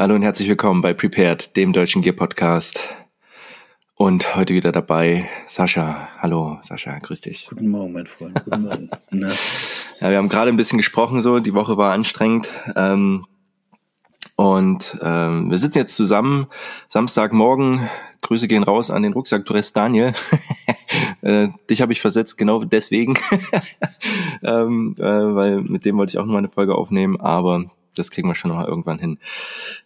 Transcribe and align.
Hallo 0.00 0.14
und 0.14 0.22
herzlich 0.22 0.48
willkommen 0.48 0.80
bei 0.80 0.94
Prepared, 0.94 1.56
dem 1.56 1.72
deutschen 1.72 2.02
Gear 2.02 2.14
Podcast. 2.14 2.94
Und 3.96 4.36
heute 4.36 4.54
wieder 4.54 4.70
dabei 4.70 5.28
Sascha. 5.48 6.08
Hallo 6.18 6.58
Sascha, 6.62 6.96
grüß 7.00 7.22
dich. 7.22 7.48
Guten 7.50 7.68
Morgen, 7.68 7.94
mein 7.94 8.06
Freund. 8.06 8.44
Guten 8.44 8.62
Morgen. 8.62 8.90
Na? 9.10 9.32
Ja, 10.00 10.10
wir 10.10 10.18
haben 10.18 10.28
gerade 10.28 10.50
ein 10.50 10.56
bisschen 10.56 10.78
gesprochen, 10.78 11.20
so 11.20 11.40
die 11.40 11.52
Woche 11.52 11.76
war 11.78 11.90
anstrengend. 11.90 12.48
Ähm, 12.76 13.26
und 14.36 14.96
ähm, 15.02 15.50
wir 15.50 15.58
sitzen 15.58 15.78
jetzt 15.78 15.96
zusammen, 15.96 16.46
Samstagmorgen. 16.86 17.88
Grüße 18.20 18.46
gehen 18.46 18.62
raus 18.62 18.92
an 18.92 19.02
den 19.02 19.14
Rucksacktourist 19.14 19.76
Daniel. 19.76 20.12
äh, 21.22 21.48
dich 21.68 21.82
habe 21.82 21.92
ich 21.92 22.00
versetzt, 22.00 22.38
genau 22.38 22.62
deswegen. 22.62 23.18
ähm, 24.44 24.94
äh, 24.96 25.02
weil 25.02 25.60
mit 25.60 25.84
dem 25.84 25.96
wollte 25.96 26.10
ich 26.10 26.18
auch 26.18 26.24
noch 26.24 26.34
mal 26.34 26.38
eine 26.38 26.50
Folge 26.50 26.76
aufnehmen, 26.76 27.20
aber 27.20 27.64
das 27.98 28.10
kriegen 28.10 28.28
wir 28.28 28.34
schon 28.34 28.50
noch 28.50 28.58
mal 28.58 28.66
irgendwann 28.66 28.98
hin. 28.98 29.18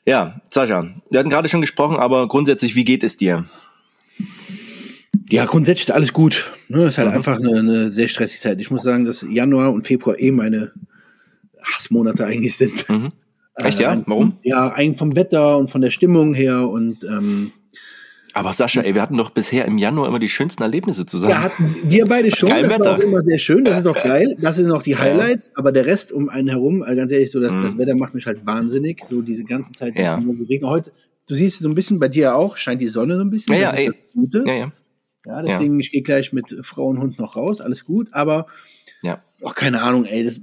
Ja, 0.07 0.41
Sascha, 0.49 0.87
wir 1.11 1.19
hatten 1.19 1.31
gerade 1.31 1.49
schon 1.49 1.61
gesprochen, 1.61 1.97
aber 1.97 2.29
grundsätzlich, 2.29 2.75
wie 2.75 2.85
geht 2.85 3.03
es 3.03 3.17
dir? 3.17 3.45
Ja, 5.31 5.47
grundsätzlich 5.47 5.89
ist 5.89 5.95
alles 5.95 6.13
gut. 6.13 6.53
Ne? 6.69 6.85
ist 6.85 6.99
halt 6.99 7.09
mhm. 7.09 7.15
einfach 7.15 7.37
eine, 7.37 7.59
eine, 7.59 7.91
sehr 7.91 8.09
stressige 8.09 8.43
Zeit. 8.43 8.61
Ich 8.61 8.71
muss 8.71 8.83
sagen, 8.83 9.05
dass 9.05 9.27
Januar 9.29 9.73
und 9.73 9.87
Februar 9.87 10.19
eh 10.19 10.31
meine 10.31 10.73
Hassmonate 11.63 12.27
eigentlich 12.27 12.57
sind. 12.57 12.89
Mhm. 12.89 13.09
Echt, 13.55 13.81
ja? 13.81 13.95
Äh, 13.95 14.03
Warum? 14.07 14.39
Ja, 14.43 14.69
eigentlich 14.69 14.99
vom 14.99 15.17
Wetter 15.17 15.59
und 15.59 15.71
von 15.71 15.81
der 15.81 15.91
Stimmung 15.91 16.35
her 16.35 16.69
und 16.69 17.05
ähm, 17.05 17.53
aber 18.35 18.53
Sascha, 18.53 18.81
ey, 18.83 18.95
wir 18.95 19.03
hatten 19.03 19.17
doch 19.17 19.31
bisher 19.31 19.65
im 19.65 19.79
Januar 19.79 20.09
immer 20.09 20.19
die 20.19 20.29
schönsten 20.29 20.63
Erlebnisse 20.63 21.07
zusammen. 21.07 21.33
Ja, 21.33 21.43
hatten 21.43 21.77
wir 21.85 22.07
beide 22.07 22.31
schon. 22.31 22.49
Geil 22.49 22.63
das 22.63 22.73
Wetter. 22.73 22.85
war 22.85 22.97
auch 22.97 23.01
immer 23.01 23.21
sehr 23.21 23.39
schön. 23.39 23.65
Das 23.65 23.79
ist 23.79 23.87
auch 23.87 23.95
geil. 24.03 24.37
Das 24.41 24.57
sind 24.57 24.71
auch 24.71 24.83
die 24.83 24.97
Highlights. 24.97 25.47
Ja. 25.47 25.53
Aber 25.57 25.73
der 25.73 25.87
Rest 25.87 26.13
um 26.13 26.29
einen 26.29 26.49
herum, 26.49 26.85
äh, 26.87 26.95
ganz 26.97 27.13
ehrlich, 27.13 27.31
so 27.31 27.41
das, 27.41 27.55
mhm. 27.55 27.63
das 27.63 27.79
Wetter 27.79 27.95
macht 27.95 28.15
mich 28.15 28.27
halt 28.27 28.45
wahnsinnig. 28.47 29.03
So 29.05 29.23
diese 29.23 29.45
ganze 29.45 29.73
Zeit, 29.73 29.99
ja. 29.99 30.15
Regen. 30.49 30.67
Heute, 30.67 30.93
du 31.29 31.35
siehst 31.35 31.61
so 31.61 31.69
ein 31.69 31.75
bisschen 31.75 31.99
bei 31.99 32.09
dir 32.09 32.35
auch, 32.35 32.57
scheint 32.57 32.81
die 32.81 32.89
Sonne 32.89 33.17
so 33.17 33.23
ein 33.23 33.31
bisschen. 33.31 33.55
Ja, 33.55 33.71
das 33.71 33.81
ja, 33.81 33.91
ist 33.91 34.01
das 34.01 34.13
Gute. 34.13 34.45
Ja, 34.47 34.55
ja. 34.55 34.73
Ja, 35.25 35.41
deswegen, 35.41 35.79
ich 35.79 35.93
gehe 35.93 36.03
gleich 36.03 36.33
mit 36.33 36.53
Frau 36.63 36.87
und 36.87 36.99
Hund 36.99 37.19
noch 37.21 37.37
raus. 37.37 37.61
Alles 37.61 37.85
gut. 37.85 38.09
Aber 38.11 38.47
ja. 39.03 39.21
Auch 39.43 39.55
keine 39.55 39.83
Ahnung, 39.83 40.05
ey. 40.05 40.25
Das, 40.25 40.41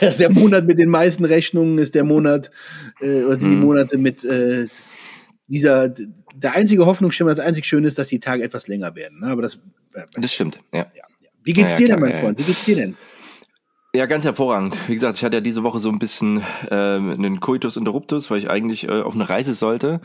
das 0.00 0.16
der 0.18 0.30
Monat 0.30 0.66
mit 0.66 0.78
den 0.78 0.88
meisten 0.88 1.24
Rechnungen 1.24 1.78
ist 1.78 1.94
der 1.94 2.04
Monat, 2.04 2.50
äh, 3.00 3.24
oder 3.24 3.38
sind 3.38 3.50
die 3.50 3.56
mhm. 3.56 3.64
Monate 3.64 3.98
mit 3.98 4.24
äh, 4.24 4.68
dieser, 5.46 5.92
der 6.34 6.54
einzige 6.54 6.86
Hoffnungsschimmer, 6.86 7.30
das 7.30 7.44
einzig 7.44 7.66
Schöne 7.66 7.88
ist, 7.88 7.98
dass 7.98 8.08
die 8.08 8.20
Tage 8.20 8.42
etwas 8.42 8.68
länger 8.68 8.94
werden. 8.94 9.20
Ne? 9.20 9.26
Aber 9.26 9.42
das, 9.42 9.56
äh, 9.94 10.02
das 10.14 10.32
stimmt, 10.32 10.60
ja. 10.72 10.86
ja. 10.94 11.04
Wie 11.44 11.52
geht's 11.52 11.72
ja, 11.72 11.78
dir 11.78 11.86
klar, 11.86 11.98
denn, 11.98 12.08
mein 12.08 12.16
Freund? 12.16 12.38
Wie 12.38 12.44
geht's 12.44 12.64
dir 12.64 12.76
denn? 12.76 12.96
Ja, 13.94 14.06
ganz 14.06 14.24
hervorragend. 14.24 14.74
Wie 14.88 14.94
gesagt, 14.94 15.18
ich 15.18 15.24
hatte 15.24 15.36
ja 15.36 15.40
diese 15.42 15.64
Woche 15.64 15.78
so 15.78 15.90
ein 15.90 15.98
bisschen 15.98 16.42
ähm, 16.70 17.10
einen 17.10 17.40
Coitus 17.40 17.76
Interruptus, 17.76 18.30
weil 18.30 18.38
ich 18.38 18.48
eigentlich 18.48 18.88
äh, 18.88 19.02
auf 19.02 19.14
eine 19.14 19.28
Reise 19.28 19.52
sollte 19.52 20.00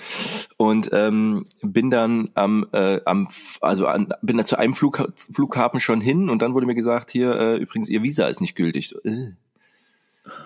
und 0.57 0.89
ähm, 0.91 1.45
bin 1.61 1.89
dann 1.89 2.29
am, 2.33 2.67
äh, 2.73 2.99
am 3.05 3.29
also 3.61 3.87
an, 3.87 4.09
bin 4.21 4.35
da 4.35 4.43
zu 4.43 4.59
einem 4.59 4.75
Flug, 4.75 5.07
Flughafen 5.31 5.79
schon 5.79 6.01
hin 6.01 6.29
und 6.29 6.41
dann 6.41 6.53
wurde 6.53 6.65
mir 6.65 6.75
gesagt, 6.75 7.11
hier 7.11 7.31
äh, 7.39 7.57
übrigens 7.57 7.87
ihr 7.87 8.03
Visa 8.03 8.27
ist 8.27 8.41
nicht 8.41 8.55
gültig. 8.55 8.89
So, 8.89 8.99
äh, 9.05 9.31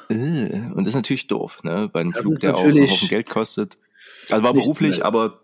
äh. 0.09 0.71
Und 0.75 0.83
das 0.83 0.89
ist 0.89 0.95
natürlich 0.95 1.25
doof, 1.25 1.63
ne? 1.63 1.89
Bei 1.91 2.01
einem 2.01 2.11
das 2.11 2.21
Flug, 2.21 2.39
der 2.41 2.55
auch 2.55 2.63
einen 2.63 2.87
Haufen 2.87 3.07
Geld 3.07 3.27
kostet. 3.27 3.79
Also 4.29 4.43
war 4.43 4.53
beruflich, 4.53 5.03
aber 5.03 5.40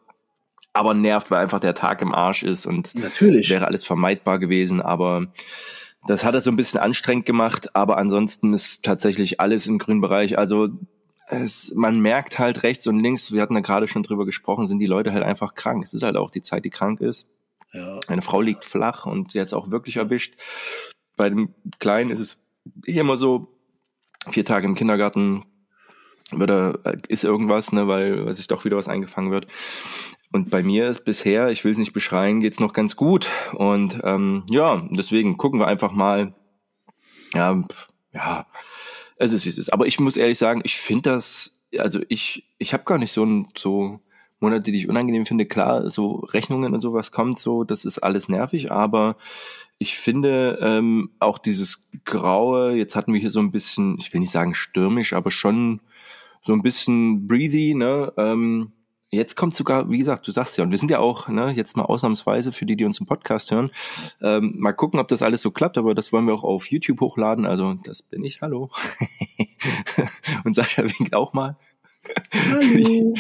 aber 0.78 0.94
nervt, 0.94 1.32
weil 1.32 1.42
einfach 1.42 1.60
der 1.60 1.76
Tag 1.76 2.02
im 2.02 2.14
Arsch 2.14 2.44
ist 2.44 2.66
und 2.66 2.96
natürlich. 2.96 3.50
wäre 3.50 3.68
alles 3.68 3.86
vermeidbar 3.86 4.40
gewesen, 4.40 4.82
aber 4.82 5.28
das 6.06 6.24
hat 6.24 6.36
es 6.36 6.46
so 6.46 6.52
ein 6.52 6.56
bisschen 6.56 6.80
anstrengend 6.80 7.26
gemacht, 7.26 7.76
aber 7.76 7.98
ansonsten 7.98 8.54
ist 8.54 8.84
tatsächlich 8.84 9.42
alles 9.42 9.68
im 9.68 9.78
grünen 9.78 10.02
Bereich. 10.02 10.38
Also 10.38 10.70
es, 11.28 11.74
man 11.76 12.00
merkt 12.00 12.40
halt 12.40 12.64
rechts 12.64 12.88
und 12.88 13.00
links, 13.00 13.34
wir 13.34 13.42
hatten 13.42 13.56
da 13.56 13.60
gerade 13.60 13.88
schon 13.88 14.04
drüber 14.04 14.26
gesprochen, 14.26 14.68
sind 14.68 14.80
die 14.80 14.86
Leute 14.86 15.12
halt 15.12 15.24
einfach 15.24 15.56
krank. 15.56 15.84
Es 15.84 15.94
ist 15.94 16.04
halt 16.04 16.16
auch 16.16 16.32
die 16.32 16.42
Zeit, 16.42 16.64
die 16.64 16.70
krank 16.70 17.02
ist. 17.02 17.28
Ja. 17.74 18.00
Eine 18.08 18.22
Frau 18.22 18.42
liegt 18.42 18.64
flach 18.64 19.06
und 19.06 19.36
es 19.36 19.54
auch 19.54 19.70
wirklich 19.70 19.98
erwischt. 19.98 20.36
Bei 21.18 21.30
dem 21.30 21.54
Kleinen 21.80 22.12
ist 22.12 22.20
es 22.20 22.42
immer 22.86 23.18
so, 23.18 23.48
vier 24.30 24.46
Tage 24.46 24.66
im 24.66 24.76
Kindergarten 24.76 25.46
wird 26.32 26.50
er, 26.50 26.80
ist 27.08 27.24
irgendwas, 27.24 27.72
ne, 27.72 27.88
weil 27.88 28.34
sich 28.34 28.48
doch 28.48 28.66
wieder 28.66 28.78
was 28.78 28.88
eingefangen 28.88 29.32
wird. 29.32 29.48
Und 30.38 30.52
bei 30.52 30.62
mir 30.62 30.88
ist 30.88 31.04
bisher, 31.04 31.50
ich 31.50 31.64
will 31.64 31.72
es 31.72 31.80
nicht 31.80 31.94
beschreien, 31.94 32.42
geht's 32.42 32.60
noch 32.60 32.72
ganz 32.72 32.96
gut. 32.96 33.28
Und 33.54 34.00
ähm, 34.04 34.44
ja, 34.52 34.88
deswegen 34.92 35.36
gucken 35.36 35.60
wir 35.60 35.66
einfach 35.66 35.92
mal. 35.92 36.36
Ja, 37.34 37.64
ja, 38.14 38.46
es 39.16 39.32
ist 39.32 39.46
wie 39.46 39.50
es 39.50 39.58
ist. 39.58 39.74
Aber 39.74 39.88
ich 39.88 40.00
muss 40.00 40.16
ehrlich 40.16 40.38
sagen, 40.38 40.62
ich 40.64 40.76
finde 40.76 41.10
das, 41.10 41.60
also 41.80 42.02
ich, 42.08 42.54
ich 42.60 42.72
habe 42.74 42.84
gar 42.84 43.00
nicht 43.00 43.14
so 43.14 43.26
ein 43.26 43.48
so 43.58 44.00
Monate, 44.40 44.72
die 44.72 44.78
ich 44.78 44.88
unangenehm 44.88 45.26
finde. 45.26 45.48
Klar, 45.48 45.90
so 45.90 46.18
Rechnungen 46.18 46.76
und 46.76 46.82
sowas 46.82 47.12
kommt 47.12 47.40
so, 47.40 47.64
das 47.64 47.84
ist 47.84 47.98
alles 47.98 48.30
nervig, 48.30 48.72
aber 48.72 49.18
ich 49.80 49.98
finde 49.98 50.60
ähm, 50.62 51.10
auch 51.20 51.40
dieses 51.40 51.90
Graue, 52.06 52.76
jetzt 52.76 52.96
hatten 52.96 53.12
wir 53.12 53.20
hier 53.20 53.32
so 53.32 53.40
ein 53.40 53.52
bisschen, 53.52 53.98
ich 54.00 54.14
will 54.14 54.22
nicht 54.22 54.32
sagen 54.32 54.54
stürmisch, 54.54 55.14
aber 55.14 55.32
schon 55.32 55.82
so 56.46 56.54
ein 56.54 56.62
bisschen 56.62 57.28
breezy, 57.28 57.74
ne? 57.76 58.14
Ähm, 58.18 58.74
Jetzt 59.10 59.38
kommt 59.38 59.56
sogar, 59.56 59.90
wie 59.90 59.98
gesagt, 59.98 60.28
du 60.28 60.32
sagst 60.32 60.58
ja, 60.58 60.66
und 60.66 60.72
wir 60.72 60.78
sind 60.78 60.92
ja 60.92 61.00
auch, 61.00 61.30
ne, 61.30 61.52
jetzt 61.52 61.78
mal 61.78 61.86
ausnahmsweise 61.86 62.52
für 62.52 62.66
die, 62.66 62.76
die 62.76 62.84
uns 62.84 63.00
im 63.00 63.06
Podcast 63.06 63.52
hören, 63.52 63.72
ähm, 64.22 64.56
mal 64.58 64.74
gucken, 64.74 65.00
ob 65.00 65.08
das 65.08 65.22
alles 65.22 65.42
so 65.42 65.52
klappt, 65.52 65.78
aber 65.78 65.96
das 65.96 66.12
wollen 66.12 66.26
wir 66.28 66.34
auch 66.34 66.44
auf 66.44 66.70
YouTube 66.70 67.00
hochladen. 67.00 67.46
Also 67.46 67.76
das 67.86 68.04
bin 68.04 68.26
ich, 68.26 68.42
hallo. 68.42 68.70
und 70.44 70.54
Sascha 70.54 70.84
winkt 70.84 71.16
auch 71.16 71.32
mal. 71.32 71.56
Hallo. 72.34 73.14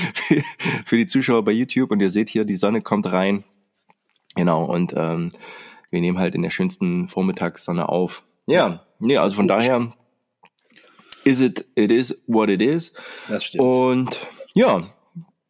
für, 0.85 0.97
die 0.97 1.07
Zuschauer 1.07 1.45
bei 1.45 1.53
YouTube 1.53 1.91
und 1.91 2.01
ihr 2.01 2.11
seht 2.11 2.29
hier, 2.29 2.43
die 2.43 2.57
Sonne 2.57 2.81
kommt 2.81 3.09
rein. 3.09 3.45
Genau, 4.35 4.65
und 4.65 4.93
ähm, 4.95 5.29
wir 5.89 6.01
nehmen 6.01 6.19
halt 6.19 6.35
in 6.35 6.41
der 6.41 6.49
schönsten 6.49 7.07
Vormittagssonne 7.07 7.87
auf. 7.87 8.23
Ja, 8.45 8.85
nee, 8.99 9.17
also 9.17 9.37
von 9.37 9.47
daher 9.47 9.93
is 11.23 11.39
it, 11.39 11.65
it 11.75 11.91
is 11.91 12.23
what 12.27 12.49
it 12.49 12.61
is. 12.61 12.93
Das 13.29 13.45
stimmt. 13.45 13.63
Und 13.63 14.27
ja, 14.53 14.81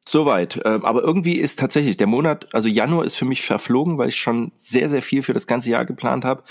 Soweit. 0.10 0.62
Ähm, 0.64 0.86
aber 0.86 1.04
irgendwie 1.04 1.34
ist 1.34 1.60
tatsächlich 1.60 1.98
der 1.98 2.08
Monat, 2.08 2.48
also 2.54 2.70
Januar 2.70 3.04
ist 3.04 3.16
für 3.18 3.26
mich 3.26 3.42
verflogen, 3.42 3.98
weil 3.98 4.08
ich 4.08 4.16
schon 4.16 4.54
sehr, 4.56 4.88
sehr 4.88 5.02
viel 5.02 5.22
für 5.22 5.34
das 5.34 5.48
ganze 5.48 5.70
Jahr 5.70 5.84
geplant 5.84 6.24
habe. 6.24 6.44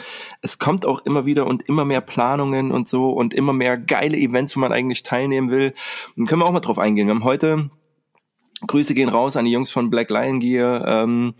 Es 0.42 0.58
kommt 0.58 0.84
auch 0.84 1.06
immer 1.06 1.24
wieder 1.24 1.46
und 1.46 1.62
immer 1.62 1.86
mehr 1.86 2.02
Planungen 2.02 2.70
und 2.70 2.86
so 2.86 3.08
und 3.08 3.32
immer 3.32 3.54
mehr 3.54 3.78
geile 3.78 4.18
Events, 4.18 4.54
wo 4.56 4.60
man 4.60 4.72
eigentlich 4.72 5.04
teilnehmen 5.04 5.50
will. 5.50 5.72
Und 6.18 6.26
können 6.26 6.42
wir 6.42 6.46
auch 6.46 6.52
mal 6.52 6.60
drauf 6.60 6.78
eingehen. 6.78 7.06
Wir 7.06 7.14
haben 7.14 7.24
heute, 7.24 7.70
Grüße 8.66 8.92
gehen 8.92 9.08
raus 9.08 9.38
an 9.38 9.46
die 9.46 9.52
Jungs 9.52 9.70
von 9.70 9.88
Black 9.88 10.10
Lion 10.10 10.38
Gear, 10.38 10.86
ähm, 10.86 11.32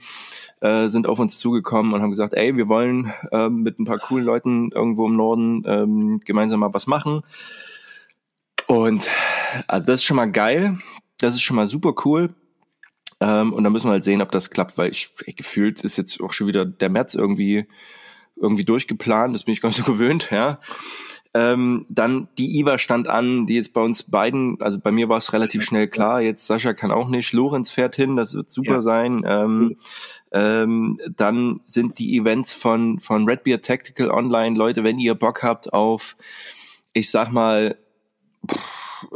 äh, 0.62 0.88
sind 0.88 1.06
auf 1.06 1.19
uns 1.19 1.37
zugekommen 1.37 1.93
und 1.93 2.00
haben 2.00 2.09
gesagt, 2.09 2.32
ey, 2.32 2.56
wir 2.56 2.69
wollen 2.69 3.12
äh, 3.31 3.50
mit 3.50 3.78
ein 3.78 3.84
paar 3.84 3.99
coolen 3.99 4.25
Leuten 4.25 4.71
irgendwo 4.72 5.06
im 5.06 5.16
Norden 5.16 5.65
ähm, 5.66 6.21
gemeinsam 6.25 6.60
mal 6.60 6.72
was 6.72 6.87
machen. 6.87 7.21
Und 8.69 9.06
also 9.69 9.87
das 9.87 10.00
ist 10.00 10.05
schon 10.05 10.16
mal 10.16 10.32
geil. 10.32 10.78
Das 11.19 11.34
ist 11.34 11.43
schon 11.43 11.56
mal 11.56 11.66
super 11.66 11.94
cool. 12.04 12.34
Ähm, 13.21 13.53
und 13.53 13.65
dann 13.65 13.72
müssen 13.72 13.88
wir 13.88 13.93
halt 13.93 14.04
sehen, 14.04 14.22
ob 14.22 14.31
das 14.31 14.50
klappt, 14.50 14.77
weil 14.77 14.91
ich 14.91 15.10
ey, 15.25 15.32
gefühlt 15.32 15.82
ist 15.82 15.97
jetzt 15.97 16.21
auch 16.21 16.32
schon 16.32 16.47
wieder 16.47 16.65
der 16.66 16.91
März 16.91 17.15
irgendwie 17.15 17.66
irgendwie 18.37 18.65
durchgeplant. 18.65 19.34
Das 19.34 19.44
bin 19.44 19.55
ich 19.55 19.60
gar 19.60 19.71
nicht 19.71 19.78
so 19.78 19.84
gewöhnt, 19.93 20.31
ja. 20.31 20.60
Ähm, 21.32 21.84
dann 21.91 22.28
die 22.38 22.59
Iva 22.59 22.78
stand 22.78 23.09
an, 23.09 23.47
die 23.47 23.56
jetzt 23.56 23.75
bei 23.75 23.82
uns 23.82 24.05
beiden, 24.05 24.60
also 24.62 24.78
bei 24.78 24.91
mir 24.91 25.10
war 25.10 25.19
es 25.19 25.34
relativ 25.34 25.65
schnell 25.65 25.87
klar, 25.87 26.22
jetzt 26.22 26.47
Sascha 26.47 26.73
kann 26.73 26.91
auch 26.91 27.08
nicht, 27.08 27.35
Lorenz 27.35 27.70
fährt 27.70 27.94
hin, 27.94 28.17
das 28.17 28.35
wird 28.35 28.50
super 28.50 28.76
ja. 28.76 28.82
sein. 28.82 29.23
Ähm, 29.26 29.76
ähm, 30.32 30.99
dann 31.14 31.61
sind 31.67 31.99
die 31.99 32.17
Events 32.17 32.55
von, 32.55 33.00
von 33.00 33.29
Redbeard 33.29 33.64
Tactical 33.64 34.11
Online, 34.11 34.56
Leute, 34.56 34.82
wenn 34.82 34.99
ihr 34.99 35.14
Bock 35.14 35.43
habt 35.43 35.75
auf, 35.75 36.17
ich 36.94 37.11
sag 37.11 37.31
mal, 37.32 37.76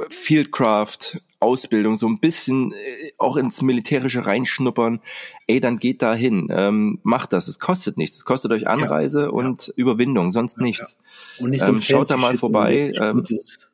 Fieldcraft, 0.08 1.20
Ausbildung, 1.40 1.96
so 1.96 2.06
ein 2.06 2.20
bisschen 2.20 2.72
äh, 2.72 3.12
auch 3.18 3.36
ins 3.36 3.62
Militärische 3.62 4.26
reinschnuppern, 4.26 5.00
ey, 5.46 5.60
dann 5.60 5.78
geht 5.78 6.02
da 6.02 6.14
hin, 6.14 6.48
ähm, 6.50 6.98
macht 7.02 7.32
das. 7.32 7.48
Es 7.48 7.58
kostet 7.58 7.96
nichts. 7.96 8.16
Es 8.16 8.24
kostet 8.24 8.52
euch 8.52 8.68
Anreise 8.68 9.22
ja, 9.22 9.28
und 9.28 9.68
ja. 9.68 9.72
Überwindung, 9.76 10.32
sonst 10.32 10.58
ja, 10.58 10.64
nichts. 10.64 10.98
Und 11.38 11.50
nicht 11.50 11.64
so 11.64 11.72
ähm, 11.72 11.82
schaut 11.82 12.10
da 12.10 12.16
mal 12.16 12.36
vorbei. 12.36 12.92
Ähm, 13.00 13.16
gutes, 13.16 13.70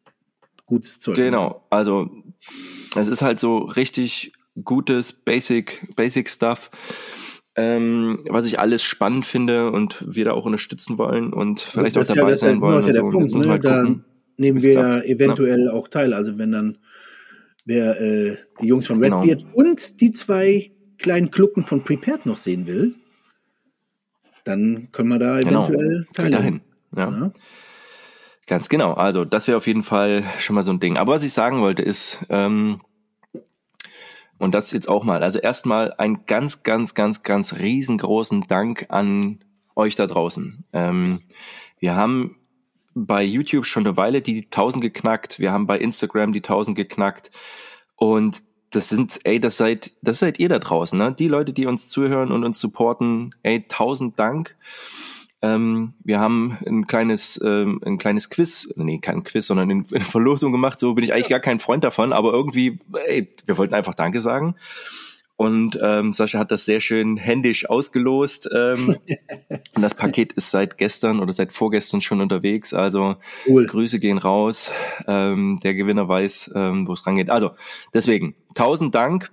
gutes 0.65 1.01
Zeug. 1.01 1.17
Genau, 1.17 1.65
also 1.71 2.09
es 2.95 3.09
ist 3.09 3.23
halt 3.23 3.41
so 3.41 3.59
richtig 3.59 4.33
gutes 4.65 5.13
Basic, 5.13 5.95
Basic 5.97 6.29
Stuff. 6.29 6.71
Ähm, 7.59 8.19
was 8.29 8.47
ich 8.47 8.61
alles 8.61 8.83
spannend 8.83 9.25
finde 9.25 9.71
und 9.71 10.05
wir 10.07 10.27
da 10.27 10.33
auch 10.33 10.45
unterstützen 10.45 10.99
wollen 10.99 11.33
und 11.33 11.61
vielleicht 11.61 11.97
auch 11.97 12.05
dabei 12.05 12.37
sein 12.37 12.61
wollen. 12.61 12.75
Das 12.75 12.87
ist 12.87 12.95
ja 12.95 13.01
der 13.01 13.09
Punkt, 13.09 13.33
ne? 13.33 13.59
Da 13.59 13.87
nehmen 14.37 14.63
wir 14.63 14.73
ja 14.73 15.01
eventuell 15.03 15.69
auch 15.69 15.89
teil. 15.89 16.13
Also 16.13 16.39
wenn 16.39 16.53
dann 16.53 16.79
wer 17.65 18.01
äh, 18.01 18.37
die 18.61 18.67
Jungs 18.67 18.87
von 18.87 19.03
Redbeard 19.03 19.41
genau. 19.41 19.51
und 19.55 20.01
die 20.01 20.13
zwei 20.13 20.71
kleinen 20.99 21.31
Klucken 21.31 21.63
von 21.63 21.85
Prepared 21.85 22.27
noch 22.27 22.39
sehen 22.39 22.67
will, 22.67 22.95
dann 24.45 24.89
können 24.93 25.09
wir 25.09 25.19
da 25.19 25.41
genau. 25.41 25.65
eventuell 25.65 25.89
genau. 25.89 26.13
teilnehmen. 26.13 26.61
Ja. 26.97 27.11
ja. 27.11 27.33
Ganz 28.47 28.69
genau. 28.69 28.93
Also 28.93 29.25
das 29.25 29.49
wäre 29.49 29.57
auf 29.57 29.67
jeden 29.67 29.83
Fall 29.83 30.23
schon 30.39 30.55
mal 30.55 30.63
so 30.63 30.73
ein 30.73 30.81
Ding. 30.81 30.97
Aber 30.97 31.15
was 31.15 31.25
ich 31.25 31.33
sagen 31.33 31.61
wollte 31.61 31.83
ist, 31.83 32.19
ähm, 32.29 32.81
Und 34.39 34.55
das 34.55 34.73
jetzt 34.73 34.89
auch 34.89 35.05
mal. 35.05 35.23
Also 35.23 35.39
erstmal 35.39 35.95
ein 35.95 36.27
ganz, 36.27 36.63
ganz, 36.63 36.95
ganz, 36.95 37.23
ganz 37.23 37.55
riesengroßen 37.55 38.43
Dank 38.47 38.87
an 38.91 39.39
euch 39.75 39.97
da 39.97 40.07
draußen. 40.07 40.65
Ähm, 40.73 41.23
wir 41.79 41.97
haben 41.97 42.37
bei 42.99 43.23
YouTube 43.23 43.67
schon 43.67 43.87
eine 43.87 43.99
Weile 43.99 44.23
die 44.23 44.45
1000 44.45 44.83
geknackt. 44.83 45.39
Wir 45.39 45.53
haben 45.53 45.67
bei 45.67 45.79
Instagram 45.79 46.33
die 46.33 46.41
1000 46.43 46.75
geknackt. 46.75 47.31
Und 47.95 48.39
das 48.71 48.89
sind, 48.89 49.21
ey, 49.25 49.39
das 49.39 49.59
seid, 49.59 49.93
das 50.01 50.19
seid 50.19 50.41
ihr 50.41 50.49
da 50.49 50.59
draußen, 50.59 50.99
ne? 50.99 51.15
Die 51.17 51.29
Leute, 51.29 51.53
die 51.53 51.67
uns 51.67 51.89
zuhören 51.89 52.33
und 52.33 52.43
uns 52.43 52.59
supporten, 52.59 53.35
ey, 53.43 53.67
tausend 53.69 54.19
Dank. 54.19 54.57
Ähm, 55.43 55.93
wir 56.05 56.21
haben 56.21 56.57
ein 56.67 56.87
kleines, 56.87 57.39
ähm, 57.45 57.81
ein 57.85 57.99
kleines 57.99 58.31
Quiz, 58.31 58.69
nee, 58.77 58.99
kein 58.99 59.25
Quiz, 59.25 59.47
sondern 59.47 59.71
eine 59.71 59.85
Verlosung 59.85 60.51
gemacht. 60.51 60.81
So 60.81 60.95
bin 60.95 61.05
ich 61.05 61.13
eigentlich 61.13 61.29
gar 61.29 61.41
kein 61.41 61.61
Freund 61.61 61.85
davon, 61.85 62.15
aber 62.15 62.33
irgendwie, 62.33 62.79
ey, 63.07 63.31
wir 63.45 63.59
wollten 63.59 63.75
einfach 63.75 63.95
Danke 63.95 64.23
sagen. 64.23 64.57
Und 65.37 65.79
ähm, 65.83 66.15
Sascha 66.15 66.39
hat 66.39 66.51
das 66.51 66.65
sehr 66.65 66.81
schön 66.81 67.19
händisch 67.19 67.69
ausgelost. 67.69 68.49
Ähm, 68.55 68.97
und 69.75 69.83
das 69.83 69.95
Paket 69.95 70.33
ist 70.33 70.51
seit 70.51 70.79
gestern 70.79 71.21
oder 71.21 71.33
seit 71.33 71.53
vorgestern 71.53 72.01
schon 72.01 72.23
unterwegs. 72.23 72.73
Also 72.73 73.17
cool. 73.47 73.67
Grüße 73.67 74.01
gehen 74.01 74.19
raus. 74.19 74.73
Ähm, 75.07 75.61
der 75.63 75.75
Gewinner 75.75 76.09
weiß, 76.09 76.53
ähm, 76.55 76.89
wo 76.89 76.95
es 76.95 77.07
rangeht. 77.07 77.29
Also 77.29 77.51
deswegen, 77.93 78.35
tausend 78.55 78.95
Dank. 78.95 79.31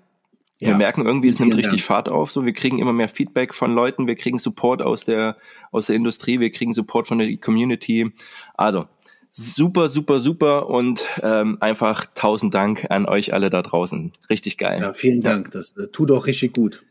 Wir 0.60 0.70
ja, 0.70 0.78
merken 0.78 1.06
irgendwie, 1.06 1.28
es 1.28 1.40
nimmt 1.40 1.56
richtig 1.56 1.82
Dank. 1.82 1.88
Fahrt 1.88 2.10
auf. 2.10 2.32
So, 2.32 2.46
wir 2.46 2.54
kriegen 2.54 2.80
immer 2.80 2.94
mehr 2.94 3.10
Feedback 3.10 3.54
von 3.54 3.74
Leuten, 3.74 4.08
wir 4.08 4.16
kriegen 4.16 4.38
Support 4.38 4.82
aus 4.82 5.04
der 5.04 5.36
aus 5.72 5.88
der 5.88 5.96
Industrie, 5.98 6.40
wir 6.40 6.52
kriegen 6.52 6.72
Support 6.72 7.08
von 7.08 7.18
der 7.18 7.36
Community. 7.38 8.12
Also 8.54 8.86
super, 9.34 9.90
super, 9.90 10.20
super 10.20 10.70
und 10.70 11.04
ähm, 11.22 11.58
einfach 11.60 12.06
tausend 12.14 12.54
Dank 12.54 12.86
an 12.90 13.06
euch 13.06 13.34
alle 13.34 13.50
da 13.50 13.62
draußen. 13.62 14.12
Richtig 14.30 14.58
geil. 14.58 14.80
Ja, 14.80 14.94
vielen 14.94 15.22
Dank. 15.22 15.52
Das 15.52 15.76
äh, 15.76 15.88
tut 15.88 16.12
auch 16.12 16.28
richtig 16.28 16.54
gut. 16.54 16.86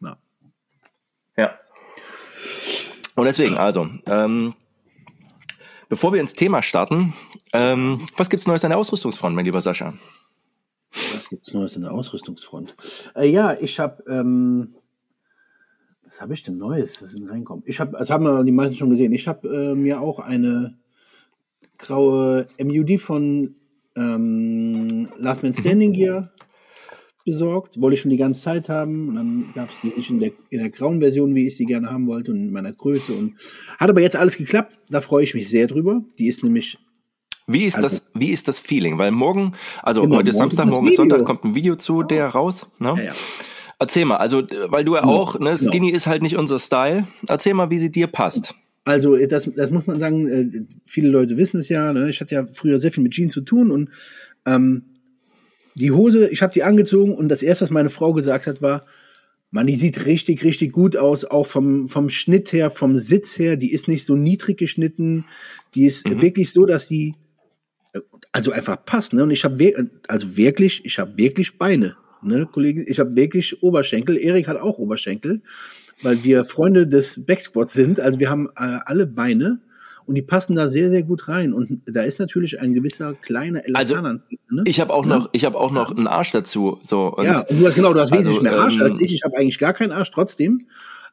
Ja. 0.00 0.16
ja. 1.36 1.58
Und 3.14 3.24
deswegen, 3.26 3.56
also, 3.56 3.88
ähm, 4.06 4.54
bevor 5.88 6.12
wir 6.12 6.20
ins 6.20 6.32
Thema 6.32 6.62
starten, 6.62 7.14
ähm, 7.52 8.04
was 8.16 8.28
gibt's 8.28 8.46
Neues 8.46 8.64
an 8.64 8.70
der 8.70 8.78
Ausrüstungsfront, 8.78 9.36
mein 9.36 9.44
lieber 9.44 9.60
Sascha? 9.60 9.94
Was 10.92 11.28
gibt's 11.28 11.52
Neues 11.54 11.76
an 11.76 11.82
der 11.82 11.92
Ausrüstungsfront? 11.92 12.74
Äh, 13.14 13.30
ja, 13.30 13.56
ich 13.60 13.78
habe 13.78 14.02
ähm, 14.08 14.74
was 16.14 16.20
habe 16.20 16.34
ich 16.34 16.42
denn 16.42 16.58
Neues? 16.58 17.02
Was 17.02 17.14
denn 17.14 17.28
reinkommen? 17.28 17.64
Ich 17.66 17.80
habe, 17.80 17.96
das 17.98 18.10
haben 18.10 18.24
wir 18.24 18.44
die 18.44 18.52
meisten 18.52 18.76
schon 18.76 18.90
gesehen. 18.90 19.12
Ich 19.12 19.26
habe 19.26 19.48
äh, 19.48 19.74
mir 19.74 20.00
auch 20.00 20.20
eine 20.20 20.76
graue 21.78 22.46
MUD 22.62 23.00
von 23.00 23.54
ähm, 23.96 25.08
Last 25.18 25.42
Man 25.42 25.54
Standing. 25.54 25.92
Gear 25.94 26.30
besorgt. 27.24 27.80
Wollte 27.80 27.94
ich 27.94 28.02
schon 28.02 28.10
die 28.10 28.16
ganze 28.16 28.42
Zeit 28.42 28.68
haben. 28.68 29.08
Und 29.08 29.14
dann 29.16 29.46
gab 29.54 29.70
es 29.70 29.80
die 29.80 29.88
nicht 29.88 30.10
in 30.10 30.20
der, 30.20 30.30
in 30.50 30.60
der 30.60 30.70
grauen 30.70 31.00
Version, 31.00 31.34
wie 31.34 31.46
ich 31.46 31.56
sie 31.56 31.64
gerne 31.64 31.90
haben 31.90 32.06
wollte 32.06 32.32
und 32.32 32.38
in 32.38 32.52
meiner 32.52 32.72
Größe. 32.72 33.12
Und 33.12 33.34
hat 33.78 33.90
aber 33.90 34.00
jetzt 34.00 34.16
alles 34.16 34.36
geklappt. 34.36 34.78
Da 34.90 35.00
freue 35.00 35.24
ich 35.24 35.34
mich 35.34 35.48
sehr 35.48 35.66
drüber. 35.66 36.02
Die 36.18 36.28
ist 36.28 36.44
nämlich 36.44 36.78
wie 37.46 37.64
ist 37.64 37.76
also, 37.76 37.88
das, 37.88 38.10
wie 38.14 38.30
ist 38.30 38.48
das 38.48 38.58
Feeling? 38.58 38.96
Weil 38.96 39.10
morgen, 39.10 39.52
also 39.82 40.02
genau, 40.02 40.16
heute 40.16 40.30
ist 40.30 40.36
Samstag, 40.36 40.66
morgen 40.66 40.86
ist 40.88 40.96
Sonntag, 40.96 41.26
kommt 41.26 41.44
ein 41.44 41.54
Video 41.54 41.76
zu, 41.76 42.02
der 42.02 42.28
raus. 42.28 42.66
Ne? 42.78 42.94
Ja, 42.96 43.02
ja. 43.04 43.12
Erzähl 43.78 44.06
mal, 44.06 44.16
also 44.16 44.42
weil 44.68 44.84
du 44.84 44.94
ja 44.94 45.02
genau, 45.02 45.12
auch, 45.12 45.38
ne, 45.38 45.54
genau. 45.56 45.70
Skinny 45.70 45.88
genau. 45.88 45.96
ist 45.96 46.06
halt 46.06 46.22
nicht 46.22 46.36
unser 46.36 46.58
Style. 46.58 47.06
Erzähl 47.28 47.52
mal, 47.52 47.68
wie 47.68 47.78
sie 47.78 47.90
dir 47.90 48.06
passt. 48.06 48.54
Also 48.84 49.16
äh, 49.16 49.26
das, 49.26 49.50
das 49.54 49.70
muss 49.70 49.86
man 49.86 50.00
sagen, 50.00 50.28
äh, 50.28 50.66
viele 50.84 51.08
Leute 51.08 51.36
wissen 51.36 51.60
es 51.60 51.68
ja, 51.68 51.92
ne? 51.92 52.10
ich 52.10 52.20
hatte 52.20 52.34
ja 52.34 52.46
früher 52.46 52.78
sehr 52.78 52.92
viel 52.92 53.02
mit 53.02 53.12
Jeans 53.12 53.32
zu 53.32 53.40
tun 53.40 53.70
und 53.70 53.90
ähm, 54.46 54.82
die 55.74 55.90
Hose, 55.90 56.28
ich 56.30 56.42
habe 56.42 56.52
die 56.52 56.62
angezogen 56.62 57.14
und 57.14 57.28
das 57.28 57.42
erste, 57.42 57.64
was 57.64 57.70
meine 57.70 57.90
Frau 57.90 58.12
gesagt 58.12 58.46
hat, 58.46 58.62
war, 58.62 58.84
man, 59.50 59.66
die 59.66 59.76
sieht 59.76 60.04
richtig, 60.04 60.44
richtig 60.44 60.72
gut 60.72 60.96
aus, 60.96 61.24
auch 61.24 61.46
vom, 61.46 61.88
vom 61.88 62.10
Schnitt 62.10 62.52
her, 62.52 62.70
vom 62.70 62.96
Sitz 62.96 63.38
her, 63.38 63.56
die 63.56 63.72
ist 63.72 63.88
nicht 63.88 64.04
so 64.04 64.16
niedrig 64.16 64.58
geschnitten, 64.58 65.24
die 65.74 65.86
ist 65.86 66.08
mhm. 66.08 66.22
wirklich 66.22 66.52
so, 66.52 66.66
dass 66.66 66.86
die 66.86 67.14
äh, 67.92 68.00
also 68.32 68.52
einfach 68.52 68.84
passt, 68.84 69.12
ne? 69.12 69.22
Und 69.22 69.30
ich 69.30 69.44
habe 69.44 69.90
also 70.08 70.36
wirklich, 70.36 70.84
ich 70.84 70.98
habe 70.98 71.16
wirklich 71.16 71.56
Beine, 71.56 71.96
ne, 72.22 72.46
Kollegen, 72.50 72.84
ich 72.86 72.98
habe 72.98 73.14
wirklich 73.14 73.62
Oberschenkel. 73.62 74.16
Erik 74.16 74.48
hat 74.48 74.56
auch 74.56 74.78
Oberschenkel 74.78 75.42
weil 76.02 76.24
wir 76.24 76.44
Freunde 76.44 76.86
des 76.86 77.24
Backsquats 77.24 77.72
sind. 77.72 78.00
Also 78.00 78.20
wir 78.20 78.30
haben 78.30 78.48
äh, 78.56 78.78
alle 78.84 79.06
Beine 79.06 79.60
und 80.06 80.14
die 80.14 80.22
passen 80.22 80.54
da 80.54 80.68
sehr 80.68 80.90
sehr 80.90 81.02
gut 81.02 81.28
rein 81.28 81.52
und 81.52 81.80
da 81.86 82.02
ist 82.02 82.18
natürlich 82.18 82.60
ein 82.60 82.74
gewisser 82.74 83.14
kleiner 83.14 83.64
Elastan 83.64 84.06
also, 84.06 84.26
ne? 84.50 84.62
ich 84.66 84.80
habe 84.80 84.92
auch 84.92 85.06
ja? 85.06 85.18
noch 85.18 85.28
ich 85.32 85.44
habe 85.44 85.58
auch 85.58 85.70
noch 85.70 85.90
einen 85.96 86.06
Arsch 86.06 86.32
dazu 86.32 86.78
so 86.82 87.16
ja 87.22 87.40
und 87.40 87.58
du 87.58 87.66
hast 87.66 87.74
genau 87.74 87.92
du 87.92 88.00
hast 88.00 88.12
wesentlich 88.12 88.38
also, 88.38 88.42
mehr 88.42 88.58
Arsch 88.58 88.76
ähm, 88.76 88.82
als 88.82 89.00
ich 89.00 89.12
ich 89.12 89.22
habe 89.24 89.36
eigentlich 89.36 89.58
gar 89.58 89.72
keinen 89.72 89.92
Arsch 89.92 90.10
trotzdem 90.10 90.66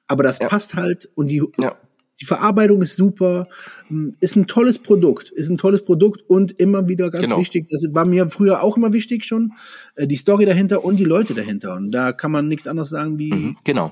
aber 0.07 0.23
das 0.23 0.39
ja. 0.39 0.47
passt 0.47 0.75
halt 0.75 1.09
und 1.15 1.27
die 1.27 1.41
ja. 1.61 1.75
die 2.19 2.25
Verarbeitung 2.25 2.81
ist 2.81 2.95
super 2.95 3.47
hm, 3.87 4.15
ist 4.19 4.35
ein 4.35 4.47
tolles 4.47 4.79
Produkt 4.79 5.29
ist 5.29 5.49
ein 5.49 5.57
tolles 5.57 5.83
Produkt 5.83 6.29
und 6.29 6.59
immer 6.59 6.87
wieder 6.89 7.09
ganz 7.09 7.25
genau. 7.25 7.39
wichtig 7.39 7.67
das 7.69 7.85
war 7.93 8.05
mir 8.05 8.29
früher 8.29 8.61
auch 8.61 8.75
immer 8.75 8.93
wichtig 8.93 9.25
schon 9.25 9.53
äh, 9.95 10.05
die 10.05 10.17
Story 10.17 10.45
dahinter 10.45 10.83
und 10.83 10.97
die 10.97 11.05
Leute 11.05 11.33
dahinter 11.33 11.75
und 11.75 11.91
da 11.91 12.11
kann 12.11 12.31
man 12.31 12.47
nichts 12.47 12.67
anderes 12.67 12.89
sagen 12.89 13.17
wie 13.19 13.33
mhm, 13.33 13.57
genau 13.63 13.91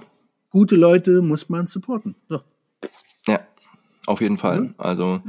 gute 0.50 0.76
Leute 0.76 1.22
muss 1.22 1.50
man 1.50 1.68
supporten. 1.68 2.16
So. 2.28 2.42
Ja, 3.28 3.42
auf 4.06 4.22
jeden 4.22 4.38
Fall. 4.38 4.62
Mhm. 4.62 4.76
Also 4.78 5.22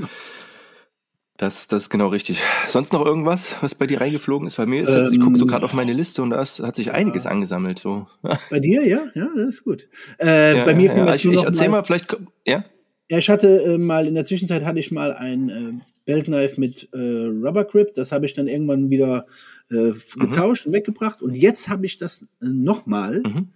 das, 1.40 1.68
das 1.68 1.84
ist 1.84 1.90
genau 1.90 2.08
richtig. 2.08 2.42
Sonst 2.68 2.92
noch 2.92 3.02
irgendwas, 3.02 3.56
was 3.62 3.74
bei 3.74 3.86
dir 3.86 4.02
reingeflogen 4.02 4.46
ist? 4.46 4.58
Bei 4.58 4.66
mir 4.66 4.82
ist 4.82 4.94
jetzt, 4.94 5.10
ich 5.10 5.20
gucke 5.20 5.38
so 5.38 5.46
gerade 5.46 5.64
auf 5.64 5.72
meine 5.72 5.94
Liste 5.94 6.22
und 6.22 6.30
da 6.30 6.44
hat 6.44 6.76
sich 6.76 6.92
einiges 6.92 7.24
ja. 7.24 7.30
angesammelt. 7.30 7.78
So. 7.78 8.06
Bei 8.50 8.60
dir, 8.60 8.86
ja, 8.86 9.00
ja, 9.14 9.28
das 9.34 9.48
ist 9.48 9.64
gut. 9.64 9.88
Äh, 10.18 10.58
ja, 10.58 10.64
bei 10.66 10.74
mir 10.74 10.94
ja, 10.94 11.14
ich, 11.14 11.24
ich 11.24 11.42
erzähl 11.42 11.70
mal, 11.70 11.78
mal, 11.78 11.84
vielleicht, 11.84 12.14
ja. 12.46 12.66
Ja, 13.10 13.18
ich 13.18 13.30
hatte 13.30 13.62
äh, 13.62 13.78
mal 13.78 14.06
in 14.06 14.14
der 14.14 14.24
Zwischenzeit 14.24 14.66
hatte 14.66 14.80
ich 14.80 14.92
mal 14.92 15.14
ein 15.14 15.48
äh, 15.48 15.72
Beltknife 16.04 16.60
mit 16.60 16.90
äh, 16.92 16.98
Rubber 16.98 17.64
Grip. 17.64 17.94
Das 17.94 18.12
habe 18.12 18.26
ich 18.26 18.34
dann 18.34 18.46
irgendwann 18.46 18.90
wieder 18.90 19.24
äh, 19.70 19.92
mhm. 19.92 19.94
getauscht 20.18 20.66
mhm. 20.66 20.70
und 20.70 20.76
weggebracht. 20.76 21.22
Und 21.22 21.34
jetzt 21.34 21.70
habe 21.70 21.86
ich 21.86 21.96
das 21.96 22.22
äh, 22.42 22.46
nochmal. 22.48 23.22
Mhm 23.24 23.48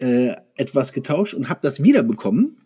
äh, 0.00 0.34
etwas 0.56 0.92
getauscht 0.92 1.34
und 1.34 1.48
habe 1.48 1.60
das 1.62 1.82
wiederbekommen. 1.82 2.56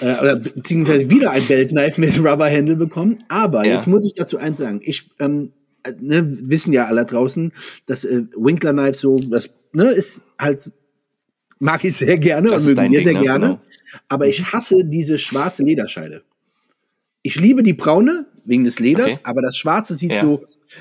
Äh, 0.00 0.18
oder 0.20 0.36
beziehungsweise 0.36 1.10
wieder 1.10 1.30
ein 1.30 1.46
Beltknife 1.46 2.00
mit 2.00 2.18
Rubber 2.18 2.50
Handle 2.50 2.76
bekommen. 2.76 3.24
Aber 3.28 3.64
ja. 3.64 3.74
jetzt 3.74 3.86
muss 3.86 4.04
ich 4.04 4.12
dazu 4.14 4.38
eins 4.38 4.58
sagen. 4.58 4.80
Ich 4.82 5.10
ähm, 5.20 5.52
äh, 5.84 5.92
ne, 6.00 6.24
wissen 6.48 6.72
ja 6.72 6.86
alle 6.86 7.04
draußen, 7.04 7.52
dass 7.86 8.04
äh, 8.04 8.24
Winkler 8.36 8.72
Knife 8.72 8.98
so, 8.98 9.16
das 9.16 9.50
ne, 9.72 9.90
ist 9.90 10.24
halt 10.40 10.72
mag 11.58 11.84
ich 11.84 11.96
sehr 11.96 12.18
gerne 12.18 12.48
das 12.48 12.66
und 12.66 12.74
mögen 12.74 12.92
wir 12.92 13.02
sehr 13.02 13.14
ne? 13.14 13.20
gerne. 13.20 13.46
Genau. 13.46 13.60
Aber 14.08 14.26
ich 14.26 14.52
hasse 14.52 14.84
diese 14.84 15.18
schwarze 15.18 15.62
Lederscheide. 15.62 16.22
Ich 17.22 17.40
liebe 17.40 17.62
die 17.62 17.72
braune 17.72 18.26
wegen 18.44 18.64
des 18.64 18.78
Leders, 18.78 19.14
okay. 19.14 19.20
aber 19.24 19.42
das 19.42 19.56
schwarze 19.56 19.94
sieht 19.96 20.12
ja. 20.12 20.20
so 20.20 20.40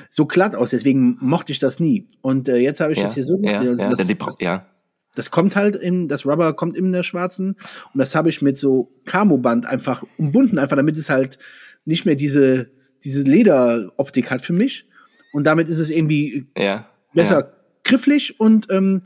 so 0.10 0.25
glatt 0.25 0.55
aus, 0.55 0.72
deswegen 0.72 1.17
mochte 1.20 1.51
ich 1.51 1.60
das 1.60 1.79
nie. 1.79 2.08
Und 2.22 2.50
äh, 2.50 2.58
jetzt 2.58 2.82
habe 2.82 2.94
ich 2.94 3.00
ja. 3.00 3.05
das 3.05 3.13
hier 3.13 3.25
so. 3.25 3.39
Ja, 3.41 3.63
das, 3.63 3.79
ja, 3.79 3.89
das, 3.89 4.38
ja 4.39 4.75
das 5.15 5.31
kommt 5.31 5.55
halt 5.55 5.75
in, 5.75 6.07
das 6.07 6.25
Rubber 6.25 6.53
kommt 6.53 6.77
in 6.77 6.91
der 6.91 7.03
schwarzen 7.03 7.55
und 7.93 7.98
das 8.00 8.15
habe 8.15 8.29
ich 8.29 8.41
mit 8.41 8.57
so 8.57 8.91
Camo-Band 9.05 9.65
einfach 9.65 10.03
umbunden, 10.17 10.60
einfach 10.60 10.75
damit 10.75 10.98
es 10.98 11.10
halt 11.10 11.39
nicht 11.86 12.05
mehr 12.05 12.15
diese, 12.15 12.69
diese 13.03 13.22
Lederoptik 13.22 14.31
hat 14.31 14.41
für 14.41 14.53
mich. 14.53 14.88
Und 15.34 15.43
damit 15.45 15.69
ist 15.69 15.79
es 15.79 15.89
irgendwie 15.89 16.48
ja, 16.57 16.89
besser 17.13 17.39
ja. 17.39 17.51
grifflich 17.84 18.39
und 18.39 18.67
ähm, 18.72 19.01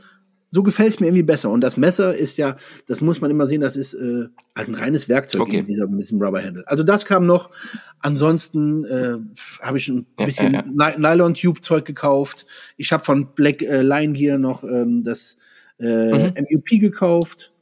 so 0.50 0.64
gefällt 0.64 0.90
es 0.90 1.00
mir 1.00 1.06
irgendwie 1.06 1.22
besser. 1.22 1.50
Und 1.50 1.60
das 1.60 1.76
Messer 1.76 2.14
ist 2.14 2.36
ja, 2.36 2.56
das 2.88 3.00
muss 3.00 3.20
man 3.20 3.30
immer 3.30 3.46
sehen, 3.46 3.60
das 3.60 3.76
ist 3.76 3.94
äh, 3.94 4.26
halt 4.56 4.68
ein 4.68 4.74
reines 4.74 5.08
Werkzeug 5.08 5.42
okay. 5.42 5.62
dieser, 5.62 5.86
mit 5.86 6.00
diesem 6.00 6.20
Rubber-Handle. 6.20 6.64
Also 6.66 6.82
das 6.82 7.04
kam 7.04 7.24
noch. 7.24 7.50
Ansonsten 8.00 8.84
äh, 8.84 9.18
habe 9.60 9.78
ich 9.78 9.88
ein 9.88 10.06
bisschen 10.16 10.54
ja, 10.54 10.64
Nylon-Tube-Zeug 10.96 11.84
gekauft. 11.84 12.46
Ich 12.76 12.92
habe 12.92 13.04
von 13.04 13.34
Black 13.34 13.62
äh, 13.62 13.82
Line 13.82 14.14
Gear 14.14 14.38
noch 14.38 14.64
ähm, 14.64 15.04
das 15.04 15.36
äh, 15.80 16.30
mhm. 16.30 16.46
MUP 16.50 16.80
gekauft. 16.80 17.52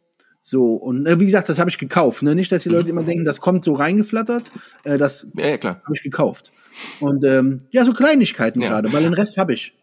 So, 0.42 0.74
und 0.74 1.06
äh, 1.06 1.20
wie 1.20 1.26
gesagt, 1.26 1.48
das 1.48 1.58
habe 1.58 1.70
ich 1.70 1.78
gekauft. 1.78 2.22
Ne? 2.22 2.34
Nicht, 2.34 2.50
dass 2.50 2.62
die 2.62 2.68
Leute 2.68 2.84
mhm. 2.84 2.98
immer 2.98 3.02
denken, 3.04 3.24
das 3.24 3.40
kommt 3.40 3.64
so 3.64 3.74
reingeflattert. 3.74 4.50
Äh, 4.84 4.98
das 4.98 5.28
ja, 5.36 5.48
ja, 5.48 5.62
habe 5.62 5.94
ich 5.94 6.02
gekauft. 6.02 6.52
Und 7.00 7.24
ähm, 7.24 7.58
ja, 7.70 7.84
so 7.84 7.92
Kleinigkeiten 7.92 8.60
ja. 8.60 8.68
gerade, 8.68 8.92
weil 8.92 9.02
den 9.02 9.14
Rest 9.14 9.36
habe 9.36 9.52
ich. 9.52 9.77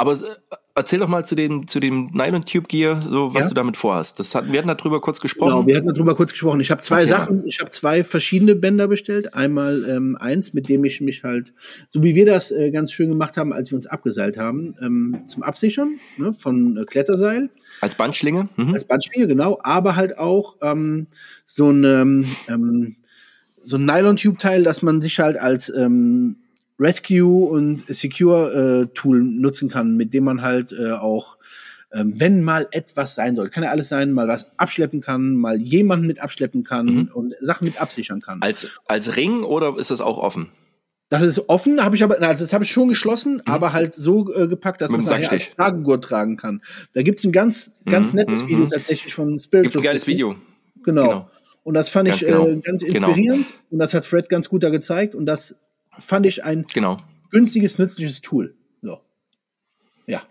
Aber 0.00 0.12
äh, 0.12 0.36
erzähl 0.76 1.00
doch 1.00 1.08
mal 1.08 1.26
zu 1.26 1.34
dem, 1.34 1.66
zu 1.66 1.80
dem 1.80 2.10
Nylon 2.12 2.44
Tube 2.44 2.68
Gear, 2.68 3.02
so 3.02 3.34
was 3.34 3.42
ja? 3.42 3.48
du 3.48 3.54
damit 3.54 3.76
vorhast. 3.76 4.20
Das 4.20 4.32
hatten, 4.32 4.52
wir 4.52 4.60
hatten 4.60 4.68
darüber 4.68 5.00
kurz 5.00 5.20
gesprochen. 5.20 5.50
Genau, 5.50 5.66
wir 5.66 5.76
hatten 5.76 5.92
darüber 5.92 6.14
kurz 6.14 6.30
gesprochen. 6.30 6.60
Ich 6.60 6.70
habe 6.70 6.80
zwei 6.80 7.00
erzähl 7.00 7.10
Sachen, 7.10 7.36
mal. 7.38 7.46
ich 7.46 7.58
habe 7.58 7.70
zwei 7.70 8.04
verschiedene 8.04 8.54
Bänder 8.54 8.86
bestellt. 8.86 9.34
Einmal 9.34 9.84
ähm, 9.88 10.16
eins, 10.18 10.54
mit 10.54 10.68
dem 10.68 10.84
ich 10.84 11.00
mich 11.00 11.24
halt, 11.24 11.52
so 11.88 12.04
wie 12.04 12.14
wir 12.14 12.26
das 12.26 12.52
äh, 12.52 12.70
ganz 12.70 12.92
schön 12.92 13.08
gemacht 13.08 13.36
haben, 13.36 13.52
als 13.52 13.72
wir 13.72 13.76
uns 13.76 13.88
abgeseilt 13.88 14.38
haben, 14.38 14.76
ähm, 14.80 15.22
zum 15.26 15.42
Absichern 15.42 15.98
ne, 16.16 16.32
von 16.32 16.76
äh, 16.76 16.84
Kletterseil. 16.84 17.50
Als 17.80 17.96
Bandschlinge? 17.96 18.48
Mhm. 18.56 18.74
Als 18.74 18.84
Bandschlinge, 18.84 19.26
genau. 19.26 19.58
Aber 19.64 19.96
halt 19.96 20.16
auch 20.16 20.56
ähm, 20.62 21.08
so 21.44 21.70
ein 21.70 22.24
ähm, 22.48 22.94
so 23.64 23.76
ein 23.76 23.84
Nylon-Tube-Teil, 23.84 24.62
dass 24.62 24.80
man 24.80 25.02
sich 25.02 25.18
halt 25.18 25.36
als 25.36 25.68
ähm, 25.68 26.36
Rescue 26.78 27.48
und 27.48 27.86
Secure 27.86 28.82
äh, 28.82 28.94
Tool 28.94 29.22
nutzen 29.22 29.68
kann, 29.68 29.96
mit 29.96 30.14
dem 30.14 30.24
man 30.24 30.42
halt 30.42 30.72
äh, 30.72 30.92
auch 30.92 31.38
ähm, 31.92 32.14
wenn 32.16 32.42
mal 32.42 32.68
etwas 32.70 33.14
sein 33.14 33.34
soll, 33.34 33.48
kann 33.48 33.64
ja 33.64 33.70
alles 33.70 33.88
sein, 33.88 34.12
mal 34.12 34.28
was 34.28 34.46
abschleppen 34.58 35.00
kann, 35.00 35.34
mal 35.34 35.60
jemanden 35.60 36.06
mit 36.06 36.20
abschleppen 36.20 36.62
kann 36.62 36.86
mhm. 36.86 37.10
und 37.14 37.34
Sachen 37.40 37.64
mit 37.64 37.80
absichern 37.80 38.20
kann. 38.20 38.42
Als, 38.42 38.68
als 38.86 39.16
Ring 39.16 39.42
oder 39.42 39.78
ist 39.78 39.90
das 39.90 40.00
auch 40.00 40.18
offen? 40.18 40.50
Das 41.10 41.22
ist 41.22 41.48
offen, 41.48 41.82
habe 41.82 41.96
ich 41.96 42.04
aber, 42.04 42.20
also 42.20 42.44
das 42.44 42.52
habe 42.52 42.64
ich 42.64 42.70
schon 42.70 42.88
geschlossen, 42.88 43.36
mhm. 43.36 43.42
aber 43.46 43.72
halt 43.72 43.94
so 43.94 44.30
äh, 44.34 44.46
gepackt, 44.46 44.82
dass 44.82 44.90
man 44.90 45.00
es 45.00 45.08
als 45.08 45.48
Tragegurt 45.56 46.04
tragen 46.04 46.36
kann. 46.36 46.60
Da 46.92 47.02
gibt's 47.02 47.24
ein 47.24 47.32
ganz, 47.32 47.70
ganz 47.86 48.10
mhm. 48.10 48.16
nettes 48.16 48.44
mhm. 48.44 48.48
Video 48.48 48.66
tatsächlich 48.66 49.14
von 49.14 49.38
Spirit. 49.38 49.64
Gibt's 49.64 49.78
ein 49.78 49.84
geiles 49.84 50.06
Video. 50.06 50.36
Genau. 50.84 51.02
genau. 51.02 51.30
Und 51.64 51.74
das 51.74 51.88
fand 51.88 52.08
ganz 52.08 52.20
ich 52.20 52.28
genau. 52.28 52.46
äh, 52.46 52.60
ganz 52.60 52.84
genau. 52.84 53.08
inspirierend 53.08 53.46
genau. 53.46 53.60
und 53.70 53.78
das 53.78 53.94
hat 53.94 54.04
Fred 54.04 54.28
ganz 54.28 54.50
gut 54.50 54.62
da 54.62 54.68
gezeigt 54.68 55.14
und 55.14 55.24
das 55.24 55.54
fand 55.98 56.26
ich 56.26 56.44
ein 56.44 56.66
genau. 56.72 56.98
günstiges, 57.30 57.78
nützliches 57.78 58.22
Tool. 58.22 58.54
So. 58.82 59.00
Ja. 60.06 60.22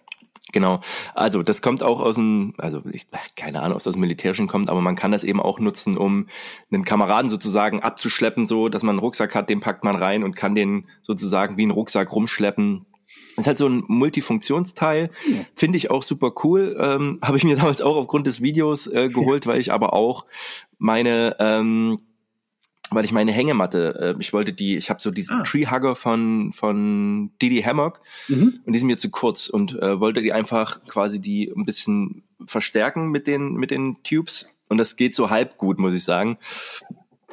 Genau. 0.53 0.79
Also 1.13 1.43
das 1.43 1.61
kommt 1.61 1.83
auch 1.83 1.99
aus 1.99 2.15
dem, 2.15 2.53
also 2.57 2.81
ich, 2.91 3.07
keine 3.35 3.61
Ahnung, 3.61 3.75
aus 3.75 3.83
dem 3.83 3.99
Militärischen 3.99 4.47
kommt, 4.47 4.69
aber 4.69 4.81
man 4.81 4.95
kann 4.95 5.11
das 5.11 5.23
eben 5.23 5.41
auch 5.41 5.59
nutzen, 5.59 5.97
um 5.97 6.27
einen 6.71 6.85
Kameraden 6.85 7.29
sozusagen 7.29 7.81
abzuschleppen, 7.81 8.47
so 8.47 8.69
dass 8.69 8.83
man 8.83 8.91
einen 8.91 8.99
Rucksack 8.99 9.35
hat, 9.35 9.49
den 9.49 9.59
packt 9.59 9.83
man 9.83 9.97
rein 9.97 10.23
und 10.23 10.35
kann 10.35 10.55
den 10.55 10.87
sozusagen 11.01 11.57
wie 11.57 11.63
einen 11.63 11.71
Rucksack 11.71 12.13
rumschleppen. 12.13 12.85
Das 13.35 13.43
ist 13.43 13.47
halt 13.47 13.57
so 13.57 13.67
ein 13.67 13.83
Multifunktionsteil, 13.87 15.11
ja. 15.29 15.45
finde 15.55 15.77
ich 15.77 15.91
auch 15.91 16.03
super 16.03 16.33
cool. 16.43 16.77
Ähm, 16.79 17.19
Habe 17.23 17.37
ich 17.37 17.43
mir 17.43 17.55
damals 17.55 17.81
auch 17.81 17.95
aufgrund 17.95 18.27
des 18.27 18.41
Videos 18.41 18.87
äh, 18.87 19.09
geholt, 19.13 19.47
weil 19.47 19.59
ich 19.59 19.71
aber 19.71 19.93
auch 19.93 20.25
meine 20.77 21.35
ähm, 21.39 21.99
weil 22.91 23.05
ich 23.05 23.11
meine 23.11 23.31
Hängematte, 23.31 24.15
äh, 24.17 24.21
ich 24.21 24.33
wollte 24.33 24.53
die, 24.53 24.77
ich 24.77 24.89
habe 24.89 25.01
so 25.01 25.11
diesen 25.11 25.41
ah. 25.41 25.43
Treehugger 25.43 25.95
von 25.95 26.51
von 26.53 27.31
Didi 27.41 27.61
Hammock 27.61 28.01
mhm. 28.27 28.59
und 28.65 28.73
die 28.73 28.79
sind 28.79 28.87
mir 28.87 28.97
zu 28.97 29.09
kurz 29.09 29.47
und 29.47 29.79
äh, 29.81 29.99
wollte 29.99 30.21
die 30.21 30.33
einfach 30.33 30.83
quasi 30.85 31.19
die 31.19 31.51
ein 31.55 31.65
bisschen 31.65 32.23
verstärken 32.45 33.09
mit 33.09 33.27
den 33.27 33.53
mit 33.53 33.71
den 33.71 33.97
Tubes 34.03 34.47
und 34.69 34.77
das 34.77 34.95
geht 34.95 35.15
so 35.15 35.29
halb 35.29 35.57
gut, 35.57 35.79
muss 35.79 35.93
ich 35.93 36.03
sagen. 36.03 36.37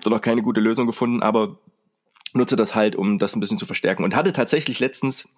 So 0.03 0.11
noch 0.11 0.21
keine 0.21 0.43
gute 0.43 0.61
Lösung 0.61 0.87
gefunden, 0.87 1.23
aber 1.23 1.59
nutze 2.35 2.57
das 2.57 2.75
halt, 2.75 2.97
um 2.97 3.19
das 3.19 3.35
ein 3.35 3.41
bisschen 3.41 3.59
zu 3.59 3.67
verstärken 3.67 4.05
und 4.05 4.15
hatte 4.15 4.33
tatsächlich 4.33 4.81
letztens 4.81 5.29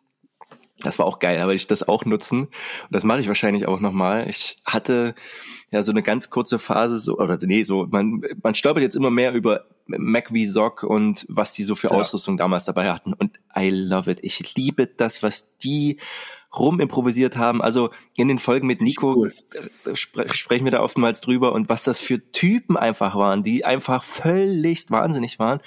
das 0.80 0.99
war 0.99 1.06
auch 1.06 1.18
geil, 1.18 1.40
aber 1.40 1.54
ich 1.54 1.66
das 1.66 1.88
auch 1.88 2.04
nutzen. 2.04 2.42
Und 2.42 2.50
das 2.90 3.04
mache 3.04 3.21
ich 3.21 3.28
wahrscheinlich 3.28 3.66
auch 3.66 3.80
nochmal. 3.80 4.28
Ich 4.28 4.59
hatte 4.66 5.14
ja 5.71 5.83
so 5.83 5.90
eine 5.90 6.02
ganz 6.02 6.30
kurze 6.30 6.59
Phase, 6.59 6.99
so, 6.99 7.18
oder 7.18 7.38
nee, 7.40 7.62
so, 7.62 7.87
man, 7.90 8.23
man 8.42 8.54
stolpert 8.54 8.83
jetzt 8.83 8.97
immer 8.97 9.11
mehr 9.11 9.33
über 9.33 9.64
MacVSoc 9.87 10.83
und 10.83 11.25
was 11.28 11.54
die 11.54 11.64
so 11.64 11.75
für 11.75 11.88
ja. 11.88 11.95
Ausrüstung 11.95 12.37
damals 12.37 12.66
dabei 12.66 12.92
hatten. 12.92 13.14
Und 13.14 13.38
I 13.56 13.71
love 13.71 14.11
it. 14.11 14.18
Ich 14.23 14.54
liebe 14.54 14.87
das, 14.87 15.23
was 15.23 15.47
die 15.62 15.99
rumimprovisiert 16.56 17.37
haben. 17.37 17.62
Also 17.62 17.90
in 18.16 18.28
den 18.28 18.38
Folgen 18.38 18.66
mit 18.66 18.80
Nico 18.80 19.14
cool. 19.14 19.33
spre 19.95 20.33
sprechen 20.35 20.64
wir 20.64 20.73
da 20.73 20.83
oftmals 20.83 21.21
drüber 21.21 21.52
und 21.52 21.68
was 21.68 21.85
das 21.85 22.00
für 22.00 22.30
Typen 22.33 22.76
einfach 22.76 23.14
waren, 23.14 23.42
die 23.42 23.64
einfach 23.64 24.02
völlig 24.02 24.90
wahnsinnig 24.90 25.38
waren 25.38 25.61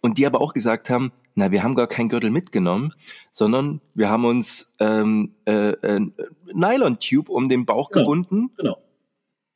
und 0.00 0.18
die 0.18 0.26
aber 0.26 0.40
auch 0.40 0.52
gesagt 0.52 0.90
haben, 0.90 1.12
na, 1.36 1.50
wir 1.50 1.62
haben 1.62 1.74
gar 1.74 1.86
keinen 1.86 2.08
Gürtel 2.08 2.30
mitgenommen, 2.30 2.94
sondern 3.30 3.82
wir 3.94 4.08
haben 4.08 4.24
uns 4.24 4.72
ähm, 4.80 5.34
äh, 5.44 5.68
äh, 5.68 6.00
Nylon-Tube 6.52 7.28
um 7.28 7.50
den 7.50 7.66
Bauch 7.66 7.90
genau, 7.90 8.04
gebunden. 8.04 8.50
Genau. 8.56 8.78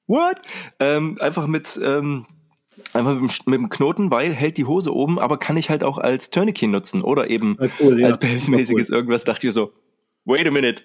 What? 0.06 0.36
Ähm, 0.78 1.16
einfach 1.20 1.46
mit 1.46 1.80
ähm, 1.82 2.26
einfach 2.92 3.14
mit 3.14 3.22
dem, 3.22 3.30
mit 3.46 3.60
dem, 3.60 3.68
Knoten, 3.70 4.10
weil 4.10 4.34
hält 4.34 4.58
die 4.58 4.66
Hose 4.66 4.94
oben, 4.94 5.18
aber 5.18 5.38
kann 5.38 5.56
ich 5.56 5.70
halt 5.70 5.82
auch 5.82 5.96
als 5.96 6.28
Tourniquet 6.28 6.68
nutzen 6.68 7.00
oder 7.00 7.30
eben 7.30 7.56
cool, 7.80 7.98
ja. 7.98 8.08
als 8.08 8.18
behelfsmäßiges 8.18 8.90
cool. 8.90 8.96
irgendwas. 8.96 9.24
Dachte 9.24 9.46
ich 9.46 9.54
so, 9.54 9.72
wait 10.26 10.46
a 10.46 10.50
minute, 10.50 10.82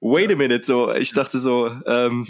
wait 0.00 0.30
a 0.30 0.36
minute. 0.36 0.64
So, 0.64 0.92
ich 0.92 1.12
dachte 1.14 1.40
so, 1.40 1.68
ähm, 1.86 2.28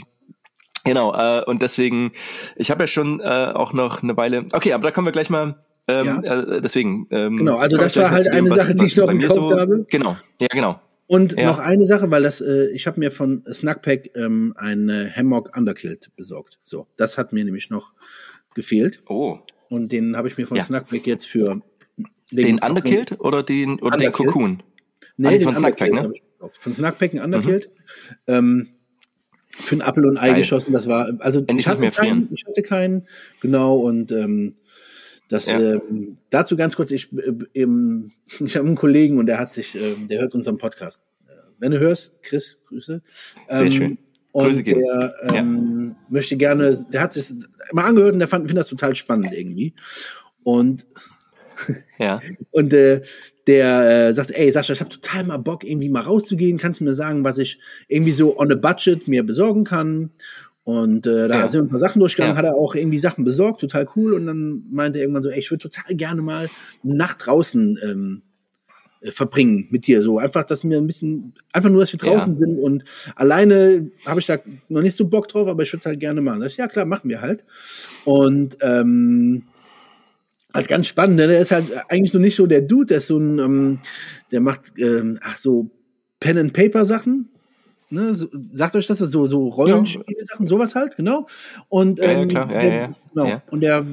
genau. 0.84 1.14
Äh, 1.14 1.44
und 1.44 1.60
deswegen, 1.60 2.12
ich 2.56 2.70
habe 2.70 2.84
ja 2.84 2.86
schon 2.86 3.20
äh, 3.20 3.52
auch 3.54 3.74
noch 3.74 4.02
eine 4.02 4.16
Weile. 4.16 4.46
Okay, 4.52 4.72
aber 4.72 4.84
da 4.84 4.92
kommen 4.92 5.06
wir 5.06 5.12
gleich 5.12 5.28
mal 5.28 5.62
ähm, 5.88 6.22
ja. 6.22 6.42
äh, 6.42 6.60
deswegen. 6.60 7.06
Ähm, 7.10 7.36
genau, 7.36 7.56
also 7.56 7.76
das 7.76 7.96
war 7.96 8.10
halt 8.10 8.28
eine 8.28 8.54
Sache, 8.54 8.74
die 8.74 8.86
ich 8.86 8.96
noch 8.96 9.10
gekauft 9.10 9.48
so, 9.48 9.58
habe. 9.58 9.86
Genau, 9.88 10.16
ja, 10.40 10.48
genau. 10.48 10.80
Und 11.06 11.32
ja. 11.38 11.46
noch 11.46 11.58
eine 11.58 11.86
Sache, 11.86 12.10
weil 12.10 12.22
das, 12.22 12.42
äh, 12.42 12.68
ich 12.72 12.86
habe 12.86 13.00
mir 13.00 13.10
von 13.10 13.42
Snackpack 13.50 14.10
ähm, 14.14 14.52
eine 14.56 15.10
Hammock 15.16 15.56
Underkilt 15.56 16.10
besorgt. 16.16 16.60
So, 16.62 16.86
das 16.96 17.16
hat 17.16 17.32
mir 17.32 17.44
nämlich 17.44 17.70
noch 17.70 17.94
gefehlt. 18.54 19.02
Oh. 19.08 19.38
Und 19.70 19.90
den 19.90 20.16
habe 20.16 20.28
ich 20.28 20.36
mir 20.36 20.46
von 20.46 20.58
ja. 20.58 20.62
Snackpack 20.62 21.06
jetzt 21.06 21.26
für 21.26 21.62
den 22.30 22.58
Underkilt 22.58 23.18
oder 23.20 23.42
den 23.42 23.80
oder 23.80 23.96
Underkilt. 23.96 24.04
den 24.06 24.12
Cocoon? 24.12 24.62
Nee, 25.16 25.28
ah, 25.28 25.30
den 25.30 25.40
von 25.40 25.56
Snackpack, 25.56 25.92
ne? 25.92 26.12
Von 26.50 26.72
Snackpack 26.74 27.14
ein 27.14 27.20
Underkilt. 27.20 27.70
Mhm. 28.26 28.34
Ähm, 28.34 28.68
für 29.50 29.76
ein 29.76 29.82
Apfel 29.82 30.06
und 30.06 30.18
Ei 30.18 30.28
Geil. 30.28 30.36
geschossen. 30.36 30.72
Das 30.72 30.88
war 30.88 31.08
also 31.20 31.42
ich 31.48 31.66
hatte 31.66 31.90
keinen, 31.90 32.28
ich 32.32 32.44
hatte 32.46 32.62
keinen, 32.62 33.08
genau 33.40 33.76
und 33.76 34.12
ähm, 34.12 34.56
das, 35.28 35.46
ja. 35.46 35.74
ähm, 35.74 36.18
dazu 36.30 36.56
ganz 36.56 36.74
kurz, 36.76 36.90
ich, 36.90 37.12
äh, 37.12 37.32
eben, 37.54 38.12
ich 38.40 38.56
habe 38.56 38.66
einen 38.66 38.76
Kollegen 38.76 39.18
und 39.18 39.26
der 39.26 39.38
hat 39.38 39.52
sich, 39.52 39.74
äh, 39.74 39.94
der 40.08 40.20
hört 40.20 40.34
unseren 40.34 40.58
Podcast. 40.58 41.02
Äh, 41.26 41.32
wenn 41.58 41.72
du 41.72 41.78
hörst, 41.78 42.12
Chris, 42.22 42.58
Grüße. 42.66 43.02
Ähm, 43.48 43.70
Sehr 43.70 43.70
schön. 43.70 43.98
Und 44.32 44.66
der 44.66 45.14
ähm, 45.34 45.96
ja. 45.96 46.06
möchte 46.10 46.36
gerne, 46.36 46.86
der 46.92 47.00
hat 47.00 47.12
sich 47.12 47.30
mal 47.72 47.86
angehört 47.86 48.12
und 48.12 48.18
der 48.18 48.28
fand, 48.28 48.46
findet 48.46 48.62
das 48.62 48.68
total 48.68 48.94
spannend 48.94 49.32
irgendwie. 49.32 49.74
Und 50.44 50.86
ja. 51.98 52.20
und 52.50 52.72
äh, 52.72 53.02
der 53.46 54.08
äh, 54.08 54.14
sagt, 54.14 54.30
ey 54.30 54.52
Sascha, 54.52 54.74
ich 54.74 54.80
habe 54.80 54.90
total 54.90 55.24
mal 55.24 55.38
Bock, 55.38 55.64
irgendwie 55.64 55.88
mal 55.88 56.02
rauszugehen. 56.02 56.58
Kannst 56.58 56.80
du 56.80 56.84
mir 56.84 56.94
sagen, 56.94 57.24
was 57.24 57.38
ich 57.38 57.58
irgendwie 57.88 58.12
so 58.12 58.38
on 58.38 58.52
a 58.52 58.54
budget 58.54 59.08
mir 59.08 59.24
besorgen 59.24 59.64
kann? 59.64 60.10
Und 60.68 61.06
äh, 61.06 61.28
da 61.28 61.40
ja. 61.40 61.48
sind 61.48 61.60
wir 61.60 61.64
ein 61.64 61.70
paar 61.70 61.78
Sachen 61.78 61.98
durchgegangen, 61.98 62.34
ja. 62.34 62.38
hat 62.38 62.44
er 62.44 62.54
auch 62.54 62.74
irgendwie 62.74 62.98
Sachen 62.98 63.24
besorgt, 63.24 63.62
total 63.62 63.86
cool. 63.96 64.12
Und 64.12 64.26
dann 64.26 64.64
meinte 64.70 64.98
er 64.98 65.04
irgendwann 65.04 65.22
so, 65.22 65.30
ey, 65.30 65.38
ich 65.38 65.50
würde 65.50 65.62
total 65.62 65.94
gerne 65.94 66.20
mal 66.20 66.50
eine 66.84 66.94
Nacht 66.94 67.24
draußen 67.24 67.78
ähm, 67.82 68.22
äh, 69.00 69.10
verbringen 69.10 69.66
mit 69.70 69.86
dir. 69.86 70.02
So 70.02 70.18
einfach, 70.18 70.44
dass 70.44 70.64
wir 70.64 70.76
ein 70.76 70.86
bisschen, 70.86 71.32
einfach 71.54 71.70
nur, 71.70 71.80
dass 71.80 71.92
wir 71.94 71.98
draußen 71.98 72.34
ja. 72.34 72.36
sind. 72.36 72.58
Und 72.58 72.84
alleine 73.16 73.90
habe 74.04 74.20
ich 74.20 74.26
da 74.26 74.36
noch 74.68 74.82
nicht 74.82 74.94
so 74.94 75.08
Bock 75.08 75.28
drauf, 75.28 75.48
aber 75.48 75.62
ich 75.62 75.72
würde 75.72 75.86
halt 75.86 76.00
gerne 76.00 76.20
mal. 76.20 76.46
Ich, 76.46 76.58
ja 76.58 76.68
klar, 76.68 76.84
machen 76.84 77.08
wir 77.08 77.22
halt. 77.22 77.44
Und 78.04 78.58
ähm, 78.60 79.44
halt 80.52 80.68
ganz 80.68 80.86
spannend, 80.86 81.16
ne? 81.16 81.28
der 81.28 81.40
ist 81.40 81.50
halt 81.50 81.64
eigentlich 81.88 82.12
so 82.12 82.18
nicht 82.18 82.36
so 82.36 82.46
der 82.46 82.60
Dude, 82.60 82.88
der 82.88 82.98
ist 82.98 83.06
so 83.06 83.16
ein, 83.16 83.38
ähm, 83.38 83.78
der 84.32 84.42
macht, 84.42 84.72
ähm, 84.76 85.18
ach 85.22 85.38
so, 85.38 85.70
Pen 86.20 86.36
and 86.36 86.52
Paper 86.52 86.84
Sachen, 86.84 87.30
Ne, 87.90 88.14
so, 88.14 88.28
sagt 88.50 88.76
euch 88.76 88.86
das, 88.86 88.98
so, 88.98 89.26
so 89.26 89.48
Rollenspiele-Sachen, 89.48 90.46
sowas 90.46 90.74
halt, 90.74 90.96
genau. 90.96 91.26
Und, 91.68 92.00
ähm, 92.02 92.28
ja, 92.28 92.50
ja, 92.50 92.60
der, 92.60 92.94
genau. 93.14 93.42
Und 93.50 93.60
der 93.60 93.86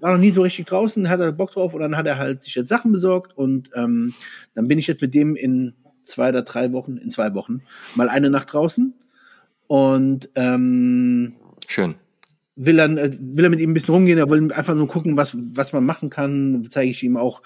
war 0.00 0.12
noch 0.12 0.18
nie 0.18 0.30
so 0.30 0.42
richtig 0.42 0.66
draußen, 0.66 1.08
hat 1.08 1.20
er 1.20 1.32
Bock 1.32 1.52
drauf 1.52 1.74
und 1.74 1.80
dann 1.80 1.96
hat 1.96 2.06
er 2.06 2.18
halt 2.18 2.44
sich 2.44 2.54
jetzt 2.56 2.68
Sachen 2.68 2.92
besorgt 2.92 3.36
und 3.38 3.70
ähm, 3.74 4.14
dann 4.54 4.68
bin 4.68 4.78
ich 4.78 4.86
jetzt 4.86 5.00
mit 5.00 5.14
dem 5.14 5.36
in 5.36 5.74
zwei 6.02 6.28
oder 6.28 6.42
drei 6.42 6.72
Wochen, 6.72 6.96
in 6.96 7.10
zwei 7.10 7.34
Wochen, 7.34 7.62
mal 7.94 8.08
eine 8.08 8.30
Nacht 8.30 8.52
draußen 8.52 8.94
und 9.66 10.28
ähm, 10.34 11.34
schön. 11.68 11.94
Will 12.56 12.76
dann, 12.76 12.98
äh, 12.98 13.16
will 13.18 13.44
er 13.44 13.50
mit 13.50 13.60
ihm 13.60 13.70
ein 13.70 13.74
bisschen 13.74 13.94
rumgehen, 13.94 14.18
er 14.18 14.28
will 14.28 14.52
einfach 14.52 14.76
so 14.76 14.86
gucken, 14.86 15.16
was, 15.16 15.36
was 15.56 15.72
man 15.72 15.86
machen 15.86 16.10
kann, 16.10 16.66
zeige 16.68 16.90
ich 16.90 17.02
ihm 17.02 17.16
auch 17.16 17.42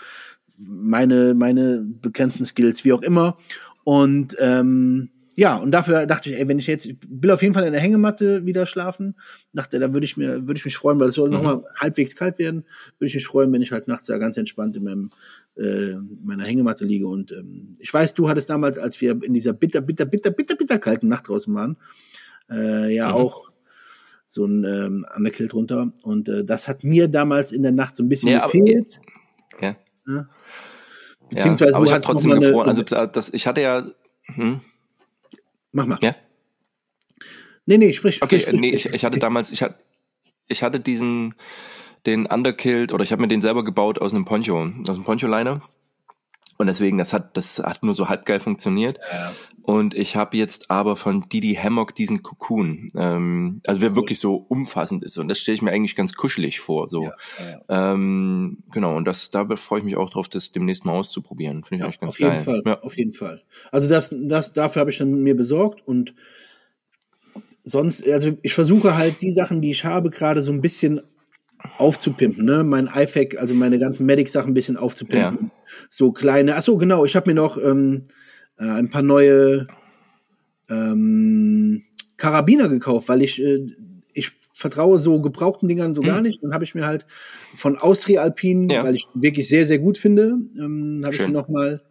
meine, 0.59 1.35
meine 1.35 1.85
begrenzten 1.85 2.45
Skills, 2.45 2.85
wie 2.85 2.93
auch 2.93 3.03
immer. 3.03 3.37
Und 3.85 4.35
ähm, 4.41 5.11
ja, 5.39 5.57
und 5.57 5.71
dafür 5.71 6.05
dachte 6.07 6.31
ich, 6.31 6.37
ey, 6.37 6.49
wenn 6.49 6.59
ich 6.59 6.67
jetzt, 6.67 6.85
ich 6.85 6.97
will 7.09 7.31
auf 7.31 7.43
jeden 7.43 7.55
Fall 7.55 7.65
in 7.65 7.73
der 7.73 7.81
Hängematte 7.81 8.45
wieder 8.45 8.67
schlafen, 8.67 9.15
dachte, 9.53 9.79
da 9.79 9.93
würde 9.93 10.05
ich 10.05 10.17
mir, 10.17 10.49
würde 10.49 10.59
ich 10.59 10.65
mich 10.65 10.77
freuen, 10.77 10.99
weil 10.99 11.11
es 11.11 11.15
soll 11.15 11.29
mhm. 11.29 11.37
nochmal 11.37 11.63
halbwegs 11.77 12.17
kalt 12.17 12.41
werden, 12.41 12.65
würde 12.99 13.07
ich 13.07 13.15
mich 13.15 13.29
freuen, 13.29 13.53
wenn 13.53 13.63
ich 13.63 13.71
halt 13.71 13.87
nachts 13.87 14.09
ja 14.09 14.19
ganz 14.19 14.37
entspannt 14.37 14.77
in 14.77 14.83
meinem, 14.83 15.11
äh, 15.57 15.95
meiner 16.25 16.43
Hängematte 16.43 16.85
liege. 16.85 17.07
Und 17.07 17.31
ähm, 17.31 17.73
ich 17.79 17.95
weiß, 17.95 18.15
du 18.15 18.29
hattest 18.29 18.51
damals, 18.51 18.79
als 18.79 19.01
wir 19.01 19.13
in 19.23 19.33
dieser 19.33 19.53
bitter, 19.53 19.81
bitter, 19.81 20.07
bitter, 20.07 20.33
bitter, 20.33 20.57
bitter 20.57 20.79
kalten 20.81 21.07
Nacht 21.07 21.29
draußen 21.29 21.55
waren, 21.55 21.77
äh, 22.51 22.93
ja 22.93 23.11
mhm. 23.11 23.15
auch 23.15 23.53
so 24.27 24.45
ein 24.45 24.65
ähm, 24.65 25.07
Underkill 25.17 25.47
drunter. 25.47 25.93
Und 26.03 26.29
äh, 26.29 26.45
das 26.45 26.67
hat 26.67 26.83
mir 26.83 27.07
damals 27.07 27.53
in 27.53 27.63
der 27.63 27.71
Nacht 27.71 27.95
so 27.95 28.03
ein 28.03 28.09
bisschen 28.09 28.31
ja, 28.31 28.45
gefehlt. 28.45 29.01
Aber, 29.53 29.67
ja. 29.67 29.77
ja. 30.09 30.29
Beziehungsweise 31.31 31.71
ja, 31.71 31.77
aber 31.77 31.87
ich 31.87 31.93
habe 31.93 32.03
trotzdem 32.03 32.41
gefroren. 32.41 32.69
Also 32.69 32.83
das, 32.83 33.33
ich 33.33 33.47
hatte 33.47 33.61
ja. 33.61 33.87
Hm. 34.35 34.63
Mach 35.73 35.87
mal. 35.87 35.99
Ja? 36.03 36.15
Nee, 37.67 37.79
nee, 37.79 37.93
sprich. 37.93 38.23
Okay, 38.23 38.41
sprich, 38.41 38.61
nee, 38.61 38.71
ich, 38.71 38.87
ich 38.87 39.05
hatte 39.05 39.19
damals, 39.19 39.51
ich 39.51 39.63
hatte, 39.63 39.77
ich 40.47 40.63
hatte 40.63 40.81
diesen, 40.81 41.35
den 42.07 42.27
Underkilled, 42.27 42.93
oder 42.93 43.05
ich 43.05 43.13
habe 43.13 43.23
mir 43.23 43.29
den 43.29 43.43
selber 43.43 43.65
gebaut 43.65 44.01
aus 44.01 44.15
einem 44.15 44.25
Poncho, 44.25 44.59
aus 44.59 44.97
einem 44.97 45.05
Poncho-Liner. 45.05 45.61
Und 46.57 46.67
deswegen, 46.67 46.99
das 46.99 47.13
hat, 47.13 47.37
das 47.37 47.59
hat 47.59 47.83
nur 47.83 47.95
so 47.95 48.09
halb 48.09 48.25
geil 48.25 48.41
funktioniert. 48.41 48.99
Ja. 49.13 49.33
Und 49.69 49.95
ich 49.95 50.17
habe 50.17 50.35
jetzt 50.39 50.71
aber 50.71 50.97
von 50.97 51.29
Didi 51.29 51.55
Hammock 51.55 51.95
diesen 51.95 52.23
Cocoon, 52.23 52.91
ähm, 52.97 53.61
also 53.67 53.83
wer 53.83 53.95
wirklich 53.95 54.19
so 54.19 54.35
umfassend 54.35 55.05
ist. 55.05 55.19
Und 55.19 55.29
das 55.29 55.41
stelle 55.41 55.57
ich 55.57 55.61
mir 55.61 55.73
eigentlich 55.73 55.95
ganz 55.95 56.15
kuschelig 56.15 56.59
vor. 56.59 56.89
So, 56.89 57.03
ja, 57.03 57.13
ja. 57.69 57.93
Ähm, 57.93 58.63
genau. 58.73 58.97
Und 58.97 59.05
das, 59.05 59.29
da 59.29 59.47
freue 59.57 59.81
ich 59.81 59.85
mich 59.85 59.99
auch 59.99 60.09
drauf, 60.09 60.31
das 60.31 60.53
demnächst 60.53 60.87
mal 60.87 60.93
auszuprobieren. 60.93 61.65
Finde 61.65 61.75
ich 61.75 61.81
ja, 61.81 61.85
eigentlich 61.85 62.01
ganz 62.01 62.09
auf 62.09 62.19
jeden 62.19 62.31
geil. 62.37 62.45
Fall, 62.45 62.63
ja. 62.65 62.81
auf 62.81 62.97
jeden 62.97 63.13
Fall. 63.13 63.43
Also 63.71 63.91
das, 63.91 64.15
das 64.19 64.55
dafür 64.55 64.81
habe 64.81 64.91
ich 64.91 64.97
dann 64.97 65.23
mir 65.23 65.37
besorgt 65.37 65.87
und 65.87 66.15
sonst, 67.63 68.09
also 68.09 68.39
ich 68.41 68.55
versuche 68.55 68.97
halt 68.97 69.21
die 69.21 69.33
Sachen, 69.33 69.61
die 69.61 69.73
ich 69.73 69.85
habe, 69.85 70.09
gerade 70.09 70.41
so 70.41 70.51
ein 70.51 70.63
bisschen 70.63 71.03
aufzupimpen, 71.77 72.43
ne? 72.43 72.65
Mein 72.65 72.87
iFac, 72.87 73.37
also 73.37 73.53
meine 73.53 73.79
ganzen 73.79 74.07
Medic-Sachen 74.07 74.53
ein 74.53 74.55
bisschen 74.55 74.79
aufzupimpen. 74.79 75.51
So 75.91 76.11
kleine, 76.11 76.57
ach 76.57 76.63
so, 76.63 76.79
genau, 76.79 77.05
ich 77.05 77.17
habe 77.17 77.29
mir 77.29 77.35
noch 77.35 77.59
ähm, 77.63 78.05
äh, 78.59 78.69
ein 78.69 78.91
paar 78.91 79.03
neue 79.03 79.67
ähm, 80.69 81.85
Karabiner 82.17 82.69
gekauft, 82.69 83.09
weil 83.09 83.23
ich, 83.23 83.41
äh, 83.43 83.67
ich 84.13 84.33
vertraue 84.53 84.99
so 84.99 85.21
gebrauchten 85.21 85.69
Dingern 85.69 85.95
so 85.95 86.03
hm. 86.03 86.09
gar 86.09 86.21
nicht. 86.21 86.43
Dann 86.43 86.53
habe 86.53 86.65
ich 86.65 86.75
mir 86.75 86.87
halt 86.87 87.07
von 87.55 87.79
Austria 87.79 88.23
Alpin, 88.23 88.69
ja. 88.69 88.83
weil 88.85 88.95
ich 88.95 89.07
wirklich 89.15 89.49
sehr, 89.49 89.67
sehr 89.67 89.79
gut 89.79 89.99
finde, 89.99 90.39
ähm, 90.59 91.01
habe 91.05 91.15
ich 91.15 91.21
mir 91.21 91.29
nochmal 91.29 91.83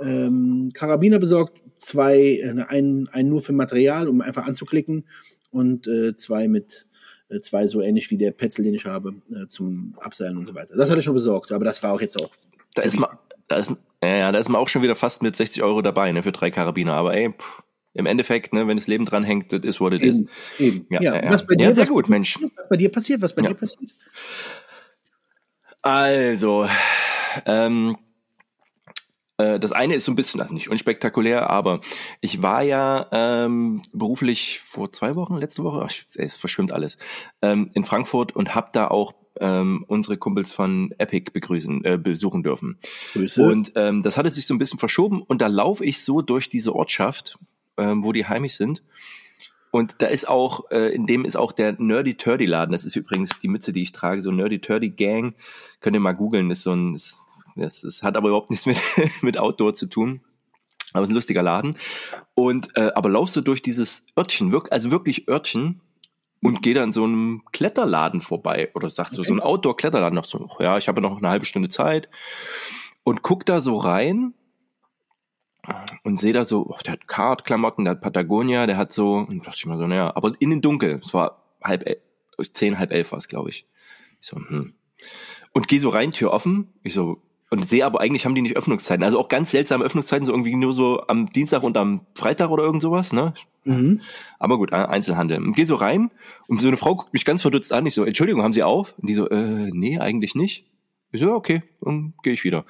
ähm, 0.00 0.70
Karabiner 0.74 1.18
besorgt, 1.18 1.62
zwei, 1.78 2.18
äh, 2.18 2.64
einen, 2.68 3.08
einen 3.08 3.28
nur 3.28 3.42
für 3.42 3.52
Material, 3.52 4.08
um 4.08 4.20
einfach 4.20 4.46
anzuklicken 4.46 5.04
und 5.50 5.86
äh, 5.86 6.14
zwei 6.14 6.48
mit 6.48 6.86
äh, 7.28 7.40
zwei 7.40 7.66
so 7.66 7.80
ähnlich 7.80 8.10
wie 8.10 8.18
der 8.18 8.32
Petzl, 8.32 8.62
den 8.62 8.74
ich 8.74 8.86
habe, 8.86 9.14
äh, 9.30 9.46
zum 9.48 9.94
Abseilen 9.98 10.36
und 10.36 10.46
so 10.46 10.54
weiter. 10.54 10.76
Das 10.76 10.88
hatte 10.88 10.98
ich 10.98 11.04
schon 11.04 11.14
besorgt, 11.14 11.52
aber 11.52 11.64
das 11.64 11.82
war 11.82 11.92
auch 11.92 12.00
jetzt 12.00 12.20
auch. 12.20 12.30
Da 12.74 12.82
ist 12.82 12.98
man, 12.98 13.10
da 13.48 13.56
ist, 13.56 13.72
ja, 14.02 14.32
da 14.32 14.38
ist 14.38 14.48
man 14.48 14.60
auch 14.60 14.68
schon 14.68 14.82
wieder 14.82 14.96
fast 14.96 15.22
mit 15.22 15.34
60 15.36 15.62
Euro 15.62 15.82
dabei, 15.82 16.12
ne, 16.12 16.22
für 16.22 16.32
drei 16.32 16.50
Karabiner. 16.50 16.94
Aber 16.94 17.14
ey, 17.14 17.32
pff, 17.32 17.62
im 17.94 18.06
Endeffekt, 18.06 18.52
ne, 18.52 18.66
wenn 18.66 18.76
das 18.76 18.86
Leben 18.86 19.04
dran 19.04 19.24
hängt, 19.24 19.52
das 19.52 19.60
ist 19.62 19.80
what 19.80 19.92
it 19.92 20.02
is. 20.02 20.24
Eben. 20.58 20.86
Ja, 20.88 21.02
ja, 21.02 21.24
ja. 21.24 21.32
Was 21.32 21.46
bei 21.46 21.56
dir, 21.56 21.68
ja, 21.68 21.74
sehr 21.74 21.86
gut, 21.86 22.08
Mensch. 22.08 22.38
Was 22.56 22.68
bei 22.68 22.76
dir 22.76 22.90
passiert? 22.90 23.22
Was 23.22 23.34
bei 23.34 23.42
ja. 23.42 23.48
dir 23.48 23.54
passiert? 23.56 23.92
Also, 25.82 26.68
ähm, 27.46 27.96
äh, 29.38 29.58
das 29.58 29.72
eine 29.72 29.94
ist 29.94 30.04
so 30.04 30.12
ein 30.12 30.16
bisschen, 30.16 30.40
also 30.40 30.52
nicht 30.52 30.68
unspektakulär, 30.68 31.48
aber 31.50 31.80
ich 32.20 32.42
war 32.42 32.62
ja 32.62 33.06
ähm, 33.12 33.82
beruflich 33.92 34.60
vor 34.60 34.92
zwei 34.92 35.14
Wochen, 35.14 35.36
letzte 35.38 35.64
Woche, 35.64 35.86
ach, 35.88 35.92
es 36.14 36.36
verschwimmt 36.36 36.72
alles, 36.72 36.98
ähm, 37.42 37.70
in 37.74 37.84
Frankfurt 37.84 38.34
und 38.36 38.54
habe 38.54 38.68
da 38.72 38.88
auch 38.88 39.14
ähm, 39.40 39.84
unsere 39.88 40.16
Kumpels 40.16 40.52
von 40.52 40.94
Epic 40.98 41.30
begrüßen, 41.32 41.84
äh, 41.84 41.98
besuchen 41.98 42.42
dürfen. 42.42 42.78
Grüße. 43.12 43.42
Und 43.42 43.72
ähm, 43.74 44.02
das 44.02 44.16
hatte 44.16 44.30
sich 44.30 44.46
so 44.46 44.54
ein 44.54 44.58
bisschen 44.58 44.78
verschoben 44.78 45.22
und 45.22 45.40
da 45.40 45.46
laufe 45.46 45.84
ich 45.84 46.04
so 46.04 46.22
durch 46.22 46.48
diese 46.48 46.74
Ortschaft, 46.74 47.38
ähm, 47.76 48.04
wo 48.04 48.12
die 48.12 48.26
heimisch 48.26 48.54
sind. 48.54 48.82
Und 49.70 49.96
da 49.98 50.06
ist 50.06 50.28
auch, 50.28 50.70
äh, 50.70 50.94
in 50.94 51.06
dem 51.06 51.24
ist 51.24 51.36
auch 51.36 51.52
der 51.52 51.74
Nerdy 51.78 52.14
Turdy 52.14 52.46
Laden. 52.46 52.72
Das 52.72 52.84
ist 52.84 52.96
übrigens 52.96 53.38
die 53.38 53.48
Mütze, 53.48 53.72
die 53.72 53.82
ich 53.82 53.92
trage, 53.92 54.22
so 54.22 54.30
Nerdy 54.30 54.60
Turdy 54.60 54.90
Gang. 54.90 55.34
Könnt 55.80 55.94
ihr 55.94 56.00
mal 56.00 56.12
googeln, 56.12 56.50
ist 56.50 56.62
so 56.62 56.72
ein, 56.72 56.94
ist 56.94 57.18
das, 57.58 57.80
das 57.82 58.02
hat 58.02 58.16
aber 58.16 58.28
überhaupt 58.28 58.50
nichts 58.50 58.66
mit, 58.66 58.80
mit 59.22 59.38
Outdoor 59.38 59.74
zu 59.74 59.86
tun. 59.86 60.20
Aber 60.92 61.02
es 61.02 61.08
ist 61.08 61.12
ein 61.12 61.16
lustiger 61.16 61.42
Laden. 61.42 61.76
Und 62.34 62.76
äh, 62.76 62.92
aber 62.94 63.10
laufst 63.10 63.36
du 63.36 63.40
durch 63.40 63.60
dieses 63.60 64.06
Örtchen, 64.16 64.52
wirk 64.52 64.72
also 64.72 64.90
wirklich 64.90 65.28
Örtchen, 65.28 65.80
und 66.42 66.62
geh 66.62 66.74
dann 66.74 66.92
so 66.92 67.04
einem 67.04 67.42
Kletterladen 67.52 68.20
vorbei 68.20 68.70
oder 68.74 68.88
sagst 68.88 69.14
okay. 69.14 69.22
so, 69.22 69.28
so 69.28 69.34
ein 69.34 69.40
Outdoor-Kletterladen 69.40 70.14
noch 70.14 70.24
so, 70.24 70.48
ja, 70.60 70.78
ich 70.78 70.88
habe 70.88 71.00
noch 71.00 71.18
eine 71.18 71.28
halbe 71.28 71.46
Stunde 71.46 71.68
Zeit 71.68 72.08
und 73.02 73.22
guck 73.22 73.44
da 73.44 73.60
so 73.60 73.76
rein 73.76 74.34
und 76.04 76.18
sehe 76.18 76.32
da 76.32 76.44
so, 76.44 76.66
oh, 76.68 76.78
der 76.84 76.92
hat 76.92 77.08
Kart-Klamotten, 77.08 77.84
der 77.84 77.92
hat 77.92 78.00
Patagonia, 78.00 78.66
der 78.66 78.76
hat 78.76 78.92
so, 78.92 79.14
und 79.14 79.46
dachte 79.46 79.56
ich 79.58 79.66
mal 79.66 79.78
so, 79.78 79.86
naja, 79.86 80.12
aber 80.14 80.32
innen 80.38 80.62
dunkel, 80.62 81.00
es 81.02 81.12
war 81.12 81.42
halb 81.62 81.86
elf, 81.86 81.98
zehn, 82.52 82.78
halb 82.78 82.92
elf 82.92 83.12
war 83.12 83.18
es, 83.18 83.28
glaube 83.28 83.50
ich. 83.50 83.66
Ich 84.20 84.28
so, 84.28 84.36
hm. 84.36 84.74
Und 85.52 85.68
geh 85.68 85.78
so 85.78 85.88
rein, 85.88 86.12
Tür 86.12 86.32
offen, 86.32 86.72
ich 86.82 86.94
so, 86.94 87.22
und 87.50 87.68
sehe 87.68 87.84
aber 87.84 88.00
eigentlich 88.00 88.24
haben 88.24 88.34
die 88.34 88.42
nicht 88.42 88.56
Öffnungszeiten. 88.56 89.04
Also 89.04 89.18
auch 89.18 89.28
ganz 89.28 89.50
seltsame 89.50 89.84
Öffnungszeiten, 89.84 90.26
so 90.26 90.32
irgendwie 90.32 90.54
nur 90.54 90.72
so 90.72 91.02
am 91.08 91.32
Dienstag 91.32 91.62
und 91.62 91.76
am 91.76 92.02
Freitag 92.14 92.50
oder 92.50 92.64
irgend 92.64 92.82
sowas, 92.82 93.12
ne? 93.12 93.32
Mhm. 93.64 94.02
Aber 94.38 94.58
gut, 94.58 94.72
Einzelhandel. 94.72 95.38
Und 95.38 95.54
geh 95.54 95.64
so 95.64 95.74
rein 95.74 96.10
und 96.46 96.60
so 96.60 96.68
eine 96.68 96.76
Frau 96.76 96.94
guckt 96.94 97.12
mich 97.12 97.24
ganz 97.24 97.42
verdutzt 97.42 97.72
an. 97.72 97.86
Ich 97.86 97.94
so, 97.94 98.04
Entschuldigung, 98.04 98.42
haben 98.42 98.52
Sie 98.52 98.62
auf? 98.62 98.94
Und 98.98 99.08
die 99.08 99.14
so, 99.14 99.28
äh, 99.28 99.70
nee, 99.72 99.98
eigentlich 99.98 100.34
nicht. 100.34 100.66
Ich 101.10 101.20
so, 101.20 101.32
okay, 101.32 101.62
dann 101.80 102.14
gehe 102.22 102.34
ich 102.34 102.44
wieder. 102.44 102.64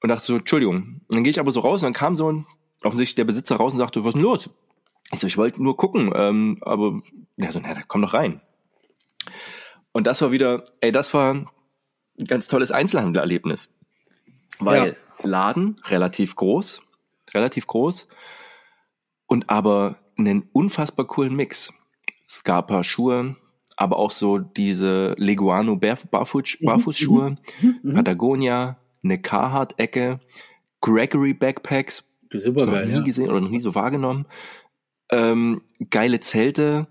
Und 0.00 0.08
dachte 0.08 0.24
so, 0.24 0.36
Entschuldigung. 0.36 1.00
Und 1.08 1.14
dann 1.14 1.24
gehe 1.24 1.30
ich 1.30 1.40
aber 1.40 1.50
so 1.50 1.60
raus 1.60 1.82
und 1.82 1.86
dann 1.86 1.92
kam 1.92 2.14
so 2.14 2.30
ein, 2.30 2.46
offensichtlich 2.82 3.16
der 3.16 3.24
Besitzer 3.24 3.56
raus 3.56 3.72
und 3.72 3.78
sagte, 3.78 4.04
was 4.04 4.08
ist 4.08 4.14
denn 4.14 4.22
los? 4.22 4.50
Ich 5.12 5.20
so, 5.20 5.26
ich 5.26 5.36
wollte 5.36 5.62
nur 5.62 5.76
gucken, 5.76 6.12
ähm, 6.14 6.58
aber 6.62 7.00
ja 7.36 7.50
so, 7.52 7.60
na, 7.60 7.74
komm 7.86 8.02
doch 8.02 8.14
rein. 8.14 8.40
Und 9.92 10.06
das 10.06 10.20
war 10.22 10.30
wieder, 10.30 10.66
ey, 10.80 10.92
das 10.92 11.14
war 11.14 11.34
ein 11.34 11.48
ganz 12.26 12.48
tolles 12.48 12.70
Einzelhandelerlebnis. 12.70 13.70
Weil 14.58 14.88
ja. 14.88 14.94
Laden 15.26 15.80
relativ 15.84 16.36
groß, 16.36 16.82
relativ 17.34 17.66
groß 17.66 18.08
und 19.26 19.50
aber 19.50 19.96
einen 20.18 20.48
unfassbar 20.52 21.06
coolen 21.06 21.34
Mix. 21.34 21.72
Scarpa 22.28 22.82
Schuhe, 22.82 23.36
aber 23.76 23.98
auch 23.98 24.10
so 24.10 24.38
diese 24.38 25.14
Leguano 25.18 25.76
Barfuß, 25.76 26.56
mhm, 26.60 26.66
Barfußschuhe, 26.66 27.36
mhm, 27.60 27.78
mhm. 27.82 27.94
Patagonia, 27.94 28.78
eine 29.04 29.20
Carhartt-Ecke, 29.20 30.20
Gregory 30.80 31.34
Backpacks, 31.34 32.04
super 32.32 32.66
geil, 32.66 32.86
noch 32.86 32.92
nie 32.92 32.98
ja. 32.98 33.04
gesehen 33.04 33.28
oder 33.28 33.40
noch 33.40 33.50
nie 33.50 33.60
so 33.60 33.74
wahrgenommen, 33.74 34.26
ähm, 35.10 35.62
geile 35.90 36.20
Zelte, 36.20 36.88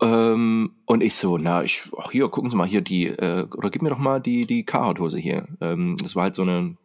ähm, 0.00 0.72
und 0.86 1.02
ich 1.02 1.14
so, 1.14 1.38
na, 1.38 1.62
ich, 1.62 1.82
ach 1.96 2.10
hier, 2.10 2.28
gucken 2.28 2.50
Sie 2.50 2.56
mal 2.56 2.66
hier 2.66 2.80
die, 2.80 3.06
äh, 3.06 3.46
oder 3.56 3.70
gib 3.70 3.82
mir 3.82 3.90
doch 3.90 3.98
mal 3.98 4.20
die, 4.20 4.46
die 4.46 4.64
Carhartt-Hose 4.64 5.18
hier. 5.18 5.48
Ähm, 5.60 5.96
das 6.02 6.16
war 6.16 6.24
halt 6.24 6.34
so 6.34 6.42
eine, 6.42 6.76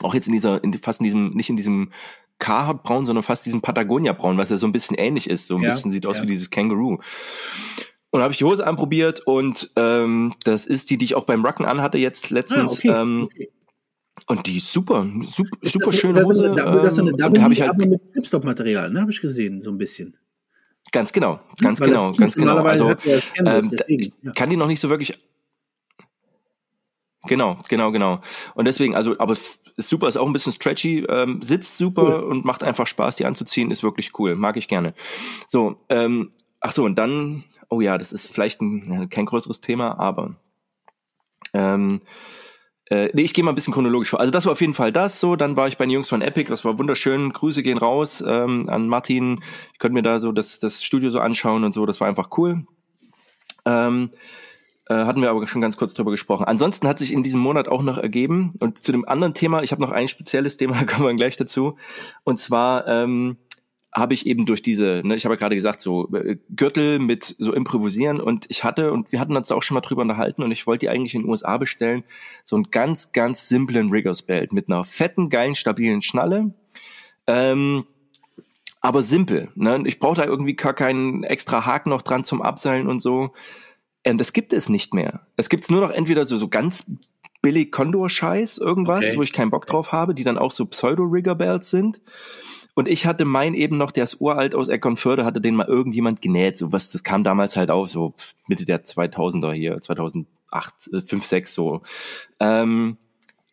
auch 0.00 0.14
jetzt 0.14 0.26
in 0.26 0.32
dieser, 0.32 0.62
in, 0.62 0.72
fast 0.74 1.00
in 1.00 1.04
diesem, 1.04 1.30
nicht 1.30 1.50
in 1.50 1.56
diesem 1.56 1.92
Carhartt-Braun, 2.38 3.04
sondern 3.04 3.22
fast 3.22 3.46
diesem 3.46 3.60
Patagonia-Braun, 3.60 4.38
was 4.38 4.50
ja 4.50 4.58
so 4.58 4.66
ein 4.66 4.72
bisschen 4.72 4.96
ähnlich 4.96 5.28
ist. 5.28 5.46
So 5.46 5.56
ein 5.56 5.62
ja, 5.62 5.70
bisschen 5.70 5.90
sieht 5.90 6.06
aus 6.06 6.18
ja. 6.18 6.22
wie 6.22 6.28
dieses 6.28 6.50
Känguru. 6.50 6.98
Und 8.10 8.22
habe 8.22 8.32
ich 8.32 8.38
die 8.38 8.44
Hose 8.44 8.64
anprobiert 8.64 9.20
und 9.26 9.70
ähm, 9.74 10.34
das 10.44 10.66
ist 10.66 10.90
die, 10.90 10.98
die 10.98 11.06
ich 11.06 11.14
auch 11.16 11.24
beim 11.24 11.44
Rucken 11.44 11.66
anhatte 11.66 11.98
jetzt 11.98 12.30
letztens. 12.30 12.72
Ah, 12.72 12.74
okay, 12.74 12.88
ähm, 12.88 13.22
okay. 13.24 13.50
Und 14.28 14.46
die 14.46 14.58
ist 14.58 14.72
super, 14.72 15.04
super, 15.26 15.50
super 15.62 15.90
das, 15.90 15.96
schöne 15.96 16.22
Hose. 16.22 16.42
Das, 16.42 16.64
das, 16.64 16.82
das 16.82 16.92
ist 16.92 16.98
eine 17.00 17.10
ähm, 17.10 17.16
Double, 17.16 17.42
halt, 17.42 17.62
aber 17.62 17.86
mit 17.86 18.12
Clipstop-Material, 18.12 18.92
ne, 18.92 19.00
habe 19.00 19.10
ich 19.10 19.20
gesehen, 19.20 19.60
so 19.60 19.70
ein 19.70 19.78
bisschen. 19.78 20.16
Ganz 20.94 21.12
genau, 21.12 21.40
ganz 21.60 21.80
Weil 21.80 21.88
genau, 21.88 22.12
ganz 22.12 22.36
genau. 22.36 22.56
Also, 22.58 22.94
ähm, 23.44 23.72
ja. 24.22 24.30
kann 24.30 24.48
die 24.48 24.56
noch 24.56 24.68
nicht 24.68 24.78
so 24.78 24.90
wirklich. 24.90 25.18
Genau, 27.26 27.58
genau, 27.68 27.90
genau. 27.90 28.20
Und 28.54 28.66
deswegen, 28.66 28.94
also, 28.94 29.18
aber 29.18 29.32
es 29.32 29.58
ist 29.76 29.88
super, 29.88 30.06
ist 30.06 30.16
auch 30.16 30.26
ein 30.28 30.32
bisschen 30.32 30.52
stretchy, 30.52 31.00
ähm, 31.08 31.42
sitzt 31.42 31.78
super 31.78 32.20
cool. 32.20 32.30
und 32.30 32.44
macht 32.44 32.62
einfach 32.62 32.86
Spaß, 32.86 33.16
die 33.16 33.26
anzuziehen, 33.26 33.72
ist 33.72 33.82
wirklich 33.82 34.16
cool, 34.20 34.36
mag 34.36 34.56
ich 34.56 34.68
gerne. 34.68 34.94
So, 35.48 35.80
ähm, 35.88 36.30
ach 36.60 36.72
so, 36.72 36.84
und 36.84 36.96
dann, 36.96 37.42
oh 37.70 37.80
ja, 37.80 37.98
das 37.98 38.12
ist 38.12 38.32
vielleicht 38.32 38.62
ein, 38.62 39.08
kein 39.08 39.26
größeres 39.26 39.60
Thema, 39.60 39.98
aber 39.98 40.36
ähm, 41.54 42.02
äh, 42.94 43.10
nee, 43.12 43.22
ich 43.22 43.34
gehe 43.34 43.42
mal 43.42 43.50
ein 43.50 43.56
bisschen 43.56 43.74
chronologisch 43.74 44.10
vor. 44.10 44.20
Also 44.20 44.30
das 44.30 44.44
war 44.46 44.52
auf 44.52 44.60
jeden 44.60 44.74
Fall 44.74 44.92
das 44.92 45.18
so. 45.18 45.34
Dann 45.34 45.56
war 45.56 45.66
ich 45.66 45.76
bei 45.76 45.84
den 45.84 45.90
Jungs 45.90 46.08
von 46.08 46.22
Epic, 46.22 46.48
das 46.48 46.64
war 46.64 46.78
wunderschön. 46.78 47.32
Grüße 47.32 47.62
gehen 47.62 47.78
raus 47.78 48.22
ähm, 48.26 48.68
an 48.68 48.88
Martin. 48.88 49.42
Ich 49.72 49.78
konnte 49.80 49.94
mir 49.94 50.02
da 50.02 50.20
so 50.20 50.30
das, 50.30 50.60
das 50.60 50.84
Studio 50.84 51.10
so 51.10 51.18
anschauen 51.18 51.64
und 51.64 51.74
so. 51.74 51.86
Das 51.86 52.00
war 52.00 52.06
einfach 52.06 52.30
cool. 52.38 52.66
Ähm, 53.64 54.10
äh, 54.86 54.94
hatten 54.94 55.22
wir 55.22 55.30
aber 55.30 55.46
schon 55.46 55.60
ganz 55.62 55.76
kurz 55.76 55.94
drüber 55.94 56.10
gesprochen. 56.10 56.44
Ansonsten 56.44 56.86
hat 56.86 56.98
sich 56.98 57.12
in 57.12 57.22
diesem 57.22 57.40
Monat 57.40 57.68
auch 57.68 57.82
noch 57.82 57.98
ergeben 57.98 58.54
und 58.60 58.84
zu 58.84 58.92
dem 58.92 59.08
anderen 59.08 59.34
Thema, 59.34 59.62
ich 59.62 59.72
habe 59.72 59.82
noch 59.82 59.90
ein 59.90 60.08
spezielles 60.08 60.56
Thema, 60.56 60.74
da 60.78 60.84
kommen 60.84 61.08
wir 61.08 61.14
gleich 61.14 61.36
dazu. 61.36 61.76
Und 62.22 62.38
zwar 62.38 62.86
ähm, 62.86 63.38
habe 63.94 64.12
ich 64.12 64.26
eben 64.26 64.44
durch 64.44 64.60
diese, 64.60 65.02
ne, 65.04 65.14
ich 65.14 65.24
habe 65.24 65.34
ja 65.34 65.38
gerade 65.38 65.54
gesagt, 65.54 65.80
so 65.80 66.12
äh, 66.12 66.36
Gürtel 66.54 66.98
mit 66.98 67.36
so 67.38 67.52
improvisieren 67.52 68.20
und 68.20 68.46
ich 68.48 68.64
hatte, 68.64 68.92
und 68.92 69.12
wir 69.12 69.20
hatten 69.20 69.36
uns 69.36 69.52
auch 69.52 69.62
schon 69.62 69.76
mal 69.76 69.82
drüber 69.82 70.02
unterhalten 70.02 70.42
und 70.42 70.50
ich 70.50 70.66
wollte 70.66 70.86
die 70.86 70.90
eigentlich 70.90 71.14
in 71.14 71.22
den 71.22 71.30
USA 71.30 71.56
bestellen, 71.58 72.02
so 72.44 72.56
einen 72.56 72.70
ganz, 72.70 73.12
ganz 73.12 73.48
simplen 73.48 73.90
Riggers 73.90 74.22
Belt 74.22 74.52
mit 74.52 74.68
einer 74.68 74.84
fetten, 74.84 75.28
geilen, 75.28 75.54
stabilen 75.54 76.02
Schnalle. 76.02 76.52
Ähm, 77.28 77.84
aber 78.80 79.02
simpel. 79.02 79.48
Ne? 79.54 79.82
Ich 79.86 80.00
brauche 80.00 80.16
da 80.16 80.24
irgendwie 80.24 80.56
gar 80.56 80.74
keinen 80.74 81.22
extra 81.22 81.64
Haken 81.64 81.90
noch 81.90 82.02
dran 82.02 82.24
zum 82.24 82.42
Abseilen 82.42 82.88
und 82.88 83.00
so. 83.00 83.32
Und 84.06 84.18
das 84.18 84.34
gibt 84.34 84.52
es 84.52 84.68
nicht 84.68 84.92
mehr. 84.92 85.26
Es 85.36 85.48
gibt 85.48 85.70
nur 85.70 85.80
noch 85.80 85.90
entweder 85.90 86.24
so, 86.24 86.36
so 86.36 86.48
ganz 86.48 86.84
billig 87.40 87.72
Condor-Scheiß, 87.72 88.58
irgendwas, 88.58 89.04
okay. 89.04 89.16
wo 89.16 89.22
ich 89.22 89.32
keinen 89.32 89.50
Bock 89.50 89.66
drauf 89.66 89.92
habe, 89.92 90.14
die 90.14 90.24
dann 90.24 90.36
auch 90.36 90.50
so 90.50 90.66
Pseudo-Rigger-Belts 90.66 91.70
sind. 91.70 92.00
Und 92.74 92.88
ich 92.88 93.06
hatte 93.06 93.24
mein 93.24 93.54
eben 93.54 93.76
noch, 93.76 93.92
der 93.92 94.04
ist 94.04 94.20
uralt 94.20 94.54
aus 94.54 94.68
Eckernförde, 94.68 95.24
hatte 95.24 95.40
den 95.40 95.54
mal 95.54 95.66
irgendjemand 95.68 96.20
genäht. 96.20 96.58
So 96.58 96.72
was, 96.72 96.90
das 96.90 97.04
kam 97.04 97.24
damals 97.24 97.56
halt 97.56 97.70
auf, 97.70 97.88
so 97.88 98.14
Mitte 98.48 98.64
der 98.64 98.84
2000er 98.84 99.52
hier, 99.52 99.80
2008, 99.80 100.26
5, 101.06 101.24
6 101.24 101.54
so. 101.54 101.82
Ähm, 102.40 102.98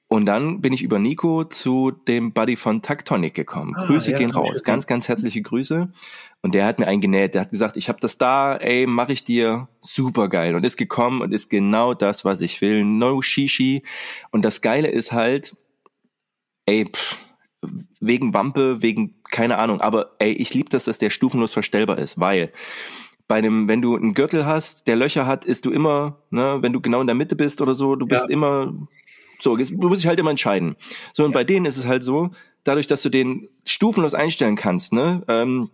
Und 0.08 0.26
dann 0.26 0.60
bin 0.60 0.74
ich 0.74 0.82
über 0.82 1.00
Nico 1.00 1.46
zu 1.46 1.92
dem 1.92 2.34
Buddy 2.34 2.58
von 2.58 2.82
Tactonic 2.82 3.34
gekommen. 3.34 3.76
Ah, 3.78 3.86
Grüße 3.86 4.12
ja, 4.12 4.18
gehen 4.18 4.32
raus. 4.32 4.64
Ganz, 4.66 4.86
ganz 4.86 5.08
herzliche 5.08 5.42
Grüße. 5.42 5.90
Und 6.42 6.54
der 6.54 6.66
hat 6.66 6.80
mir 6.80 6.88
eingenäht. 6.88 7.34
Der 7.34 7.42
hat 7.42 7.52
gesagt, 7.52 7.78
ich 7.78 7.88
habe 7.88 8.00
das 8.02 8.18
da, 8.18 8.58
ey, 8.58 8.88
mache 8.88 9.14
ich 9.14 9.24
dir 9.24 9.70
super 9.80 10.28
geil. 10.28 10.56
Und 10.56 10.66
ist 10.66 10.76
gekommen 10.76 11.22
und 11.22 11.32
ist 11.32 11.50
genau 11.50 11.94
das, 11.94 12.26
was 12.26 12.42
ich 12.42 12.60
will. 12.60 12.84
No 12.84 13.22
Shishi. 13.22 13.84
Und 14.32 14.42
das 14.44 14.60
Geile 14.60 14.90
ist 14.90 15.14
halt, 15.14 15.56
ey, 16.66 16.90
pff, 16.92 17.18
wegen 18.00 18.34
Wampe, 18.34 18.82
wegen 18.82 19.16
keine 19.30 19.58
Ahnung. 19.58 19.82
Aber 19.82 20.12
ey, 20.20 20.32
ich 20.32 20.54
liebe 20.54 20.70
das, 20.70 20.86
dass 20.86 20.98
der 20.98 21.10
stufenlos 21.10 21.54
verstellbar 21.54 21.98
ist, 22.00 22.20
weil 22.20 22.52
bei 23.28 23.38
einem, 23.38 23.68
wenn 23.68 23.82
du 23.82 23.96
einen 23.96 24.14
Gürtel 24.14 24.46
hast, 24.46 24.88
der 24.88 24.96
Löcher 24.96 25.26
hat, 25.26 25.46
ist 25.46 25.66
du 25.66 25.72
immer, 25.72 26.18
ne, 26.32 26.58
wenn 26.62 26.74
du 26.74 26.82
genau 26.82 27.02
in 27.02 27.08
der 27.08 27.16
Mitte 27.16 27.36
bist 27.36 27.62
oder 27.62 27.76
so, 27.76 27.96
du 27.96 28.06
bist 28.06 28.26
ja. 28.28 28.30
immer 28.30 28.74
so, 29.40 29.56
du 29.56 29.90
musst 29.90 30.02
dich 30.02 30.08
halt 30.08 30.20
immer 30.20 30.32
entscheiden. 30.32 30.76
So, 31.14 31.24
und 31.24 31.32
ja. 31.32 31.36
bei 31.36 31.44
denen 31.44 31.66
ist 31.66 31.78
es 31.78 31.86
halt 31.86 32.04
so, 32.04 32.32
dadurch, 32.64 32.88
dass 32.88 33.02
du 33.02 33.10
den 33.10 33.48
stufenlos 33.66 34.14
einstellen 34.14 34.56
kannst, 34.56 34.94
ne, 34.94 35.24
ähm, 35.28 35.70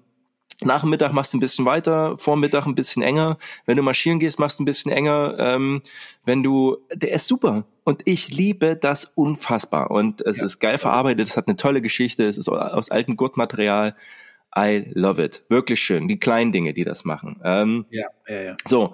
nach 0.61 0.81
dem 0.81 0.89
Mittag 0.89 1.13
machst 1.13 1.33
du 1.33 1.37
ein 1.37 1.41
bisschen 1.41 1.65
weiter, 1.65 2.17
vor 2.17 2.35
Mittag 2.35 2.65
ein 2.65 2.75
bisschen 2.75 3.03
enger. 3.03 3.37
Wenn 3.65 3.77
du 3.77 3.83
marschieren 3.83 4.19
gehst, 4.19 4.39
machst 4.39 4.57
du 4.57 4.63
ein 4.63 4.65
bisschen 4.65 4.91
enger. 4.91 5.35
Ähm, 5.37 5.81
wenn 6.25 6.41
du, 6.41 6.77
der 6.91 7.11
ist 7.11 7.27
super. 7.27 7.65
Und 7.87 8.01
ich 8.03 8.27
liebe 8.27 8.75
das 8.75 9.05
unfassbar. 9.05 9.91
Und 9.91 10.19
es 10.19 10.39
ja. 10.39 10.45
ist 10.45 10.59
geil 10.59 10.77
verarbeitet. 10.77 11.29
Es 11.29 11.37
hat 11.37 11.47
eine 11.47 11.55
tolle 11.55 11.81
Geschichte. 11.81 12.25
Es 12.25 12.37
ist 12.37 12.49
aus 12.49 12.91
altem 12.91 13.15
Gurtmaterial. 13.15 13.95
I 14.53 14.91
love 14.93 15.23
it. 15.23 15.45
Wirklich 15.47 15.79
schön. 15.79 16.09
Die 16.09 16.19
kleinen 16.19 16.51
Dinge, 16.51 16.73
die 16.73 16.83
das 16.83 17.05
machen. 17.05 17.39
Ähm, 17.45 17.85
ja, 17.89 18.07
ja, 18.27 18.41
ja. 18.41 18.57
So. 18.67 18.93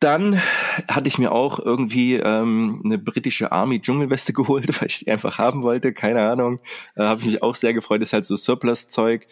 Dann 0.00 0.40
hatte 0.88 1.08
ich 1.08 1.18
mir 1.18 1.30
auch 1.30 1.58
irgendwie 1.58 2.14
ähm, 2.14 2.80
eine 2.86 2.96
britische 2.96 3.52
Army 3.52 3.82
Dschungelweste 3.82 4.32
geholt, 4.32 4.80
weil 4.80 4.88
ich 4.88 5.00
die 5.00 5.10
einfach 5.10 5.36
haben 5.36 5.62
wollte. 5.62 5.92
Keine 5.92 6.22
Ahnung. 6.22 6.56
Da 6.94 7.04
äh, 7.04 7.08
habe 7.08 7.20
ich 7.20 7.26
mich 7.26 7.42
auch 7.42 7.54
sehr 7.54 7.74
gefreut. 7.74 8.00
Das 8.00 8.08
ist 8.08 8.12
halt 8.14 8.24
so 8.24 8.36
Surplus-Zeug. 8.36 9.26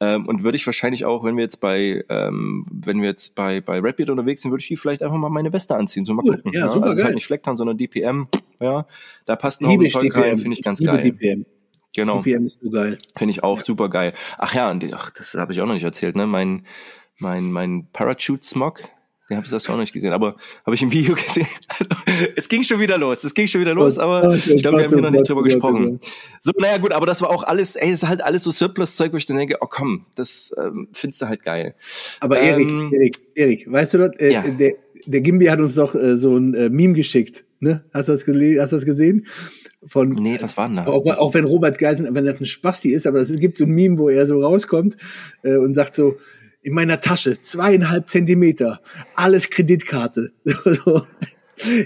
Ähm, 0.00 0.26
und 0.26 0.42
würde 0.42 0.56
ich 0.56 0.66
wahrscheinlich 0.66 1.04
auch, 1.04 1.24
wenn 1.24 1.36
wir 1.36 1.44
jetzt 1.44 1.60
bei, 1.60 2.04
ähm, 2.08 2.66
wenn 2.70 3.00
wir 3.00 3.08
jetzt 3.08 3.34
bei, 3.34 3.60
bei 3.60 3.80
Rapid 3.80 4.10
unterwegs 4.10 4.42
sind, 4.42 4.50
würde 4.50 4.60
ich 4.60 4.68
die 4.68 4.76
vielleicht 4.76 5.02
einfach 5.02 5.16
mal 5.16 5.30
meine 5.30 5.52
Weste 5.52 5.74
anziehen. 5.76 6.04
So 6.04 6.12
mal 6.12 6.22
gucken. 6.22 6.52
Ja, 6.52 6.66
ja. 6.66 6.68
super 6.68 6.86
also 6.86 6.96
geil. 6.96 6.98
ist 6.98 7.04
halt 7.04 7.14
nicht 7.14 7.26
Flecktarn, 7.26 7.56
sondern 7.56 7.78
DPM. 7.78 8.28
Ja, 8.60 8.86
da 9.24 9.36
passt 9.36 9.62
noch 9.62 9.70
ein 9.70 9.88
Zeug 9.88 10.14
rein, 10.14 10.38
finde 10.38 10.56
ich 10.56 10.62
ganz 10.62 10.80
ich 10.80 10.86
geil. 10.86 11.00
DPM. 11.00 11.46
Genau. 11.94 12.20
DPM 12.20 12.44
ist 12.44 12.60
so 12.62 12.68
geil. 12.68 12.98
Finde 13.16 13.30
ich 13.30 13.42
auch 13.42 13.58
ja. 13.58 13.64
super 13.64 13.88
geil. 13.88 14.12
Ach 14.36 14.54
ja, 14.54 14.70
und 14.70 14.82
die, 14.82 14.92
ach, 14.92 15.10
das 15.10 15.32
habe 15.34 15.54
ich 15.54 15.62
auch 15.62 15.66
noch 15.66 15.74
nicht 15.74 15.82
erzählt, 15.82 16.14
ne? 16.14 16.26
Mein, 16.26 16.66
mein, 17.18 17.50
mein 17.50 17.88
Parachute 17.92 18.46
Den 19.28 19.38
habe 19.38 19.44
ich 19.44 19.50
das 19.50 19.66
auch 19.66 19.72
noch 19.72 19.80
nicht 19.80 19.92
gesehen, 19.92 20.12
aber 20.12 20.36
habe 20.64 20.74
ich 20.74 20.82
im 20.82 20.92
Video 20.92 21.14
gesehen. 21.16 21.48
Also, 21.68 22.24
es 22.36 22.48
ging 22.48 22.62
schon 22.62 22.78
wieder 22.78 22.96
los, 22.96 23.24
es 23.24 23.34
ging 23.34 23.48
schon 23.48 23.60
wieder 23.60 23.74
los, 23.74 23.98
aber 23.98 24.34
ich 24.34 24.62
glaube, 24.62 24.78
wir 24.78 24.84
haben 24.84 24.92
hier 24.92 25.02
noch 25.02 25.10
nicht 25.10 25.28
drüber 25.28 25.42
gesprochen. 25.42 25.98
So, 26.40 26.52
naja, 26.58 26.78
gut, 26.78 26.92
aber 26.92 27.06
das 27.06 27.20
war 27.22 27.30
auch 27.30 27.42
alles, 27.42 27.74
ey, 27.74 27.90
das 27.90 28.04
ist 28.04 28.08
halt 28.08 28.22
alles 28.22 28.44
so 28.44 28.52
Surplus-Zeug, 28.52 29.12
wo 29.12 29.16
ich 29.16 29.26
dann 29.26 29.36
denke, 29.36 29.56
oh 29.60 29.66
komm, 29.68 30.06
das 30.14 30.54
ähm, 30.56 30.88
findest 30.92 31.22
du 31.22 31.28
halt 31.28 31.42
geil. 31.42 31.74
Aber 32.20 32.38
Erik, 32.38 32.68
ähm, 32.68 32.92
Erik, 32.92 33.16
Erik, 33.34 33.72
weißt 33.72 33.94
du 33.94 33.98
dort, 33.98 34.20
äh, 34.20 34.32
ja. 34.32 34.42
der, 34.42 34.74
der 35.06 35.20
Gimbi 35.20 35.46
hat 35.46 35.58
uns 35.58 35.74
doch 35.74 35.96
äh, 35.96 36.16
so 36.16 36.36
ein 36.36 36.54
äh, 36.54 36.68
Meme 36.68 36.94
geschickt, 36.94 37.44
ne? 37.58 37.84
Hast 37.92 38.08
du 38.08 38.12
das, 38.12 38.22
hast 38.22 38.72
du 38.72 38.76
das 38.76 38.84
gesehen? 38.84 39.26
Von, 39.84 40.10
nee, 40.10 40.38
was 40.40 40.56
war 40.56 40.68
denn 40.68 40.76
da? 40.76 40.86
Auch, 40.86 41.04
auch 41.04 41.34
wenn 41.34 41.44
Robert 41.44 41.78
Geisen, 41.78 42.08
wenn 42.12 42.24
das 42.24 42.40
ein 42.40 42.46
Spasti 42.46 42.90
ist, 42.90 43.06
aber 43.06 43.20
es 43.20 43.36
gibt 43.38 43.58
so 43.58 43.64
ein 43.64 43.70
Meme, 43.70 43.98
wo 43.98 44.08
er 44.08 44.26
so 44.26 44.42
rauskommt 44.42 44.96
äh, 45.42 45.56
und 45.56 45.74
sagt 45.74 45.94
so, 45.94 46.16
in 46.66 46.74
meiner 46.74 47.00
Tasche, 47.00 47.38
zweieinhalb 47.38 48.08
Zentimeter, 48.08 48.80
alles 49.14 49.50
Kreditkarte. 49.50 50.32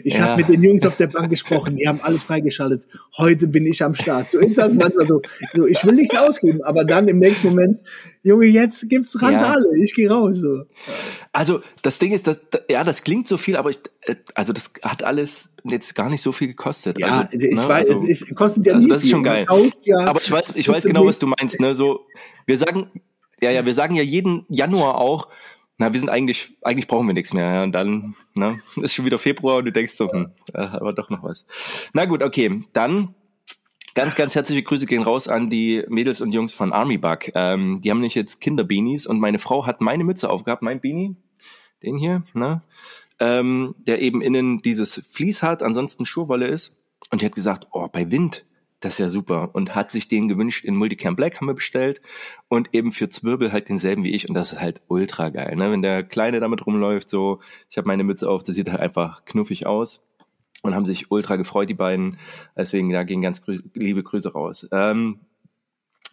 Ich 0.02 0.16
ja. 0.16 0.22
habe 0.22 0.42
mit 0.42 0.48
den 0.48 0.64
Jungs 0.64 0.84
auf 0.84 0.96
der 0.96 1.06
Bank 1.06 1.30
gesprochen, 1.30 1.76
die 1.76 1.86
haben 1.86 2.00
alles 2.02 2.24
freigeschaltet. 2.24 2.88
Heute 3.16 3.46
bin 3.46 3.66
ich 3.66 3.84
am 3.84 3.94
Start. 3.94 4.28
So 4.28 4.40
ist 4.40 4.58
das 4.58 4.74
manchmal 4.74 5.06
so. 5.06 5.22
so 5.54 5.64
ich 5.64 5.86
will 5.86 5.94
nichts 5.94 6.16
ausgeben, 6.16 6.60
aber 6.64 6.84
dann 6.84 7.06
im 7.06 7.20
nächsten 7.20 7.50
Moment, 7.50 7.80
Junge, 8.24 8.46
jetzt 8.46 8.88
gibt's 8.88 9.22
Randale, 9.22 9.64
ja. 9.76 9.84
ich 9.84 9.94
gehe 9.94 10.10
raus. 10.10 10.38
So. 10.38 10.64
Also 11.30 11.60
das 11.82 12.00
Ding 12.00 12.10
ist, 12.10 12.26
dass, 12.26 12.40
ja, 12.68 12.82
das 12.82 13.04
klingt 13.04 13.28
so 13.28 13.36
viel, 13.38 13.54
aber 13.54 13.70
ich, 13.70 13.78
äh, 14.06 14.16
also 14.34 14.52
das 14.52 14.72
hat 14.82 15.04
alles 15.04 15.48
jetzt 15.62 15.94
gar 15.94 16.10
nicht 16.10 16.22
so 16.22 16.32
viel 16.32 16.48
gekostet. 16.48 16.98
Ja, 16.98 17.20
also, 17.20 17.38
ich 17.38 17.54
ne, 17.54 17.68
weiß, 17.68 17.90
also, 17.90 18.06
es, 18.08 18.34
kostet 18.34 18.66
ja 18.66 18.74
also 18.74 18.84
nie 18.84 18.92
Das 18.92 19.04
ist 19.04 19.10
schon 19.10 19.22
geil. 19.22 19.46
Ja, 19.84 19.98
aber 20.00 20.20
ich 20.20 20.32
weiß, 20.32 20.54
ich 20.56 20.68
weiß 20.68 20.82
genau, 20.82 21.06
was 21.06 21.20
du 21.20 21.28
meinst. 21.28 21.60
Ne? 21.60 21.74
So, 21.74 22.06
wir 22.44 22.58
sagen, 22.58 22.90
ja, 23.40 23.50
ja, 23.50 23.64
wir 23.64 23.74
sagen 23.74 23.94
ja 23.94 24.03
jeden 24.03 24.44
Januar 24.48 24.96
auch, 24.98 25.29
na, 25.81 25.92
wir 25.92 25.98
sind 25.98 26.11
eigentlich, 26.11 26.53
eigentlich 26.61 26.88
brauchen 26.88 27.07
wir 27.07 27.14
nichts 27.14 27.33
mehr. 27.33 27.55
Ja, 27.55 27.62
und 27.62 27.72
dann 27.72 28.14
ne, 28.35 28.61
ist 28.76 28.94
schon 28.94 29.07
wieder 29.07 29.18
Februar 29.18 29.57
und 29.59 29.64
du 29.64 29.72
denkst 29.72 29.94
so, 29.94 30.12
hm, 30.12 30.33
aber 30.53 30.92
doch 30.92 31.09
noch 31.09 31.22
was. 31.22 31.46
Na 31.94 32.05
gut, 32.05 32.22
okay, 32.22 32.64
dann 32.74 33.14
ganz, 33.94 34.14
ganz 34.14 34.35
herzliche 34.35 34.62
Grüße 34.62 34.87
gehen 34.87 35.03
raus 35.03 35.26
an 35.26 35.48
die 35.48 35.83
Mädels 35.88 36.20
und 36.20 36.33
Jungs 36.33 36.53
von 36.53 36.72
Army 36.72 36.98
Bug. 36.98 37.31
Ähm, 37.35 37.81
die 37.81 37.90
haben 37.90 37.98
nämlich 37.98 38.14
jetzt 38.14 38.40
Kinderbeanies 38.42 39.07
und 39.07 39.20
meine 39.20 39.38
Frau 39.38 39.66
hat 39.66 39.81
meine 39.81 40.05
Mütze 40.05 40.29
aufgehabt, 40.29 40.62
mein 40.62 40.81
Beanie, 40.81 41.16
den 41.83 41.96
hier, 41.96 42.24
ne, 42.35 42.62
ähm, 43.18 43.74
der 43.79 44.03
eben 44.03 44.20
innen 44.20 44.61
dieses 44.61 45.03
Vlies 45.11 45.42
hat, 45.42 45.62
ansonsten 45.62 46.05
Schurwolle 46.05 46.46
ist. 46.46 46.76
Und 47.11 47.22
die 47.22 47.26
hat 47.26 47.35
gesagt, 47.35 47.68
oh, 47.72 47.88
bei 47.88 48.11
Wind 48.11 48.44
das 48.80 48.94
ist 48.94 48.98
ja 48.98 49.10
super. 49.10 49.50
Und 49.52 49.74
hat 49.74 49.90
sich 49.90 50.08
den 50.08 50.28
gewünscht 50.28 50.64
in 50.64 50.74
Multicam 50.74 51.14
Black, 51.14 51.36
haben 51.36 51.46
wir 51.46 51.54
bestellt. 51.54 52.00
Und 52.48 52.74
eben 52.74 52.92
für 52.92 53.10
Zwirbel 53.10 53.52
halt 53.52 53.68
denselben 53.68 54.04
wie 54.04 54.14
ich. 54.14 54.28
Und 54.28 54.34
das 54.34 54.52
ist 54.52 54.60
halt 54.60 54.80
ultra 54.88 55.28
geil. 55.28 55.54
Ne? 55.54 55.70
Wenn 55.70 55.82
der 55.82 56.02
Kleine 56.02 56.40
damit 56.40 56.66
rumläuft, 56.66 57.10
so, 57.10 57.40
ich 57.68 57.76
habe 57.76 57.86
meine 57.86 58.04
Mütze 58.04 58.28
auf, 58.28 58.42
das 58.42 58.56
sieht 58.56 58.70
halt 58.70 58.80
einfach 58.80 59.24
knuffig 59.26 59.66
aus. 59.66 60.02
Und 60.62 60.74
haben 60.74 60.86
sich 60.86 61.10
ultra 61.10 61.36
gefreut, 61.36 61.68
die 61.68 61.74
beiden. 61.74 62.18
Deswegen, 62.56 62.90
da 62.90 63.04
gehen 63.04 63.22
ganz 63.22 63.42
grü 63.42 63.60
liebe 63.74 64.02
Grüße 64.02 64.32
raus. 64.32 64.66
Ähm, 64.72 65.20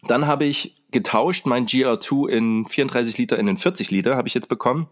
dann 0.06 0.26
habe 0.26 0.44
ich 0.44 0.82
getauscht 0.90 1.46
mein 1.46 1.66
GR2 1.66 2.28
in 2.28 2.66
34 2.66 3.18
Liter 3.18 3.38
in 3.38 3.46
den 3.46 3.56
40 3.56 3.90
Liter, 3.90 4.16
habe 4.16 4.28
ich 4.28 4.34
jetzt 4.34 4.48
bekommen. 4.48 4.88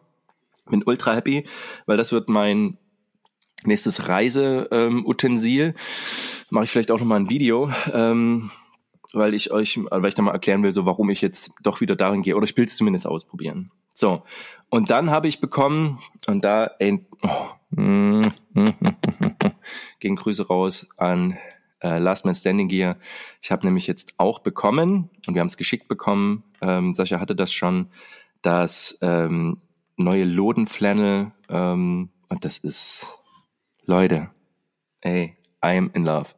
Bin 0.69 0.83
ultra 0.85 1.15
happy, 1.15 1.47
weil 1.87 1.97
das 1.97 2.11
wird 2.11 2.29
mein 2.29 2.77
nächstes 3.67 4.09
Reiseutensil. 4.09 5.63
Ähm, 5.63 5.75
mache 6.51 6.65
ich 6.65 6.71
vielleicht 6.71 6.91
auch 6.91 6.99
nochmal 6.99 7.21
ein 7.21 7.31
Video, 7.31 7.71
ähm, 7.93 8.51
weil 9.13 9.35
ich 9.35 9.51
euch, 9.51 9.79
weil 9.91 10.07
ich 10.07 10.15
da 10.15 10.23
mal 10.23 10.33
erklären 10.33 10.63
will, 10.63 10.73
so 10.73 10.87
warum 10.87 11.11
ich 11.11 11.21
jetzt 11.21 11.53
doch 11.63 11.81
wieder 11.81 11.97
darin 11.97 12.23
gehe. 12.23 12.37
Oder 12.37 12.45
ich 12.45 12.57
will 12.57 12.67
es 12.67 12.77
zumindest 12.77 13.07
ausprobieren. 13.07 13.71
So. 13.95 14.23
Und 14.69 14.91
dann 14.91 15.11
habe 15.11 15.29
ich 15.29 15.41
bekommen, 15.41 16.01
und 16.27 16.45
da 16.45 16.73
oh, 16.81 18.23
gegen 20.01 20.17
Grüße 20.17 20.47
raus 20.47 20.87
an 20.97 21.39
äh, 21.83 21.99
Last 21.99 22.25
Man 22.25 22.35
Standing 22.35 22.69
Gear. 22.69 22.97
Ich 23.41 23.51
habe 23.51 23.67
nämlich 23.67 23.87
jetzt 23.87 24.15
auch 24.19 24.41
bekommen, 24.41 25.11
und 25.27 25.35
wir 25.35 25.41
haben 25.41 25.49
es 25.49 25.57
geschickt 25.57 25.89
bekommen, 25.89 26.45
ähm, 26.61 26.95
Sascha 26.95 27.21
hatte 27.21 27.37
das 27.37 27.53
schon, 27.53 27.89
das 28.43 28.99
ähm, 29.03 29.61
neue 29.97 30.25
Lodenflannel, 30.25 31.33
ähm, 31.49 32.11
und 32.29 32.45
das 32.45 32.59
ist, 32.59 33.07
Leute, 33.87 34.31
ey, 35.01 35.37
I'm 35.63 35.95
in 35.95 36.05
love. 36.05 36.31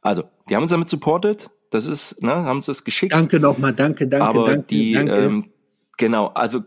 Also, 0.00 0.24
die 0.48 0.56
haben 0.56 0.62
uns 0.62 0.72
damit 0.72 0.88
supportet. 0.88 1.50
Das 1.70 1.86
ist, 1.86 2.22
ne, 2.22 2.32
haben 2.32 2.58
uns 2.58 2.66
das 2.66 2.82
geschickt. 2.82 3.12
Danke 3.12 3.40
nochmal, 3.40 3.74
danke, 3.74 4.08
danke, 4.08 4.26
Aber 4.26 4.46
danke. 4.46 4.66
Die, 4.68 4.92
danke. 4.92 5.14
Ähm, 5.14 5.52
genau, 5.98 6.28
also 6.28 6.62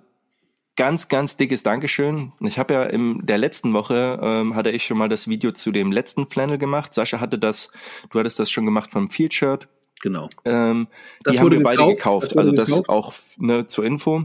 ganz, 0.75 1.07
ganz 1.07 1.37
dickes 1.37 1.63
Dankeschön. 1.63 2.33
Ich 2.41 2.59
habe 2.59 2.75
ja 2.75 2.83
in 2.83 3.25
der 3.25 3.39
letzten 3.39 3.73
Woche 3.73 4.19
ähm, 4.21 4.55
hatte 4.55 4.69
ich 4.69 4.85
schon 4.85 4.97
mal 4.97 5.09
das 5.09 5.27
Video 5.27 5.51
zu 5.51 5.71
dem 5.71 5.91
letzten 5.91 6.27
Flannel 6.27 6.59
gemacht. 6.59 6.93
Sascha 6.93 7.19
hatte 7.19 7.39
das, 7.39 7.71
du 8.11 8.19
hattest 8.19 8.39
das 8.39 8.51
schon 8.51 8.65
gemacht 8.65 8.91
vom 8.91 9.09
Field 9.09 9.33
Shirt. 9.33 9.67
Genau. 10.01 10.29
Ähm, 10.45 10.87
die 11.27 11.37
haben 11.37 11.51
wir 11.51 11.57
gekauft. 11.57 11.77
beide 11.77 11.93
gekauft. 11.93 12.27
Das 12.27 12.37
also 12.37 12.51
das 12.51 12.69
gekauft. 12.69 12.89
auch 12.89 13.13
ne, 13.37 13.65
zur 13.65 13.85
Info. 13.85 14.23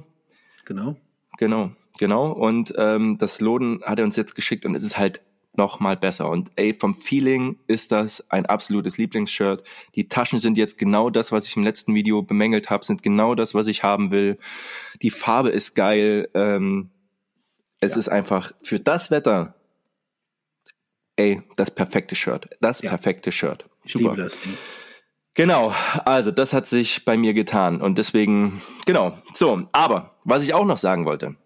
Genau. 0.67 0.97
Genau, 1.39 1.71
genau. 1.99 2.33
Und 2.33 2.75
ähm, 2.77 3.19
das 3.19 3.41
Loden 3.41 3.83
hat 3.85 3.99
er 3.99 4.05
uns 4.05 4.17
jetzt 4.17 4.35
geschickt 4.35 4.65
und 4.65 4.75
es 4.75 4.83
ist 4.83 4.99
halt 4.99 5.21
noch 5.59 5.81
mal 5.81 5.97
besser. 5.97 6.29
Und 6.29 6.51
ey, 6.57 6.75
vom 6.79 6.95
Feeling 6.95 7.59
ist 7.67 7.93
das 7.93 8.25
ein 8.31 8.47
absolutes 8.47 8.99
Lieblingsshirt. 8.99 9.67
Die 9.95 10.09
Taschen 10.09 10.39
sind 10.39 10.59
jetzt 10.59 10.79
genau 10.79 11.11
das, 11.11 11.33
was 11.33 11.47
ich 11.47 11.57
im 11.57 11.63
letzten 11.63 11.95
Video 11.95 12.23
bemängelt 12.23 12.71
habe, 12.71 12.85
sind 12.85 13.03
genau 13.03 13.35
das, 13.35 13.55
was 13.55 13.67
ich 13.67 13.83
haben 13.83 14.11
will. 14.11 14.39
Die 15.03 15.11
Farbe 15.11 15.51
ist 15.51 15.75
geil. 15.75 16.29
Ähm, 16.35 16.91
es 17.81 17.95
ja. 17.95 17.99
ist 17.99 18.09
einfach 18.09 18.53
für 18.63 18.81
das 18.81 19.11
Wetter, 19.11 19.55
ey, 21.17 21.43
das 21.57 21.71
perfekte 21.71 22.15
Shirt. 22.15 22.49
Das 22.61 22.83
ja. 22.83 22.91
perfekte 22.91 23.33
Shirt. 23.33 23.67
Super. 23.85 23.85
Ich 23.85 23.95
liebe 23.95 24.17
das. 24.17 24.41
Genau, 25.35 25.75
also 26.07 26.31
das 26.31 26.55
hat 26.55 26.67
sich 26.67 27.05
bei 27.05 27.19
mir 27.19 27.35
getan 27.35 27.83
und 27.83 27.99
deswegen, 27.99 28.63
genau. 28.87 29.19
So, 29.35 29.67
aber 29.73 30.17
was 30.25 30.43
ich 30.43 30.55
auch 30.55 30.65
noch 30.65 30.79
sagen 30.79 31.05
wollte, 31.05 31.37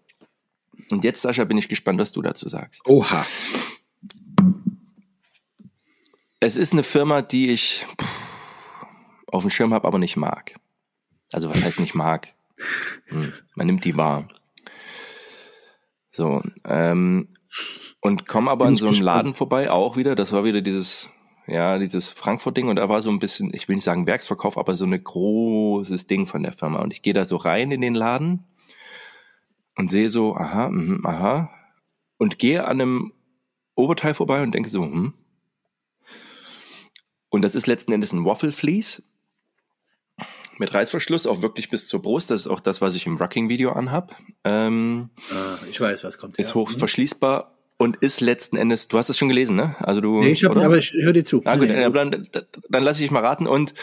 und 0.91 1.03
jetzt, 1.03 1.21
Sascha, 1.21 1.43
bin 1.43 1.57
ich 1.57 1.69
gespannt, 1.69 1.99
was 1.99 2.11
du 2.11 2.21
dazu 2.21 2.49
sagst. 2.49 2.87
Oha. 2.87 3.25
Es 6.41 6.57
ist 6.57 6.73
eine 6.73 6.83
Firma, 6.83 7.21
die 7.21 7.51
ich 7.51 7.85
auf 9.27 9.43
dem 9.43 9.51
Schirm 9.51 9.73
habe, 9.73 9.87
aber 9.87 9.99
nicht 9.99 10.17
mag. 10.17 10.55
Also 11.31 11.49
was 11.49 11.63
heißt 11.63 11.79
nicht 11.79 11.95
mag? 11.95 12.33
Hm, 13.05 13.31
man 13.55 13.67
nimmt 13.67 13.85
die 13.85 13.95
wahr. 13.95 14.27
So, 16.11 16.41
ähm, 16.65 17.29
und 18.01 18.27
komme 18.27 18.51
aber 18.51 18.67
in 18.67 18.75
so 18.75 18.87
einem 18.87 19.01
Laden 19.01 19.33
vorbei, 19.33 19.69
auch 19.69 19.95
wieder, 19.95 20.15
das 20.15 20.33
war 20.33 20.43
wieder 20.43 20.61
dieses 20.61 21.09
ja, 21.47 21.77
dieses 21.77 22.09
Frankfurt-Ding 22.09 22.69
und 22.69 22.77
da 22.77 22.89
war 22.89 23.01
so 23.01 23.09
ein 23.09 23.19
bisschen, 23.19 23.51
ich 23.53 23.67
will 23.67 23.75
nicht 23.75 23.83
sagen 23.83 24.07
Werksverkauf, 24.07 24.57
aber 24.57 24.75
so 24.75 24.85
ein 24.85 25.03
großes 25.03 26.07
Ding 26.07 26.25
von 26.25 26.43
der 26.43 26.53
Firma. 26.53 26.79
Und 26.79 26.91
ich 26.91 27.01
gehe 27.01 27.13
da 27.13 27.25
so 27.25 27.35
rein 27.35 27.71
in 27.71 27.81
den 27.81 27.95
Laden 27.95 28.45
und 29.75 29.89
sehe 29.89 30.09
so, 30.09 30.35
aha, 30.35 30.69
mh, 30.69 31.07
aha, 31.07 31.49
und 32.17 32.39
gehe 32.39 32.65
an 32.65 32.81
einem 32.81 33.13
Oberteil 33.75 34.13
vorbei 34.13 34.41
und 34.41 34.53
denke 34.53 34.69
so, 34.69 34.83
hm. 34.83 35.13
Und 37.31 37.41
das 37.41 37.55
ist 37.55 37.65
letzten 37.65 37.93
Endes 37.93 38.11
ein 38.11 38.25
Waffle 38.25 38.51
Fleece 38.51 39.01
mit 40.57 40.73
Reißverschluss, 40.73 41.25
auch 41.25 41.41
wirklich 41.41 41.69
bis 41.69 41.87
zur 41.87 42.01
Brust. 42.01 42.29
Das 42.29 42.41
ist 42.41 42.47
auch 42.47 42.59
das, 42.59 42.81
was 42.81 42.93
ich 42.93 43.07
im 43.07 43.15
Rucking-Video 43.15 43.71
anhab. 43.71 44.15
Ähm, 44.43 45.09
ah, 45.31 45.57
ich 45.69 45.79
weiß, 45.79 46.03
was 46.03 46.17
kommt. 46.17 46.37
Ist 46.37 46.49
ja. 46.49 46.55
hoch 46.55 46.69
mhm. 46.69 46.77
verschließbar 46.77 47.57
und 47.77 47.95
ist 47.95 48.21
letzten 48.21 48.57
Endes, 48.57 48.89
du 48.89 48.97
hast 48.97 49.09
es 49.09 49.17
schon 49.17 49.29
gelesen, 49.29 49.55
ne? 49.55 49.75
Also 49.79 50.01
du. 50.01 50.19
Nee, 50.19 50.33
ich 50.33 50.43
habe, 50.43 50.63
aber 50.63 50.77
ich 50.77 50.91
höre 50.93 51.13
dir 51.13 51.23
zu. 51.23 51.41
Ah, 51.45 51.55
gut, 51.55 51.67
nee, 51.69 51.89
dann, 51.89 52.11
dann, 52.11 52.45
dann 52.69 52.83
lasse 52.83 52.99
ich 52.99 53.05
dich 53.05 53.11
mal 53.11 53.25
raten. 53.25 53.47
Und 53.47 53.73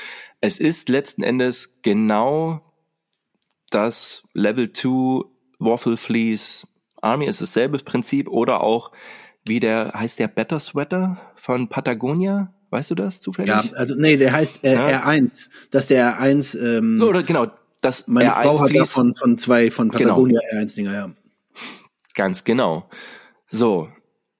es 0.40 0.60
ist 0.60 0.90
letzten 0.90 1.22
Endes 1.22 1.80
genau 1.82 2.60
das 3.70 4.22
Level 4.34 4.72
2 4.72 5.24
Waffle 5.58 5.96
Fleece 5.96 6.66
Army. 7.00 7.26
Es 7.26 7.40
ist 7.40 7.56
dasselbe 7.56 7.78
Prinzip 7.78 8.28
oder 8.28 8.60
auch 8.60 8.92
wie 9.44 9.58
der, 9.58 9.92
heißt 9.94 10.18
der 10.18 10.28
Better 10.28 10.60
Sweater 10.60 11.16
von 11.34 11.68
Patagonia? 11.68 12.54
Weißt 12.70 12.90
du 12.90 12.94
das 12.94 13.20
zufällig? 13.20 13.50
Ja, 13.50 13.64
also 13.74 13.94
nee, 13.96 14.16
der 14.16 14.32
heißt 14.32 14.64
äh, 14.64 14.74
ja. 14.74 15.04
R1. 15.04 15.48
Das 15.70 15.84
ist 15.84 15.90
der 15.90 16.20
R1. 16.20 16.58
Ähm, 16.58 17.02
oder 17.02 17.22
genau, 17.22 17.46
das 17.80 18.08
meine 18.08 18.34
R1 18.34 18.42
Frau 18.42 18.60
hat 18.60 18.76
davon 18.76 19.14
von 19.14 19.38
zwei 19.38 19.70
von 19.70 19.88
genau. 19.88 20.10
Patagonia 20.10 20.40
genau. 20.50 20.62
R1 20.62 20.74
Dinger, 20.74 20.92
ja. 20.92 21.10
Ganz 22.14 22.44
genau. 22.44 22.90
So, 23.50 23.88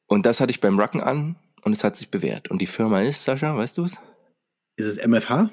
und 0.07 0.27
das 0.27 0.41
hatte 0.41 0.51
ich 0.51 0.61
beim 0.61 0.79
Rucken 0.79 1.01
an 1.01 1.37
und 1.63 1.73
es 1.73 1.85
hat 1.85 1.97
sich 1.97 2.11
bewährt. 2.11 2.51
Und 2.51 2.61
die 2.61 2.67
Firma 2.67 3.03
ist, 3.03 3.25
Sascha, 3.25 3.57
weißt 3.57 3.79
du 3.79 3.85
es? 3.85 3.97
Ist 4.77 4.87
es 4.87 5.07
MFH? 5.07 5.51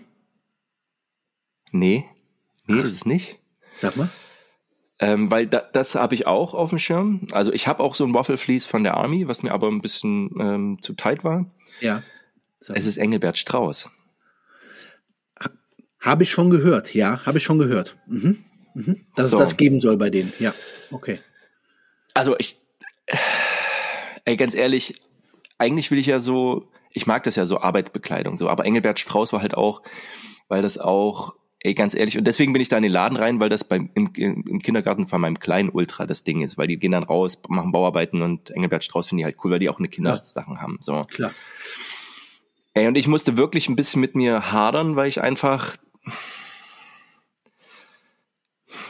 Nee, 1.72 2.06
nee, 2.68 2.80
ist 2.80 2.96
es 2.96 3.06
nicht. 3.06 3.40
Sag 3.74 3.98
mal. 3.98 4.10
Ähm, 4.98 5.30
weil 5.30 5.46
da, 5.48 5.60
das 5.74 5.96
habe 5.96 6.16
ich 6.16 6.26
auch 6.26 6.54
auf 6.54 6.70
dem 6.70 6.80
Schirm. 6.80 7.28
Also 7.32 7.52
ich 7.52 7.68
habe 7.68 7.84
auch 7.84 7.96
so 7.96 8.06
ein 8.06 8.14
Waffle 8.14 8.38
Fleece 8.38 8.66
von 8.66 8.84
der 8.84 8.96
Army, 8.96 9.28
was 9.28 9.44
mir 9.44 9.52
aber 9.52 9.68
ein 9.68 9.82
bisschen 9.82 10.30
ähm, 10.40 10.78
zu 10.82 10.94
tight 10.94 11.26
war. 11.26 11.46
Ja. 11.82 12.02
Es 12.74 12.86
ist 12.86 12.98
Engelbert 12.98 13.38
Strauß. 13.38 13.90
Habe 16.00 16.24
ich 16.24 16.32
schon 16.32 16.50
gehört, 16.52 16.94
ja, 16.94 17.26
habe 17.26 17.40
ich 17.40 17.44
schon 17.44 17.58
gehört. 17.58 17.98
Mhm. 18.08 18.44
Mhm. 18.76 19.06
Dass 19.16 19.32
so. 19.32 19.38
es 19.38 19.44
das 19.50 19.58
geben 19.58 19.80
soll 19.80 19.98
bei 19.98 20.10
denen, 20.10 20.32
ja. 20.40 20.54
Okay. 20.92 21.20
Also 22.14 22.36
ich, 22.38 22.58
ey, 24.26 24.38
ganz 24.38 24.54
ehrlich, 24.54 25.02
eigentlich 25.58 25.90
will 25.92 25.98
ich 25.98 26.06
ja 26.06 26.20
so, 26.20 26.70
ich 26.92 27.08
mag 27.08 27.24
das 27.24 27.36
ja 27.36 27.46
so 27.46 27.60
Arbeitsbekleidung 27.60 28.38
so, 28.38 28.50
aber 28.50 28.66
Engelbert 28.66 29.00
Strauß 29.00 29.34
war 29.34 29.42
halt 29.42 29.56
auch, 29.56 29.82
weil 30.48 30.62
das 30.62 30.78
auch, 30.78 31.36
ey, 31.60 31.74
ganz 31.74 31.96
ehrlich, 31.96 32.18
und 32.18 32.26
deswegen 32.26 32.54
bin 32.54 32.62
ich 32.62 32.70
da 32.70 32.78
in 32.78 32.84
den 32.84 32.92
Laden 32.92 33.18
rein, 33.18 33.40
weil 33.40 33.50
das 33.50 33.64
beim, 33.64 33.90
im, 33.96 34.14
im 34.14 34.60
Kindergarten 34.60 35.08
von 35.08 35.20
meinem 35.22 35.40
kleinen 35.40 35.70
Ultra 35.70 36.06
das 36.06 36.24
Ding 36.24 36.42
ist, 36.42 36.58
weil 36.58 36.68
die 36.68 36.78
gehen 36.78 36.92
dann 36.92 37.04
raus, 37.04 37.42
machen 37.48 37.72
Bauarbeiten 37.72 38.22
und 38.22 38.52
Engelbert 38.52 38.84
Strauß 38.84 39.08
finde 39.08 39.22
ich 39.22 39.26
halt 39.26 39.38
cool, 39.44 39.52
weil 39.52 39.60
die 39.60 39.70
auch 39.70 39.80
eine 39.80 39.88
Kindersachen 39.88 40.56
ja. 40.56 40.62
haben, 40.62 40.78
so. 40.82 41.02
Klar. 41.02 41.32
Ey, 42.76 42.88
und 42.88 42.98
ich 42.98 43.08
musste 43.08 43.38
wirklich 43.38 43.70
ein 43.70 43.78
bisschen 43.78 44.02
mit 44.02 44.16
mir 44.16 44.52
hadern, 44.52 44.98
weil 44.98 45.08
ich 45.08 45.22
einfach 45.22 45.78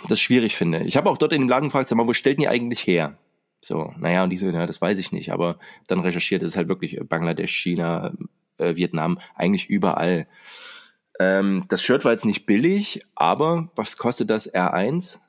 das 0.09 0.19
schwierig 0.19 0.55
finde. 0.55 0.83
Ich 0.83 0.97
habe 0.97 1.09
auch 1.09 1.19
dort 1.19 1.33
in 1.33 1.41
dem 1.41 1.49
Laden 1.49 1.69
gefragt, 1.69 1.87
sag 1.87 1.95
mal, 1.95 2.07
wo 2.07 2.13
stellt 2.13 2.39
die 2.39 2.47
eigentlich 2.47 2.85
her? 2.85 3.17
So, 3.61 3.93
naja, 3.99 4.23
und 4.23 4.31
diese, 4.31 4.51
ja, 4.51 4.65
das 4.65 4.81
weiß 4.81 4.97
ich 4.97 5.11
nicht, 5.11 5.31
aber 5.31 5.59
dann 5.87 5.99
recherchiert, 5.99 6.41
es 6.41 6.51
ist 6.51 6.57
halt 6.57 6.67
wirklich 6.67 6.99
Bangladesch, 7.07 7.55
China, 7.55 8.13
äh, 8.57 8.75
Vietnam, 8.75 9.19
eigentlich 9.35 9.69
überall. 9.69 10.27
Ähm, 11.19 11.65
das 11.67 11.83
Shirt 11.83 12.05
war 12.05 12.11
jetzt 12.11 12.25
nicht 12.25 12.47
billig, 12.47 13.01
aber 13.13 13.71
was 13.75 13.97
kostet 13.97 14.31
das 14.31 14.51
R1? 14.51 15.19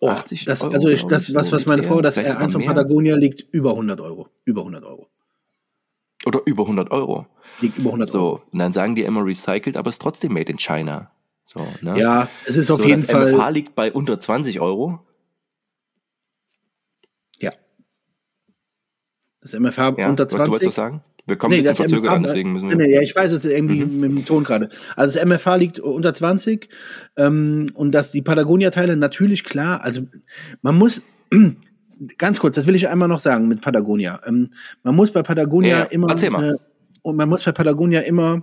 Oh, 0.00 0.08
80 0.08 0.44
das, 0.44 0.62
Euro, 0.62 0.74
also 0.74 0.88
ich, 0.88 1.04
das, 1.04 1.34
was, 1.34 1.52
was 1.52 1.64
meine 1.64 1.82
Frau, 1.82 2.02
das 2.02 2.18
R1 2.18 2.52
von 2.52 2.64
Patagonia 2.64 3.16
liegt 3.16 3.46
über 3.54 3.70
100 3.70 4.00
Euro. 4.00 4.28
Über 4.44 4.60
100 4.60 4.84
Euro. 4.84 5.08
Oder 6.24 6.40
über 6.46 6.64
100 6.64 6.90
Euro. 6.90 7.26
Liegt 7.60 7.78
über 7.78 7.90
100 7.90 8.10
so, 8.10 8.18
Euro. 8.18 8.42
Und 8.52 8.58
dann 8.58 8.72
sagen 8.72 8.94
die 8.94 9.02
immer 9.02 9.24
recycelt, 9.24 9.76
aber 9.76 9.88
es 9.88 9.96
ist 9.96 10.02
trotzdem 10.02 10.32
made 10.32 10.50
in 10.50 10.58
China. 10.58 11.10
So, 11.44 11.66
ne? 11.80 11.98
Ja, 11.98 12.28
es 12.46 12.56
ist 12.56 12.70
auf 12.70 12.80
so, 12.80 12.88
jeden 12.88 13.02
das 13.02 13.10
Fall. 13.10 13.24
Das 13.24 13.32
MFH 13.32 13.48
liegt 13.50 13.74
bei 13.74 13.92
unter 13.92 14.18
20 14.20 14.60
Euro. 14.60 15.00
Ja. 17.40 17.52
Das 19.40 19.52
MFH 19.52 19.94
ja, 19.98 20.08
unter 20.08 20.28
20. 20.28 20.60
Du 20.60 20.66
was 20.66 20.74
sagen? 20.74 21.02
Wir 21.24 21.36
kommen 21.36 21.52
nee, 21.52 21.58
ein 21.58 21.62
bisschen 21.62 21.88
verzögert 21.88 22.12
an, 22.12 22.22
deswegen 22.24 22.52
müssen 22.52 22.68
wir. 22.68 22.76
Nee, 22.76 22.94
ja, 22.94 23.00
ich 23.00 23.14
weiß 23.14 23.30
es 23.30 23.44
irgendwie 23.44 23.84
mhm. 23.84 24.00
mit 24.00 24.10
dem 24.10 24.24
Ton 24.24 24.42
gerade. 24.42 24.68
Also 24.96 25.18
das 25.18 25.24
MFH 25.24 25.56
liegt 25.56 25.78
unter 25.78 26.12
20 26.12 26.68
ähm, 27.16 27.70
und 27.74 27.92
dass 27.92 28.10
die 28.10 28.22
Patagonia-Teile 28.22 28.96
natürlich 28.96 29.44
klar, 29.44 29.84
also 29.84 30.02
man 30.62 30.76
muss 30.76 31.02
ganz 32.18 32.40
kurz, 32.40 32.56
das 32.56 32.66
will 32.66 32.74
ich 32.74 32.88
einmal 32.88 33.08
noch 33.08 33.20
sagen 33.20 33.48
mit 33.48 33.60
Patagonia. 33.60 34.20
Ähm, 34.26 34.48
man 34.82 34.94
muss 34.94 35.12
bei 35.12 35.22
Patagonia 35.22 35.78
ja, 35.80 35.84
immer 35.84 36.10
äh, 36.22 36.54
und 37.02 37.16
man 37.16 37.28
muss 37.28 37.44
bei 37.44 37.52
Patagonia 37.52 38.00
immer 38.00 38.42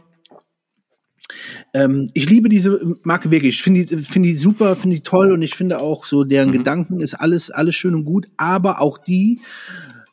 ähm, 1.74 2.10
ich 2.14 2.30
liebe 2.30 2.50
diese 2.50 2.98
Marke 3.04 3.32
wirklich. 3.32 3.56
Ich 3.56 3.64
finde 3.64 3.86
die, 3.86 3.98
finde 3.98 4.30
die 4.30 4.36
super, 4.36 4.76
finde 4.76 4.98
die 4.98 5.04
toll 5.04 5.32
und 5.32 5.42
ich 5.42 5.56
finde 5.56 5.80
auch 5.80 6.06
so 6.06 6.24
deren 6.24 6.50
mhm. 6.50 6.54
Gedanken 6.54 7.00
ist 7.00 7.16
alles, 7.16 7.52
alles 7.52 7.76
schön 7.76 7.96
und 7.96 8.06
gut. 8.06 8.28
Aber 8.38 8.82
auch 8.82 8.98
die 8.98 9.42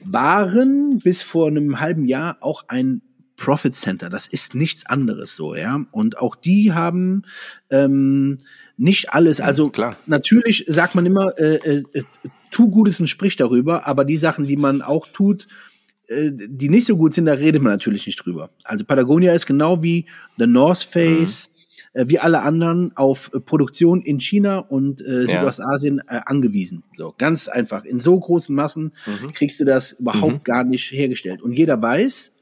waren 0.05 0.99
bis 0.99 1.23
vor 1.23 1.49
einem 1.49 1.81
halben 1.81 2.05
Jahr 2.05 2.37
auch 2.41 2.65
ein 2.69 3.03
Profit 3.37 3.75
Center. 3.75 4.09
Das 4.09 4.27
ist 4.27 4.55
nichts 4.55 4.87
anderes 4.87 5.37
so, 5.37 5.55
ja. 5.55 5.85
Und 5.91 6.19
auch 6.19 6.37
die 6.37 6.73
haben 6.73 7.23
ähm, 7.71 8.39
nicht 8.77 9.13
alles. 9.13 9.41
Also 9.41 9.71
Klar. 9.71 9.97
natürlich 10.07 10.65
sagt 10.67 10.95
man 10.95 11.07
immer, 11.07 11.39
äh, 11.39 11.57
äh, 11.57 11.83
tu 12.57 12.71
Gutes 12.71 13.01
und 13.01 13.07
sprich 13.07 13.37
darüber, 13.37 13.87
aber 13.87 14.07
die 14.07 14.16
Sachen, 14.16 14.47
die 14.47 14.57
man 14.57 14.81
auch 14.81 15.07
tut, 15.09 15.47
äh, 16.09 16.31
die 16.33 16.71
nicht 16.71 16.87
so 16.87 16.97
gut 16.97 17.12
sind, 17.12 17.27
da 17.27 17.35
redet 17.35 17.61
man 17.61 17.73
natürlich 17.73 18.07
nicht 18.07 18.16
drüber. 18.16 18.49
Also 18.64 18.87
Patagonia 18.87 19.35
ist 19.35 19.45
genau 19.45 19.83
wie 19.83 20.07
The 20.38 20.47
North 20.47 20.83
Face, 20.83 21.51
mhm. 21.92 22.01
äh, 22.01 22.09
wie 22.09 22.19
alle 22.19 22.40
anderen 22.40 22.97
auf 22.97 23.31
äh, 23.35 23.40
Produktion 23.40 24.01
in 24.01 24.21
China 24.21 24.61
und 24.61 25.03
äh, 25.03 25.27
Südostasien 25.27 25.99
äh, 26.09 26.21
angewiesen. 26.25 26.83
So 26.97 27.14
ganz 27.19 27.47
einfach. 27.47 27.85
In 27.85 28.01
so 28.01 28.19
großen 28.19 28.55
Massen 28.55 28.95
mhm. 29.05 29.35
kriegst 29.35 29.61
du 29.61 29.66
das 29.66 29.92
überhaupt 29.92 30.33
mhm. 30.33 30.45
gar 30.45 30.64
nicht 30.64 30.90
hergestellt. 30.92 31.42
Und 31.42 31.53
jeder 31.53 31.83
weiß, 31.83 32.33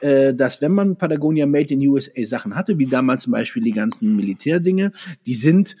äh, 0.00 0.34
dass 0.34 0.60
wenn 0.60 0.72
man 0.72 0.96
Patagonia 0.96 1.46
Made 1.46 1.72
in 1.72 1.86
USA 1.86 2.24
Sachen 2.24 2.56
hatte, 2.56 2.80
wie 2.80 2.86
damals 2.86 3.22
zum 3.22 3.32
Beispiel 3.32 3.62
die 3.62 3.70
ganzen 3.70 4.16
Militärdinge, 4.16 4.90
die 5.24 5.36
sind 5.36 5.76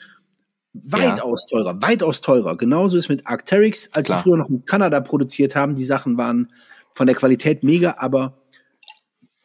weitaus 0.74 1.46
ja. 1.50 1.58
teurer, 1.58 1.82
weitaus 1.82 2.20
teurer. 2.20 2.56
Genauso 2.56 2.96
ist 2.96 3.08
mit 3.08 3.26
Arcteryx, 3.26 3.90
als 3.94 4.06
Klar. 4.06 4.18
sie 4.18 4.22
früher 4.22 4.36
noch 4.36 4.48
in 4.48 4.64
Kanada 4.64 5.00
produziert 5.00 5.54
haben, 5.54 5.74
die 5.74 5.84
Sachen 5.84 6.16
waren 6.16 6.50
von 6.94 7.06
der 7.06 7.16
Qualität 7.16 7.62
mega, 7.62 7.96
aber 7.98 8.38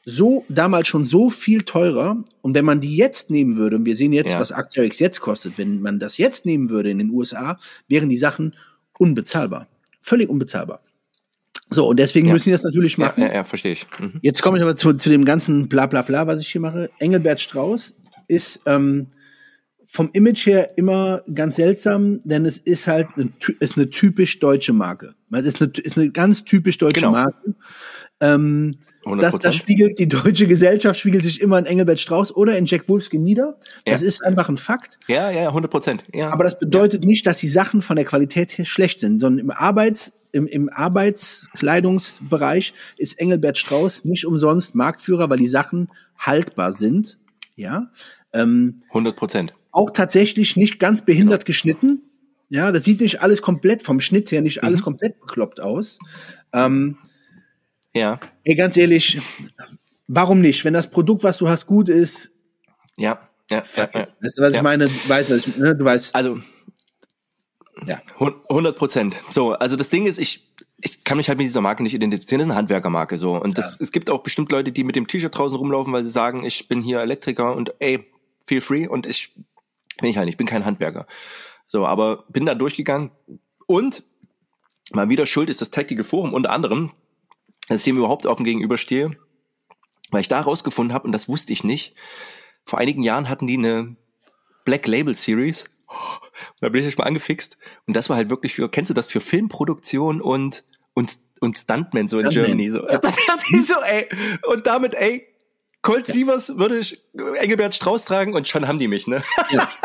so 0.06 0.46
damals 0.48 0.88
schon 0.88 1.04
so 1.04 1.30
viel 1.30 1.63
teurer. 1.63 2.24
Und 2.42 2.56
wenn 2.56 2.63
man 2.63 2.80
die 2.80 2.96
jetzt 2.96 3.30
nehmen 3.30 3.58
würde, 3.58 3.76
und 3.76 3.86
wir 3.86 3.98
sehen 3.98 4.13
jetzt, 4.13 4.32
ja. 4.32 4.40
was 4.40 4.54
Arcteryx 4.54 5.00
jetzt 5.00 5.20
kostet, 5.20 5.58
wenn 5.58 5.82
man 5.82 6.00
das 6.00 6.18
jetzt 6.18 6.46
nehmen 6.46 6.70
würde 6.70 6.90
in 6.90 6.98
den 6.98 7.10
USA, 7.10 7.60
wären 7.90 8.10
die 8.10 8.18
Sachen 8.18 8.56
unbezahlbar. 8.98 9.68
Völlig 10.02 10.30
unbezahlbar. 10.30 10.82
So, 11.70 11.90
und 11.90 12.00
deswegen 12.00 12.28
ja. 12.28 12.34
müssen 12.34 12.46
die 12.46 12.54
das 12.54 12.63
natürlich 12.63 12.98
machen. 12.98 13.22
Ja, 13.22 13.28
ja, 13.28 13.34
ja 13.36 13.44
verstehe 13.44 13.74
ich. 13.74 13.86
Mhm. 14.00 14.20
Jetzt 14.22 14.42
komme 14.42 14.58
ich 14.58 14.63
aber 14.63 14.78
zu, 14.78 14.94
zu 14.94 15.10
dem 15.10 15.26
ganzen 15.26 15.68
Blablabla, 15.68 16.26
was 16.26 16.40
ich 16.40 16.50
hier 16.50 16.62
mache. 16.62 16.90
Engelbert 17.00 17.42
Strauß 17.42 17.94
ist 18.30 18.62
ähm, 18.66 19.08
vom 19.89 20.10
Image 20.12 20.45
her 20.45 20.78
immer 20.78 21.23
ganz 21.34 21.56
seltsam, 21.56 22.19
denn 22.26 22.45
es 22.45 22.58
ist 22.58 22.88
halt 22.88 23.08
eine, 23.15 23.32
ist 23.60 23.78
eine 23.78 23.89
typisch 23.89 24.39
deutsche 24.39 24.73
Marke. 24.73 25.15
Es 25.32 25.45
ist 25.45 25.62
eine, 25.62 25.71
ist 25.71 25.97
eine 25.97 26.12
ganz 26.12 26.43
typisch 26.43 26.78
deutsche 26.78 27.00
genau. 27.00 27.13
Marke. 27.13 27.56
Ähm, 28.19 28.73
das, 29.17 29.39
das 29.39 29.56
spiegelt, 29.56 29.97
die 30.00 30.10
deutsche 30.10 30.47
Gesellschaft 30.47 31.00
spiegelt 31.00 31.23
sich 31.23 31.39
immer 31.39 31.58
in 31.58 31.65
Engelbert 31.65 32.02
Strauß 32.02 32.36
oder 32.36 32.58
in 32.58 32.65
Jack 32.65 32.89
Wolfskin 32.89 33.23
nieder. 33.23 33.58
Ja. 33.86 33.93
Das 33.93 34.02
ist 34.02 34.26
einfach 34.26 34.50
ein 34.50 34.58
Fakt. 34.58 35.00
Ja, 35.08 35.32
ja, 35.32 35.47
100 35.47 35.71
Prozent. 35.71 36.04
Ja. 36.13 36.32
Aber 36.32 36.43
das 36.43 36.60
bedeutet 36.60 37.04
ja. 37.04 37.08
nicht, 37.08 37.26
dass 37.26 37.38
die 37.38 37.47
Sachen 37.47 37.82
von 37.82 37.95
der 37.95 38.04
Qualität 38.04 38.58
her 38.58 38.65
schlecht 38.65 39.00
sind, 39.00 39.19
sondern 39.19 39.39
im 39.39 39.52
Arbeits, 39.52 40.12
im, 40.34 40.47
im 40.47 40.69
Arbeitskleidungsbereich 40.69 42.73
ist 42.97 43.17
Engelbert 43.19 43.58
Strauß 43.58 44.04
nicht 44.04 44.26
umsonst 44.26 44.76
Marktführer, 44.76 45.30
weil 45.30 45.38
die 45.38 45.47
Sachen 45.47 45.88
haltbar 46.17 46.73
sind. 46.73 47.19
Ja. 47.56 47.89
Ähm, 48.34 48.82
100 48.89 49.15
Prozent 49.15 49.54
auch 49.78 49.92
tatsächlich 49.92 50.56
nicht 50.58 50.80
ganz 50.80 51.06
behindert 51.06 51.42
genau. 51.42 51.48
geschnitten. 51.48 52.02
Ja, 52.50 52.72
das 52.72 52.84
sieht 52.84 53.00
nicht 53.00 53.22
alles 53.22 53.44
komplett 53.44 53.84
vom 53.84 54.00
Schnitt 54.00 54.32
her 54.32 54.42
nicht 54.42 54.62
mhm. 54.62 54.68
alles 54.68 54.82
komplett 54.82 55.20
bekloppt 55.20 55.60
aus. 55.60 56.00
Ähm, 56.52 56.98
ja. 57.94 58.20
Ey, 58.44 58.56
ganz 58.56 58.76
ehrlich, 58.76 59.22
warum 60.08 60.42
nicht? 60.42 60.66
Wenn 60.66 60.74
das 60.74 60.90
Produkt, 60.90 61.24
was 61.24 61.38
du 61.38 61.48
hast, 61.48 61.68
gut 61.68 61.90
ist. 61.90 62.32
Ja, 62.98 63.30
ja, 63.52 63.62
ja, 63.76 63.90
ja. 63.94 64.00
Weißt 64.00 64.40
du, 64.40 64.42
was 64.42 64.54
ja. 64.54 64.60
ich 64.60 64.63
meine? 64.63 64.86
Du 64.86 65.10
weißt, 65.10 65.30
was 65.30 65.48
ich, 65.48 65.58
ne? 65.58 65.76
du 65.76 65.86
weißt. 65.86 66.16
Also, 66.16 66.40
ja. 67.86 68.02
100 68.20 68.76
Prozent. 68.76 69.16
So, 69.30 69.52
also 69.52 69.76
das 69.76 69.90
Ding 69.90 70.08
ist, 70.08 70.18
ich, 70.18 70.52
ich 70.82 71.04
kann 71.04 71.18
mich 71.18 71.30
halt 71.30 71.38
mit 71.38 71.46
dieser 71.46 71.62
Marke 71.62 71.84
nicht 71.84 71.94
identifizieren. 71.94 72.40
Das 72.40 72.48
ist 72.48 72.52
eine 72.52 72.58
Handwerkermarke 72.58 73.20
so. 73.20 73.40
Und 73.40 73.60
das, 73.60 73.74
ja. 73.74 73.78
es 73.82 73.92
gibt 73.92 74.10
auch 74.10 74.24
bestimmt 74.24 74.52
Leute, 74.52 74.72
die 74.72 74.84
mit 74.84 74.96
dem 74.96 75.08
T-Shirt 75.08 75.38
draußen 75.38 75.56
rumlaufen, 75.56 75.94
weil 75.94 76.04
sie 76.04 76.10
sagen, 76.10 76.44
ich 76.44 76.68
bin 76.68 76.82
hier 76.82 77.02
Elektriker 77.02 77.56
und 77.56 77.76
ey, 77.78 78.08
feel 78.48 78.62
free. 78.62 78.88
Und 78.88 79.06
ich 79.06 79.36
bin 79.98 80.10
ich 80.10 80.18
halt 80.18 80.26
nicht, 80.26 80.34
ich 80.34 80.38
bin 80.38 80.48
kein 80.48 80.66
Handwerker. 80.66 81.08
So, 81.68 81.86
aber 81.86 82.26
bin 82.30 82.46
da 82.46 82.56
durchgegangen 82.56 83.12
und 83.66 84.04
mal 84.92 85.10
wieder 85.10 85.26
schuld 85.26 85.50
ist 85.50 85.62
das 85.62 85.72
Tactical 85.72 86.04
Forum 86.04 86.34
unter 86.34 86.52
anderem, 86.52 86.92
dass 87.68 87.82
ich 87.82 87.86
dem 87.86 87.98
überhaupt 87.98 88.26
offen 88.26 88.46
gegenüberstehe, 88.46 89.18
weil 90.12 90.22
ich 90.22 90.30
da 90.30 90.40
rausgefunden 90.40 90.94
habe, 90.94 91.06
und 91.06 91.12
das 91.12 91.28
wusste 91.28 91.52
ich 91.52 91.64
nicht, 91.64 91.94
vor 92.66 92.80
einigen 92.80 93.04
Jahren 93.04 93.30
hatten 93.30 93.48
die 93.48 93.58
eine 93.58 93.96
Black 94.64 94.88
Label 94.88 95.16
Series 95.16 95.66
und 95.88 96.62
da 96.62 96.70
bin 96.70 96.82
ich 96.82 96.88
echt 96.88 96.98
mal 96.98 97.06
angefixt. 97.06 97.58
Und 97.86 97.96
das 97.96 98.10
war 98.10 98.18
halt 98.18 98.30
wirklich 98.30 98.56
für, 98.56 98.70
kennst 98.70 98.90
du 98.90 98.94
das 98.94 99.08
für 99.08 99.22
Filmproduktion 99.22 100.22
und, 100.22 100.64
und, 100.94 101.18
und 101.40 101.58
Stuntmen 101.58 102.08
so 102.08 102.20
in 102.20 102.32
Stuntman. 102.32 102.58
Germany? 102.58 102.72
So. 102.72 102.88
Ja. 102.88 103.00
so, 103.62 103.82
ey. 103.82 104.08
Und 104.50 104.68
damit, 104.68 104.96
ey, 104.96 105.28
Colt 105.82 106.08
ja. 106.08 106.14
Sievers 106.14 106.58
würde 106.58 106.80
ich 106.80 107.04
Engelbert 107.40 107.76
Strauß 107.76 108.06
tragen 108.06 108.34
und 108.34 108.48
schon 108.48 108.68
haben 108.68 108.80
die 108.80 108.88
mich, 108.88 109.08
ne? 109.08 109.24
Ja. 109.52 109.70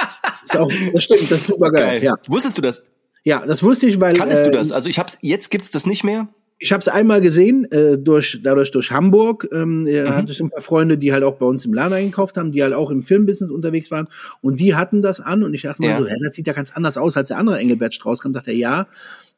Das, 0.46 0.56
auch, 0.56 0.72
das 0.92 1.04
stimmt, 1.04 1.30
das 1.30 1.40
ist 1.40 1.46
super 1.46 1.70
geil. 1.70 2.00
geil. 2.00 2.04
Ja. 2.04 2.16
Wusstest 2.28 2.58
du 2.58 2.62
das? 2.62 2.82
Ja, 3.24 3.44
das 3.46 3.62
wusste 3.62 3.86
ich, 3.86 4.00
weil. 4.00 4.14
Kanntest 4.14 4.42
äh, 4.42 4.50
du 4.50 4.52
das? 4.52 4.72
Also 4.72 4.88
ich 4.88 4.98
hab's, 4.98 5.18
jetzt 5.20 5.50
gibt's 5.50 5.70
das 5.70 5.86
nicht 5.86 6.04
mehr. 6.04 6.28
Ich 6.58 6.72
habe 6.72 6.80
es 6.80 6.86
einmal 6.86 7.20
gesehen, 7.20 7.70
äh, 7.72 7.98
durch, 7.98 8.40
dadurch 8.42 8.70
durch 8.70 8.92
Hamburg. 8.92 9.48
Ähm, 9.52 9.82
mhm. 9.82 10.08
hatte 10.10 10.30
ich 10.30 10.40
ein 10.40 10.50
paar 10.50 10.62
Freunde, 10.62 10.96
die 10.96 11.12
halt 11.12 11.24
auch 11.24 11.34
bei 11.34 11.46
uns 11.46 11.64
im 11.64 11.74
Laden 11.74 11.92
eingekauft 11.92 12.36
haben, 12.36 12.52
die 12.52 12.62
halt 12.62 12.72
auch 12.72 12.90
im 12.90 13.02
Filmbusiness 13.02 13.50
unterwegs 13.50 13.90
waren. 13.90 14.06
Und 14.42 14.60
die 14.60 14.76
hatten 14.76 15.02
das 15.02 15.20
an 15.20 15.42
und 15.42 15.54
ich 15.54 15.62
dachte 15.62 15.82
ja. 15.82 15.94
mal 15.94 16.02
so, 16.04 16.08
hä, 16.08 16.14
das 16.24 16.36
sieht 16.36 16.46
ja 16.46 16.52
ganz 16.52 16.70
anders 16.72 16.96
aus 16.96 17.16
als 17.16 17.28
der 17.28 17.38
andere 17.38 17.58
Engelbert 17.58 17.94
Strauß. 17.94 18.20
kam. 18.20 18.32
dachte 18.32 18.52
er, 18.52 18.56
ja, 18.56 18.86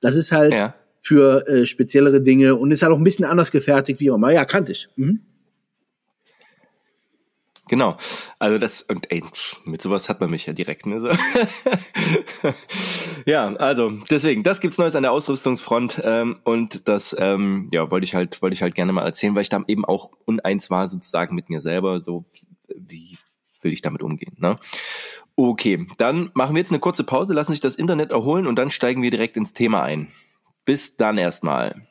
das 0.02 0.16
ist 0.16 0.32
halt 0.32 0.52
ja. 0.52 0.74
für 1.00 1.48
äh, 1.48 1.64
speziellere 1.64 2.20
Dinge 2.20 2.56
und 2.56 2.70
ist 2.72 2.82
halt 2.82 2.92
auch 2.92 2.98
ein 2.98 3.04
bisschen 3.04 3.24
anders 3.24 3.50
gefertigt 3.50 4.00
wie 4.00 4.08
immer. 4.08 4.30
Ja, 4.30 4.44
kannte 4.44 4.72
ich. 4.72 4.88
Mhm. 4.96 5.20
Genau. 7.68 7.96
Also 8.38 8.58
das, 8.58 8.82
und 8.82 9.10
ey, 9.10 9.24
mit 9.64 9.80
sowas 9.80 10.08
hat 10.08 10.20
man 10.20 10.30
mich 10.30 10.46
ja 10.46 10.52
direkt, 10.52 10.86
ne? 10.86 11.16
Ja, 13.26 13.54
also 13.56 13.90
deswegen, 14.10 14.42
das 14.42 14.60
gibt's 14.60 14.76
Neues 14.76 14.94
an 14.94 15.02
der 15.02 15.12
Ausrüstungsfront 15.12 16.02
ähm, 16.04 16.36
und 16.44 16.86
das 16.88 17.16
ähm, 17.18 17.68
ja, 17.72 17.90
wollte 17.90 18.04
ich 18.04 18.14
halt, 18.14 18.42
wollte 18.42 18.52
ich 18.52 18.62
halt 18.62 18.74
gerne 18.74 18.92
mal 18.92 19.04
erzählen, 19.04 19.34
weil 19.34 19.42
ich 19.42 19.48
da 19.48 19.64
eben 19.66 19.86
auch 19.86 20.10
uneins 20.26 20.68
war, 20.68 20.90
sozusagen 20.90 21.34
mit 21.34 21.48
mir 21.48 21.62
selber, 21.62 22.02
so 22.02 22.24
wie 22.68 23.16
will 23.62 23.72
ich 23.72 23.80
damit 23.80 24.02
umgehen, 24.02 24.36
ne? 24.38 24.56
Okay, 25.36 25.86
dann 25.96 26.30
machen 26.34 26.54
wir 26.54 26.60
jetzt 26.60 26.70
eine 26.70 26.80
kurze 26.80 27.02
Pause, 27.02 27.34
lassen 27.34 27.52
sich 27.52 27.60
das 27.60 27.74
Internet 27.74 28.10
erholen 28.10 28.46
und 28.46 28.56
dann 28.56 28.70
steigen 28.70 29.02
wir 29.02 29.10
direkt 29.10 29.36
ins 29.36 29.52
Thema 29.52 29.82
ein. 29.82 30.12
Bis 30.64 30.96
dann 30.96 31.18
erstmal. 31.18 31.88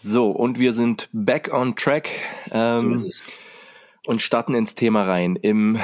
So, 0.00 0.30
und 0.30 0.60
wir 0.60 0.72
sind 0.72 1.08
back 1.12 1.52
on 1.52 1.74
track 1.74 2.08
ähm, 2.52 3.00
so 3.00 3.10
und 4.06 4.22
starten 4.22 4.54
ins 4.54 4.76
Thema 4.76 5.02
rein. 5.02 5.34
Im 5.34 5.76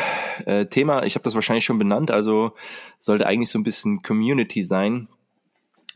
äh, 0.47 0.67
Thema, 0.67 1.03
ich 1.03 1.17
habe 1.17 1.25
das 1.25 1.35
wahrscheinlich 1.35 1.65
schon 1.65 1.81
benannt, 1.81 2.13
also 2.13 2.53
sollte 3.01 3.27
eigentlich 3.27 3.51
so 3.51 3.59
ein 3.59 3.65
bisschen 3.65 4.03
Community 4.03 4.63
sein. 4.63 5.09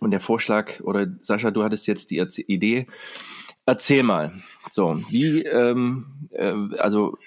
Und 0.00 0.10
der 0.10 0.20
Vorschlag, 0.20 0.80
oder 0.80 1.06
Sascha, 1.22 1.52
du 1.52 1.62
hattest 1.62 1.86
jetzt 1.86 2.10
die 2.10 2.18
Idee, 2.48 2.88
erzähl 3.66 4.02
mal. 4.02 4.32
So, 4.68 5.00
wie, 5.10 5.42
ähm, 5.44 6.28
äh, 6.32 6.54
also 6.78 7.18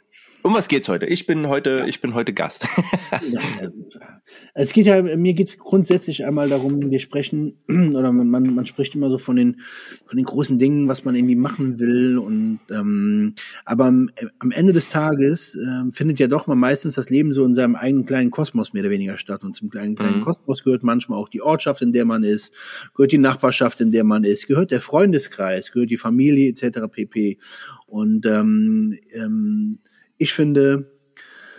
um 0.44 0.54
was 0.56 0.68
geht's 0.68 0.90
heute? 0.90 1.06
Ich 1.06 1.28
bin 1.28 1.48
heute, 1.48 1.86
ich 1.88 2.02
bin 2.02 2.14
heute 2.14 2.34
Gast. 2.34 2.68
es 4.54 4.74
geht 4.74 4.86
ja, 4.86 5.02
mir 5.02 5.34
geht's 5.34 5.58
grundsätzlich 5.58 6.26
einmal 6.26 6.50
darum, 6.50 6.90
wir 6.90 7.00
sprechen, 7.00 7.60
oder 7.70 8.12
man, 8.12 8.56
man 8.56 8.66
spricht 8.66 8.96
immer 8.96 9.10
so 9.10 9.18
von 9.18 9.36
den, 9.36 9.62
von 10.06 10.18
den 10.18 10.26
großen 10.26 10.58
Dingen, 10.58 10.88
was 10.88 11.06
man 11.06 11.16
irgendwie 11.16 11.36
machen 11.36 11.80
will. 11.80 12.18
Und 12.18 12.60
ähm, 12.72 13.36
aber 13.66 13.86
am, 13.86 14.10
am 14.40 14.52
Ende 14.52 14.74
des 14.74 14.90
Tages 14.90 15.56
äh, 15.56 15.92
findet 15.92 16.20
ja 16.20 16.28
doch 16.28 16.48
mal 16.48 16.56
meistens 16.56 16.96
das 16.96 17.10
Leben 17.10 17.34
so 17.34 17.46
in 17.46 17.54
seinem 17.54 17.76
eigenen 17.76 18.06
kleinen 18.06 18.32
Kosmos 18.32 18.74
mehr 18.74 18.84
oder 18.84 18.92
weniger 18.92 19.18
statt. 19.18 19.44
Und 19.44 19.56
zum 19.56 19.70
kleinen, 19.70 19.96
kleinen 19.96 20.20
mhm. 20.20 20.24
Kosmos 20.24 20.64
gehört 20.64 20.84
manchmal 20.84 21.20
auch 21.20 21.30
die 21.30 21.42
Ortschaft, 21.42 21.82
in 21.82 21.94
der 21.94 22.06
man 22.06 22.24
ist, 22.24 22.54
gehört 22.96 23.12
die 23.12 23.18
Nachbarschaft, 23.18 23.82
in 23.82 23.92
der 23.92 24.04
man 24.04 24.24
ist, 24.24 24.48
gehört 24.48 24.72
der 24.72 24.82
Freundeskreis, 24.82 25.72
gehört 25.72 25.92
die 25.92 25.98
Familie 25.98 26.50
etc. 26.50 26.80
pp. 26.92 27.38
Und 27.86 28.26
ähm, 28.26 28.98
ähm, 29.14 29.78
ich 30.22 30.34
finde, 30.34 30.92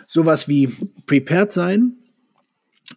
sowas 0.07 0.49
wie 0.49 0.69
prepared 1.07 1.53
sein, 1.53 1.97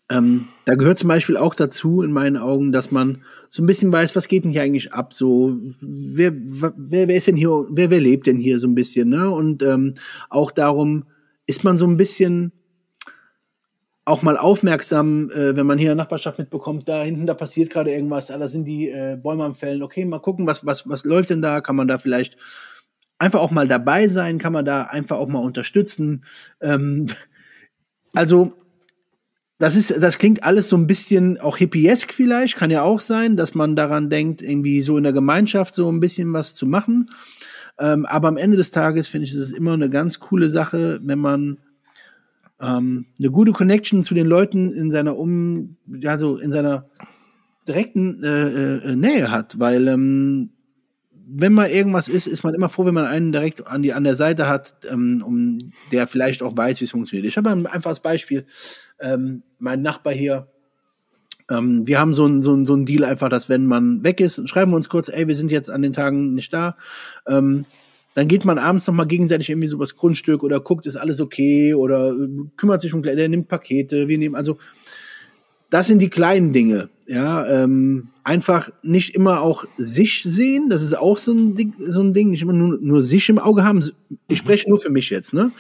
ähm, 0.10 0.47
da 0.65 0.75
gehört 0.75 0.97
zum 0.97 1.08
Beispiel 1.08 1.38
auch 1.38 1.56
dazu, 1.56 2.01
in 2.01 2.12
meinen 2.12 2.38
Augen, 2.38 2.71
dass 2.71 2.91
man 2.91 3.21
so 3.49 3.63
ein 3.63 3.65
bisschen 3.65 3.91
weiß, 3.91 4.15
was 4.15 4.28
geht 4.28 4.43
denn 4.43 4.51
hier 4.51 4.62
eigentlich 4.62 4.93
ab? 4.93 5.13
So, 5.13 5.56
wer, 5.80 6.34
wer, 6.34 7.08
wer 7.08 7.15
ist 7.15 7.28
denn 7.28 7.36
hier, 7.36 7.65
wer, 7.69 7.89
wer 7.89 7.99
lebt 7.99 8.28
denn 8.28 8.38
hier 8.38 8.60
so 8.60 8.67
ein 8.67 8.75
bisschen, 8.75 9.10
ne? 9.10 9.30
Und 9.30 9.63
ähm, 9.63 9.93
auch 10.30 10.51
darum 10.51 11.06
ist 11.45 11.63
man 11.63 11.78
so 11.78 11.88
ein 11.88 11.97
bisschen 11.97 12.51
auch 14.04 14.21
mal 14.21 14.38
aufmerksam, 14.38 15.32
äh, 15.32 15.56
wenn 15.56 15.65
man 15.65 15.80
hier 15.80 15.91
in 15.91 15.97
der 15.97 16.04
Nachbarschaft 16.04 16.38
mitbekommt, 16.38 16.88
da 16.88 17.04
hinten, 17.04 17.25
da 17.25 17.34
passiert 17.34 17.71
gerade 17.71 17.91
irgendwas, 17.91 18.28
da 18.28 18.47
sind 18.49 18.65
die 18.65 18.89
äh, 18.89 19.17
Bäume 19.21 19.43
am 19.43 19.56
Fällen, 19.56 19.82
okay, 19.82 20.06
mal 20.06 20.19
gucken, 20.19 20.45
was, 20.45 20.65
was, 20.65 20.88
was 20.88 21.06
läuft 21.06 21.32
denn 21.32 21.41
da? 21.41 21.62
Kann 21.62 21.75
man 21.75 21.88
da 21.88 21.97
vielleicht 21.97 22.38
einfach 23.19 23.39
auch 23.39 23.51
mal 23.51 23.67
dabei 23.67 24.08
sein, 24.08 24.38
kann 24.38 24.54
man 24.54 24.65
da 24.65 24.84
einfach 24.84 25.17
auch 25.17 25.28
mal 25.28 25.39
unterstützen. 25.39 26.25
Ähm, 26.62 27.08
also 28.13 28.54
das 29.58 29.75
ist, 29.75 30.01
das 30.01 30.17
klingt 30.17 30.43
alles 30.43 30.67
so 30.67 30.75
ein 30.75 30.88
bisschen 30.88 31.39
auch 31.39 31.58
hippiesk 31.58 32.12
vielleicht, 32.12 32.58
kann 32.58 32.71
ja 32.71 32.82
auch 32.84 32.99
sein, 32.99 33.38
dass 33.38 33.56
man 33.56 33.75
daran 33.75 34.10
denkt, 34.10 34.41
irgendwie 34.41 34.82
so 34.82 34.97
in 34.97 35.04
der 35.04 35.13
Gemeinschaft 35.13 35.73
so 35.73 35.89
ein 35.89 36.01
bisschen 36.01 36.34
was 36.34 36.56
zu 36.56 36.65
machen. 36.65 37.08
Ähm, 37.80 38.06
aber 38.06 38.28
am 38.28 38.38
Ende 38.38 38.58
des 38.58 38.71
Tages 38.71 39.08
finde 39.08 39.25
ich, 39.25 39.34
es 39.34 39.39
ist 39.39 39.58
immer 39.58 39.73
eine 39.73 39.89
ganz 39.89 40.19
coole 40.19 40.49
Sache, 40.49 40.99
wenn 41.04 41.19
man 41.19 41.58
ähm, 42.60 43.08
eine 43.19 43.32
gute 43.32 43.51
Connection 43.51 44.04
zu 44.04 44.13
den 44.13 44.28
Leuten 44.28 44.71
in 44.71 44.91
seiner 44.91 45.17
um, 45.17 45.78
ja 45.88 46.17
so 46.17 46.38
in 46.38 46.51
seiner 46.51 46.89
direkten 47.67 48.23
äh, 48.23 48.78
äh, 48.78 48.95
Nähe 48.95 49.32
hat, 49.32 49.60
weil 49.60 49.88
ähm, 49.88 50.51
wenn 51.27 51.53
mal 51.53 51.69
irgendwas 51.69 52.07
ist, 52.07 52.27
ist 52.27 52.43
man 52.43 52.53
immer 52.53 52.69
froh, 52.69 52.85
wenn 52.85 52.93
man 52.93 53.05
einen 53.05 53.31
direkt 53.31 53.65
an 53.67 53.81
die 53.81 53.93
an 53.93 54.03
der 54.03 54.15
Seite 54.15 54.47
hat, 54.47 54.75
ähm, 54.89 55.23
um 55.25 55.71
der 55.91 56.07
vielleicht 56.07 56.43
auch 56.43 56.55
weiß, 56.55 56.81
wie 56.81 56.85
es 56.85 56.91
funktioniert. 56.91 57.27
Ich 57.27 57.38
habe 57.38 57.49
ein 57.49 57.65
einfaches 57.65 57.99
Beispiel. 57.99 58.45
Ähm, 58.99 59.43
mein 59.59 59.81
Nachbar 59.81 60.13
hier, 60.13 60.47
ähm, 61.49 61.85
wir 61.88 61.99
haben 61.99 62.13
so 62.13 62.25
ein, 62.25 62.41
so, 62.41 62.53
ein, 62.53 62.65
so 62.65 62.75
ein 62.75 62.85
Deal 62.85 63.03
einfach, 63.03 63.29
dass 63.29 63.49
wenn 63.49 63.65
man 63.65 64.03
weg 64.03 64.19
ist, 64.19 64.47
schreiben 64.47 64.71
wir 64.71 64.77
uns 64.77 64.89
kurz, 64.89 65.09
ey, 65.09 65.27
wir 65.27 65.35
sind 65.35 65.51
jetzt 65.51 65.69
an 65.69 65.81
den 65.81 65.93
Tagen 65.93 66.33
nicht 66.33 66.53
da. 66.53 66.77
Ähm, 67.27 67.65
dann 68.13 68.27
geht 68.27 68.45
man 68.45 68.57
abends 68.57 68.88
noch 68.88 68.93
mal 68.93 69.05
gegenseitig 69.05 69.49
irgendwie 69.49 69.67
so 69.67 69.75
übers 69.75 69.95
Grundstück 69.95 70.43
oder 70.43 70.59
guckt, 70.59 70.85
ist 70.85 70.95
alles 70.95 71.19
okay 71.19 71.73
oder 71.73 72.11
äh, 72.11 72.27
kümmert 72.55 72.81
sich 72.81 72.93
um, 72.93 73.03
der 73.03 73.29
nimmt 73.29 73.49
Pakete, 73.49 74.07
wir 74.07 74.17
nehmen 74.17 74.35
also 74.35 74.57
das 75.69 75.88
sind 75.88 75.99
die 75.99 76.09
kleinen 76.09 76.53
Dinge. 76.53 76.89
Ja, 77.07 77.45
ähm, 77.47 78.09
einfach 78.25 78.71
nicht 78.81 79.15
immer 79.15 79.41
auch 79.41 79.65
sich 79.77 80.23
sehen. 80.23 80.69
Das 80.69 80.81
ist 80.81 80.97
auch 80.97 81.17
so 81.17 81.31
ein 81.31 81.55
Ding, 81.55 81.73
so 81.79 82.01
ein 82.01 82.11
Ding. 82.11 82.31
Nicht 82.31 82.41
immer 82.41 82.53
nur, 82.53 82.77
nur 82.81 83.01
sich 83.01 83.29
im 83.29 83.39
Auge 83.39 83.63
haben. 83.63 83.85
Ich 84.27 84.39
spreche 84.39 84.67
nur 84.67 84.79
für 84.79 84.89
mich 84.89 85.09
jetzt. 85.09 85.31
Ne? 85.33 85.51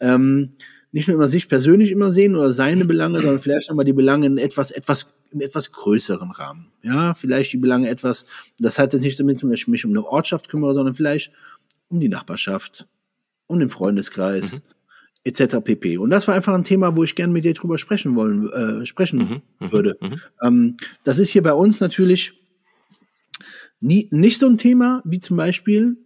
Ähm, 0.00 0.50
nicht 0.90 1.06
nur 1.06 1.16
immer 1.16 1.28
sich 1.28 1.48
persönlich 1.48 1.90
immer 1.90 2.12
sehen 2.12 2.34
oder 2.34 2.52
seine 2.52 2.84
Belange, 2.84 3.20
sondern 3.20 3.40
vielleicht 3.40 3.68
nochmal 3.68 3.84
die 3.84 3.92
Belange 3.92 4.26
in 4.26 4.38
etwas, 4.38 4.70
etwas, 4.70 5.06
in 5.32 5.40
etwas 5.40 5.70
größeren 5.70 6.30
Rahmen. 6.30 6.68
Ja, 6.82 7.14
vielleicht 7.14 7.52
die 7.52 7.58
Belange 7.58 7.88
etwas, 7.88 8.26
das 8.58 8.78
hat 8.78 8.94
jetzt 8.94 9.02
nicht 9.02 9.20
damit 9.20 9.38
zu 9.38 9.42
tun, 9.42 9.50
dass 9.50 9.60
ich 9.60 9.68
mich 9.68 9.84
um 9.84 9.90
eine 9.90 10.04
Ortschaft 10.04 10.48
kümmere, 10.48 10.74
sondern 10.74 10.94
vielleicht 10.94 11.30
um 11.88 12.00
die 12.00 12.08
Nachbarschaft, 12.08 12.86
um 13.46 13.58
den 13.58 13.68
Freundeskreis, 13.68 14.54
mhm 14.54 14.74
etc. 15.24 15.56
pp. 15.64 15.98
Und 15.98 16.10
das 16.10 16.28
war 16.28 16.34
einfach 16.34 16.54
ein 16.54 16.64
Thema, 16.64 16.96
wo 16.96 17.04
ich 17.04 17.14
gerne 17.14 17.32
mit 17.32 17.44
dir 17.44 17.54
drüber 17.54 17.78
sprechen 17.78 18.14
wollen, 18.14 18.50
äh, 18.50 18.86
sprechen 18.86 19.18
mhm, 19.18 19.42
mhm 19.66 19.72
würde. 19.72 19.96
Mhm. 20.00 20.20
Ähm, 20.42 20.76
das 21.02 21.18
ist 21.18 21.30
hier 21.30 21.42
bei 21.42 21.54
uns 21.54 21.80
natürlich 21.80 22.34
nie, 23.80 24.08
nicht 24.10 24.38
so 24.38 24.46
ein 24.46 24.58
Thema 24.58 25.02
wie 25.04 25.20
zum 25.20 25.36
Beispiel, 25.36 25.96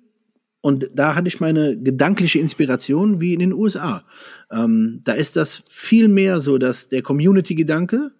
und 0.60 0.90
da 0.92 1.14
hatte 1.14 1.28
ich 1.28 1.40
meine 1.40 1.78
gedankliche 1.78 2.40
Inspiration 2.40 3.20
wie 3.20 3.32
in 3.32 3.38
den 3.38 3.52
USA. 3.52 4.04
Ähm, 4.50 5.00
da 5.04 5.12
ist 5.12 5.36
das 5.36 5.62
viel 5.68 6.08
mehr 6.08 6.40
so, 6.40 6.58
dass 6.58 6.88
der 6.88 7.02
Community-Gedanke 7.02 8.10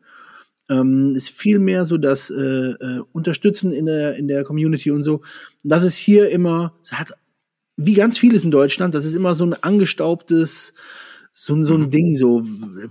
ähm, 0.70 1.14
ist 1.16 1.30
viel 1.30 1.58
mehr 1.58 1.84
so 1.84 1.98
das 1.98 2.30
äh, 2.30 2.36
äh, 2.36 3.02
Unterstützen 3.12 3.72
in 3.72 3.86
der 3.86 4.16
in 4.16 4.28
der 4.28 4.44
Community 4.44 4.90
und 4.90 5.02
so. 5.02 5.22
Das 5.62 5.82
ist 5.82 5.96
hier 5.96 6.30
immer, 6.30 6.74
es 6.82 6.92
hat 6.92 7.12
wie 7.78 7.94
ganz 7.94 8.18
vieles 8.18 8.42
in 8.42 8.50
Deutschland, 8.50 8.92
das 8.94 9.04
ist 9.04 9.14
immer 9.14 9.36
so 9.36 9.46
ein 9.46 9.54
angestaubtes, 9.54 10.74
so, 11.30 11.62
so 11.62 11.74
ein 11.74 11.82
mhm. 11.82 11.90
Ding, 11.90 12.16
so, 12.16 12.42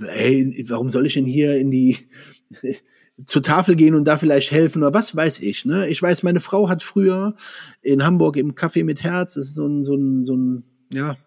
ey, 0.07 0.65
warum 0.69 0.91
soll 0.91 1.05
ich 1.05 1.15
denn 1.15 1.25
hier 1.25 1.55
in 1.55 1.69
die, 1.69 1.97
zur 3.25 3.43
Tafel 3.43 3.75
gehen 3.75 3.95
und 3.95 4.05
da 4.05 4.15
vielleicht 4.15 4.51
helfen 4.51 4.83
oder 4.83 4.93
was 4.93 5.13
weiß 5.13 5.39
ich, 5.41 5.65
ne? 5.65 5.89
Ich 5.89 6.01
weiß, 6.01 6.23
meine 6.23 6.39
Frau 6.39 6.69
hat 6.69 6.83
früher 6.83 7.35
in 7.81 8.05
Hamburg 8.05 8.37
im 8.37 8.55
Café 8.55 8.85
mit 8.85 9.03
Herz, 9.03 9.33
das 9.33 9.47
ist 9.47 9.55
so 9.55 9.67
ein, 9.67 9.83
so 9.83 9.95
ein, 9.95 10.23
so 10.23 10.37
ein, 10.37 10.63
ja, 10.93 11.17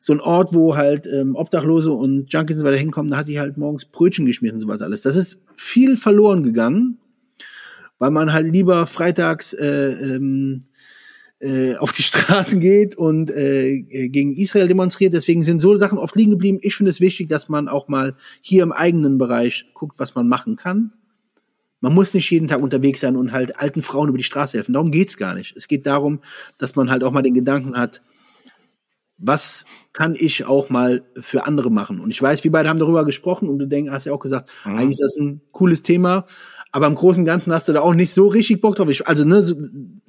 so 0.00 0.14
ein 0.14 0.20
Ort, 0.20 0.54
wo 0.54 0.76
halt 0.76 1.06
ähm, 1.06 1.36
Obdachlose 1.36 1.92
und 1.92 2.32
Junkies 2.32 2.64
weiter 2.64 2.78
hinkommen, 2.78 3.10
da 3.10 3.18
hat 3.18 3.28
die 3.28 3.38
halt 3.38 3.58
morgens 3.58 3.84
Brötchen 3.84 4.24
geschmiert 4.24 4.54
und 4.54 4.60
sowas 4.60 4.80
alles. 4.80 5.02
Das 5.02 5.16
ist 5.16 5.42
viel 5.56 5.98
verloren 5.98 6.42
gegangen, 6.42 6.96
weil 7.98 8.12
man 8.12 8.32
halt 8.32 8.50
lieber 8.50 8.86
freitags 8.86 9.52
äh, 9.52 9.90
ähm, 9.90 10.60
äh, 11.40 11.76
auf 11.76 11.92
die 11.92 12.02
Straßen 12.02 12.60
geht 12.60 12.96
und 12.96 13.30
äh, 13.30 13.80
gegen 13.80 14.36
Israel 14.36 14.68
demonstriert. 14.68 15.14
Deswegen 15.14 15.42
sind 15.42 15.60
so 15.60 15.76
Sachen 15.76 15.98
oft 15.98 16.16
liegen 16.16 16.30
geblieben. 16.30 16.58
Ich 16.62 16.76
finde 16.76 16.90
es 16.90 17.00
wichtig, 17.00 17.28
dass 17.28 17.48
man 17.48 17.68
auch 17.68 17.88
mal 17.88 18.16
hier 18.40 18.62
im 18.62 18.72
eigenen 18.72 19.18
Bereich 19.18 19.66
guckt, 19.74 19.98
was 19.98 20.14
man 20.14 20.28
machen 20.28 20.56
kann. 20.56 20.92
Man 21.80 21.94
muss 21.94 22.14
nicht 22.14 22.30
jeden 22.30 22.48
Tag 22.48 22.62
unterwegs 22.62 23.00
sein 23.00 23.16
und 23.16 23.32
halt 23.32 23.60
alten 23.60 23.82
Frauen 23.82 24.08
über 24.08 24.18
die 24.18 24.24
Straße 24.24 24.56
helfen. 24.56 24.72
Darum 24.72 24.90
geht's 24.90 25.16
gar 25.16 25.34
nicht. 25.34 25.56
Es 25.56 25.68
geht 25.68 25.86
darum, 25.86 26.20
dass 26.58 26.74
man 26.74 26.90
halt 26.90 27.04
auch 27.04 27.12
mal 27.12 27.22
den 27.22 27.34
Gedanken 27.34 27.76
hat, 27.76 28.00
was 29.18 29.64
kann 29.92 30.14
ich 30.14 30.44
auch 30.44 30.68
mal 30.68 31.04
für 31.18 31.46
andere 31.46 31.70
machen? 31.70 32.00
Und 32.00 32.10
ich 32.10 32.20
weiß, 32.20 32.44
wir 32.44 32.52
beide 32.52 32.68
haben 32.68 32.78
darüber 32.78 33.04
gesprochen 33.04 33.48
und 33.48 33.58
du 33.58 33.66
denkst, 33.66 33.90
hast 33.90 34.04
ja 34.04 34.12
auch 34.12 34.20
gesagt, 34.20 34.50
mhm. 34.64 34.76
eigentlich 34.76 35.00
ist 35.00 35.02
das 35.02 35.16
ein 35.16 35.40
cooles 35.52 35.82
Thema, 35.82 36.26
aber 36.76 36.88
im 36.88 36.94
Großen 36.94 37.22
und 37.22 37.24
Ganzen 37.24 37.54
hast 37.54 37.68
du 37.68 37.72
da 37.72 37.80
auch 37.80 37.94
nicht 37.94 38.12
so 38.12 38.26
richtig 38.26 38.60
Bock 38.60 38.76
drauf. 38.76 38.90
Ich, 38.90 39.08
also, 39.08 39.24
ne, 39.24 39.40
so, 39.40 39.56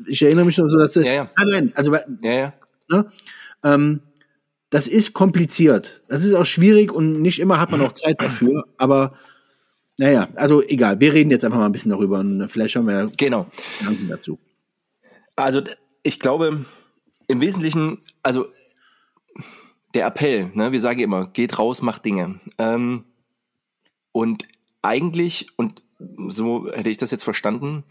ich 0.06 0.22
erinnere 0.22 0.44
mich 0.44 0.58
noch 0.58 0.68
so, 0.68 0.78
dass 0.78 0.92
du, 0.92 1.00
ja, 1.00 1.14
ja. 1.14 1.32
nein, 1.38 1.48
nein, 1.50 1.72
also, 1.76 1.96
ja. 2.22 2.54
Ne, 2.90 3.06
ähm, 3.64 4.02
das 4.70 4.90
ist 4.90 5.14
kompliziert. 5.14 6.02
Das 6.10 6.26
ist 6.26 6.34
auch 6.34 6.46
schwierig 6.46 6.92
und 6.92 7.22
nicht 7.22 7.40
immer 7.40 7.62
hat 7.62 7.72
man 7.72 7.80
auch 7.80 7.94
Zeit 7.94 8.22
dafür, 8.22 8.66
aber 8.78 9.14
naja, 9.98 10.28
also 10.36 10.62
egal, 10.62 11.00
wir 11.00 11.14
reden 11.14 11.32
jetzt 11.32 11.46
einfach 11.46 11.58
mal 11.58 11.68
ein 11.68 11.72
bisschen 11.72 11.92
darüber 11.92 12.20
und 12.20 12.50
vielleicht 12.50 12.76
haben 12.76 12.88
wir 12.88 13.10
genau. 13.16 13.48
Gedanken 13.80 14.10
dazu. 14.10 14.38
Also 15.38 15.62
ich 16.04 16.20
glaube, 16.20 16.66
im 17.28 17.40
Wesentlichen, 17.40 18.00
also 18.24 18.46
der 19.94 20.06
Appell, 20.06 20.52
ne, 20.54 20.74
wir 20.74 20.82
sagen 20.82 21.00
immer, 21.00 21.28
geht 21.28 21.60
raus, 21.60 21.82
macht 21.82 22.04
Dinge. 22.04 22.42
Ähm, 22.58 23.06
und 24.12 24.44
eigentlich, 24.82 25.48
und 25.56 25.82
so 26.28 26.72
hätte 26.72 26.90
ich 26.90 26.98
das 26.98 27.12
jetzt 27.12 27.24
verstanden, 27.24 27.84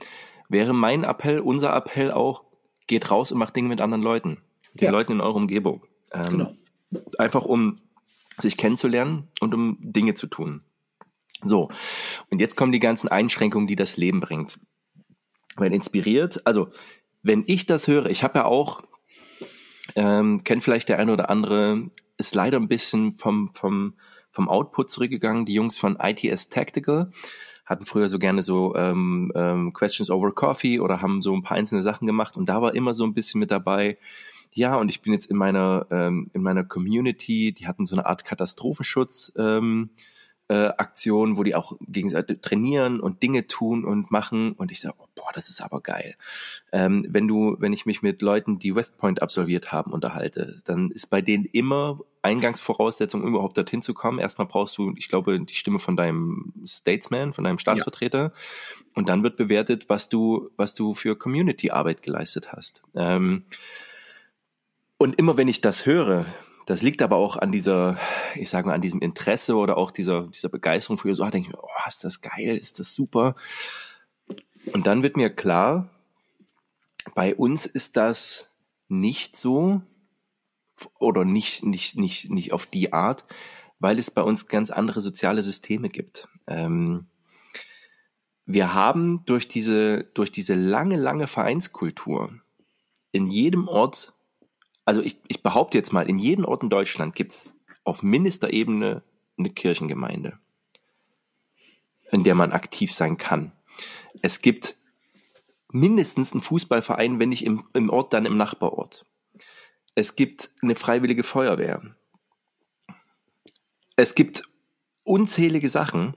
wäre 0.49 0.73
mein 0.73 1.05
Appell, 1.05 1.41
unser 1.41 1.75
Appell 1.75 2.11
auch, 2.13 2.45
geht 2.87 3.11
raus 3.11 3.33
und 3.33 3.39
macht 3.39 3.57
Dinge 3.57 3.69
mit 3.69 3.81
anderen 3.81 4.03
Leuten. 4.03 4.39
Den 4.75 4.87
ja. 4.87 4.91
Leuten 4.91 5.13
in 5.13 5.21
eurer 5.21 5.35
Umgebung. 5.35 5.83
Ähm, 6.13 6.31
genau. 6.31 6.55
Einfach 7.19 7.45
um 7.45 7.81
sich 8.39 8.57
kennenzulernen 8.57 9.29
und 9.41 9.55
um 9.55 9.79
Dinge 9.81 10.15
zu 10.15 10.27
tun. 10.27 10.63
So, 11.43 11.71
und 12.31 12.41
jetzt 12.41 12.57
kommen 12.57 12.73
die 12.73 12.81
ganzen 12.81 13.09
Einschränkungen, 13.09 13.67
die 13.67 13.77
das 13.77 13.97
Leben 13.97 14.21
bringt. 14.21 14.59
Wenn 15.57 15.73
inspiriert, 15.73 16.47
also 16.47 16.69
wenn 17.23 17.45
ich 17.47 17.67
das 17.67 17.89
höre, 17.89 18.07
ich 18.07 18.23
habe 18.23 18.41
ja 18.41 18.45
auch, 18.45 18.83
ähm, 19.95 20.45
kennt 20.45 20.63
vielleicht 20.63 20.89
der 20.89 20.99
eine 20.99 21.13
oder 21.13 21.31
andere, 21.31 21.91
ist 22.19 22.35
leider 22.35 22.59
ein 22.59 22.69
bisschen 22.69 23.17
vom, 23.17 23.51
vom, 23.55 23.95
vom 24.31 24.49
Output 24.49 24.91
zurückgegangen, 24.91 25.47
die 25.47 25.55
Jungs 25.55 25.77
von 25.79 25.97
ITS 26.01 26.49
Tactical 26.49 27.11
hatten 27.67 27.85
früher 27.85 28.09
so 28.09 28.19
gerne 28.19 28.43
so 28.43 28.75
ähm, 28.77 29.33
ähm, 29.35 29.73
Questions 29.73 30.11
over 30.11 30.33
Coffee 30.33 30.81
oder 30.81 31.03
haben 31.03 31.21
so 31.21 31.35
ein 31.35 31.43
paar 31.43 31.57
einzelne 31.57 31.83
Sachen 31.83 32.07
gemacht 32.07 32.37
und 32.37 32.49
da 32.49 32.63
war 32.63 32.75
immer 32.75 32.95
so 32.95 33.05
ein 33.05 33.13
bisschen 33.13 33.41
mit 33.41 33.51
dabei. 33.51 33.99
Ja, 34.53 34.77
und 34.77 34.89
ich 34.89 35.03
bin 35.03 35.13
jetzt 35.13 35.27
in 35.27 35.37
meiner 35.37 35.87
ähm, 35.91 36.31
in 36.33 36.43
meiner 36.43 36.65
Community, 36.65 37.53
die 37.53 37.67
hatten 37.67 37.85
so 37.85 37.95
eine 37.95 38.07
Art 38.07 38.25
Katastrophenschutz. 38.25 39.33
Ähm, 39.37 39.91
äh, 40.49 40.69
Aktionen, 40.77 41.37
wo 41.37 41.43
die 41.43 41.55
auch 41.55 41.77
gegenseitig 41.81 42.41
trainieren 42.41 43.01
und 43.01 43.23
Dinge 43.23 43.47
tun 43.47 43.85
und 43.85 44.11
machen. 44.11 44.53
Und 44.53 44.71
ich 44.71 44.81
sage, 44.81 44.95
oh, 44.99 45.07
boah, 45.15 45.31
das 45.35 45.49
ist 45.49 45.61
aber 45.61 45.81
geil. 45.81 46.15
Ähm, 46.73 47.07
wenn 47.09 47.27
du, 47.27 47.57
wenn 47.59 47.73
ich 47.73 47.87
mich 47.87 48.03
mit 48.03 48.23
Leuten, 48.23 48.59
die 48.59 48.75
West 48.75 48.97
Point 48.99 49.23
absolviert 49.23 49.73
haben, 49.73 49.93
unterhalte, 49.93 50.59
dann 50.65 50.91
ist 50.91 51.09
bei 51.09 51.21
denen 51.21 51.45
immer 51.47 52.01
Eingangsvoraussetzung, 52.23 53.23
um 53.23 53.29
überhaupt 53.31 53.57
dorthin 53.57 53.83
zu 53.83 53.95
kommen. 53.95 54.19
Erstmal 54.19 54.47
brauchst 54.47 54.79
du, 54.79 54.93
ich 54.97 55.09
glaube, 55.09 55.41
die 55.41 55.55
Stimme 55.55 55.79
von 55.79 55.97
deinem 55.97 56.53
Statesman, 56.65 57.33
von 57.33 57.45
deinem 57.45 57.59
Staatsvertreter. 57.59 58.19
Ja. 58.19 58.33
Und 58.95 59.09
dann 59.09 59.23
wird 59.23 59.37
bewertet, 59.37 59.89
was 59.89 60.09
du, 60.09 60.51
was 60.57 60.75
du 60.75 60.95
für 60.95 61.17
Community-Arbeit 61.17 62.03
geleistet 62.03 62.53
hast. 62.53 62.83
Ähm, 62.95 63.45
und 64.99 65.19
immer 65.19 65.37
wenn 65.37 65.49
ich 65.49 65.61
das 65.61 65.87
höre, 65.87 66.27
das 66.67 66.83
liegt 66.83 67.01
aber 67.01 67.17
auch 67.17 67.37
an 67.37 67.53
dieser, 67.53 67.97
ich 68.35 68.51
sage 68.51 68.67
mal, 68.67 68.75
an 68.75 68.83
diesem 68.83 69.01
Interesse 69.01 69.55
oder 69.55 69.77
auch 69.77 69.93
dieser, 69.93 70.27
dieser 70.27 70.49
Begeisterung 70.49 70.99
für 70.99 71.15
so, 71.15 71.23
ah, 71.23 71.31
denke 71.31 71.49
ich 71.49 71.55
mir, 71.55 71.63
oh, 71.63 71.89
ist 71.89 72.03
das 72.03 72.21
geil, 72.21 72.57
ist 72.57 72.81
das 72.81 72.93
super. 72.93 73.37
Und 74.73 74.87
dann 74.89 75.05
wird 75.05 75.17
mir 75.17 75.31
klar, 75.31 75.89
bei 77.15 77.37
uns 77.37 77.67
ist 77.67 77.97
das 77.97 78.51
nicht 78.89 79.37
so 79.37 79.81
oder 80.99 81.25
nicht, 81.25 81.65
nicht, 81.65 81.97
nicht, 81.97 82.31
nicht 82.31 82.53
auf 82.53 82.67
die 82.67 82.93
Art, 82.93 83.25
weil 83.79 84.01
es 84.01 84.11
bei 84.11 84.23
uns 84.23 84.49
ganz 84.49 84.71
andere 84.71 85.01
soziale 85.01 85.45
Systeme 85.45 85.89
gibt. 85.89 86.29
Ähm, 86.49 87.07
wir 88.45 88.75
haben 88.75 89.25
durch 89.25 89.47
diese, 89.47 90.03
durch 90.15 90.33
diese 90.33 90.55
lange, 90.55 90.97
lange 90.97 91.29
Vereinskultur 91.29 92.41
in 93.13 93.29
jedem 93.29 93.69
Ort 93.69 94.16
also 94.87 95.03
ich, 95.03 95.19
ich 95.29 95.43
behaupte 95.43 95.77
jetzt 95.77 95.93
mal, 95.93 96.09
in 96.09 96.19
jedem 96.19 96.47
Ort 96.47 96.63
in 96.63 96.71
Deutschland 96.71 97.15
gibt 97.15 97.33
es 97.33 97.55
auf 97.85 98.03
Ministerebene 98.03 99.03
eine 99.37 99.51
Kirchengemeinde, 99.51 100.39
in 102.11 102.25
der 102.25 102.35
man 102.35 102.53
aktiv 102.53 102.93
sein 102.93 103.19
kann. 103.19 103.53
Es 104.23 104.41
gibt 104.41 104.77
mindestens 105.71 106.33
einen 106.33 106.41
Fußballverein, 106.41 107.19
wenn 107.19 107.29
nicht 107.29 107.45
im, 107.45 107.69
im 107.75 107.91
Ort, 107.91 108.13
dann 108.13 108.27
im 108.27 108.37
Nachbarort. 108.37 109.05
Es 109.97 110.15
gibt 110.15 110.53
eine 110.63 110.77
freiwillige 110.77 111.25
Feuerwehr. 111.25 111.83
Es 113.97 114.15
gibt 114.15 114.45
unzählige 115.03 115.69
Sachen, 115.69 116.15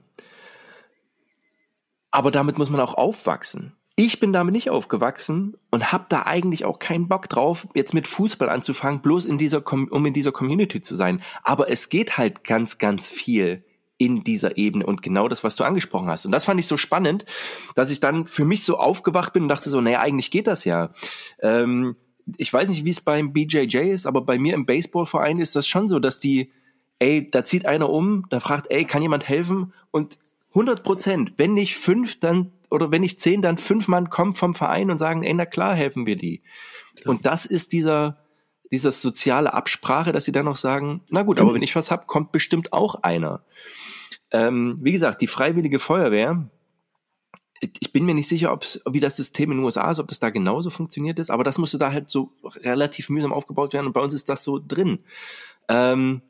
aber 2.12 2.30
damit 2.30 2.56
muss 2.56 2.70
man 2.70 2.80
auch 2.80 2.94
aufwachsen. 2.94 3.76
Ich 4.02 4.18
bin 4.18 4.32
damit 4.32 4.54
nicht 4.54 4.70
aufgewachsen 4.70 5.58
und 5.70 5.92
habe 5.92 6.06
da 6.08 6.22
eigentlich 6.22 6.64
auch 6.64 6.78
keinen 6.78 7.06
Bock 7.06 7.28
drauf, 7.28 7.68
jetzt 7.74 7.92
mit 7.92 8.08
Fußball 8.08 8.48
anzufangen, 8.48 9.02
bloß 9.02 9.26
in 9.26 9.36
dieser, 9.36 9.62
um 9.70 10.06
in 10.06 10.14
dieser 10.14 10.32
Community 10.32 10.80
zu 10.80 10.96
sein. 10.96 11.20
Aber 11.42 11.70
es 11.70 11.90
geht 11.90 12.16
halt 12.16 12.42
ganz, 12.42 12.78
ganz 12.78 13.10
viel 13.10 13.62
in 13.98 14.24
dieser 14.24 14.56
Ebene 14.56 14.86
und 14.86 15.02
genau 15.02 15.28
das, 15.28 15.44
was 15.44 15.56
du 15.56 15.64
angesprochen 15.64 16.08
hast. 16.08 16.24
Und 16.24 16.32
das 16.32 16.46
fand 16.46 16.58
ich 16.58 16.66
so 16.66 16.78
spannend, 16.78 17.26
dass 17.74 17.90
ich 17.90 18.00
dann 18.00 18.26
für 18.26 18.46
mich 18.46 18.64
so 18.64 18.78
aufgewacht 18.78 19.34
bin 19.34 19.42
und 19.42 19.48
dachte 19.50 19.68
so, 19.68 19.82
naja, 19.82 20.00
eigentlich 20.00 20.30
geht 20.30 20.46
das 20.46 20.64
ja. 20.64 20.92
Ähm, 21.42 21.94
ich 22.38 22.50
weiß 22.50 22.70
nicht, 22.70 22.86
wie 22.86 22.90
es 22.90 23.02
beim 23.02 23.34
BJJ 23.34 23.90
ist, 23.92 24.06
aber 24.06 24.22
bei 24.22 24.38
mir 24.38 24.54
im 24.54 24.64
Baseballverein 24.64 25.40
ist 25.40 25.56
das 25.56 25.68
schon 25.68 25.88
so, 25.88 25.98
dass 25.98 26.20
die, 26.20 26.50
ey, 27.00 27.30
da 27.30 27.44
zieht 27.44 27.66
einer 27.66 27.90
um, 27.90 28.24
da 28.30 28.40
fragt, 28.40 28.70
ey, 28.70 28.86
kann 28.86 29.02
jemand 29.02 29.28
helfen? 29.28 29.74
Und 29.90 30.16
100 30.52 30.82
Prozent, 30.82 31.32
wenn 31.36 31.52
nicht 31.52 31.76
fünf, 31.76 32.18
dann 32.18 32.52
oder 32.70 32.90
wenn 32.90 33.00
nicht 33.00 33.20
zehn, 33.20 33.42
dann 33.42 33.58
fünf 33.58 33.88
Mann 33.88 34.10
kommen 34.10 34.34
vom 34.34 34.54
Verein 34.54 34.90
und 34.90 34.98
sagen, 34.98 35.22
ey, 35.22 35.34
na 35.34 35.46
klar, 35.46 35.74
helfen 35.74 36.06
wir 36.06 36.16
die. 36.16 36.42
Klar. 36.96 37.14
Und 37.14 37.26
das 37.26 37.46
ist 37.46 37.72
dieser, 37.72 38.18
dieser 38.72 38.92
soziale 38.92 39.52
Absprache, 39.52 40.12
dass 40.12 40.24
sie 40.24 40.32
dann 40.32 40.44
noch 40.44 40.56
sagen, 40.56 41.02
na 41.10 41.22
gut, 41.22 41.40
aber 41.40 41.54
wenn 41.54 41.62
ich 41.62 41.76
was 41.76 41.90
hab, 41.90 42.06
kommt 42.06 42.32
bestimmt 42.32 42.72
auch 42.72 43.02
einer. 43.02 43.44
Ähm, 44.30 44.78
wie 44.80 44.92
gesagt, 44.92 45.20
die 45.20 45.26
Freiwillige 45.26 45.80
Feuerwehr, 45.80 46.48
ich 47.60 47.92
bin 47.92 48.06
mir 48.06 48.14
nicht 48.14 48.28
sicher, 48.28 48.52
ob's, 48.52 48.80
wie 48.88 49.00
das 49.00 49.16
System 49.16 49.50
in 49.50 49.58
den 49.58 49.64
USA 49.64 49.90
ist, 49.90 49.98
ob 49.98 50.08
das 50.08 50.18
da 50.18 50.30
genauso 50.30 50.70
funktioniert 50.70 51.18
ist, 51.18 51.30
aber 51.30 51.44
das 51.44 51.58
musste 51.58 51.78
da 51.78 51.92
halt 51.92 52.08
so 52.08 52.32
relativ 52.42 53.10
mühsam 53.10 53.32
aufgebaut 53.32 53.72
werden 53.72 53.86
und 53.86 53.92
bei 53.92 54.00
uns 54.00 54.14
ist 54.14 54.28
das 54.28 54.44
so 54.44 54.60
drin. 54.64 55.00
Ähm, 55.68 56.22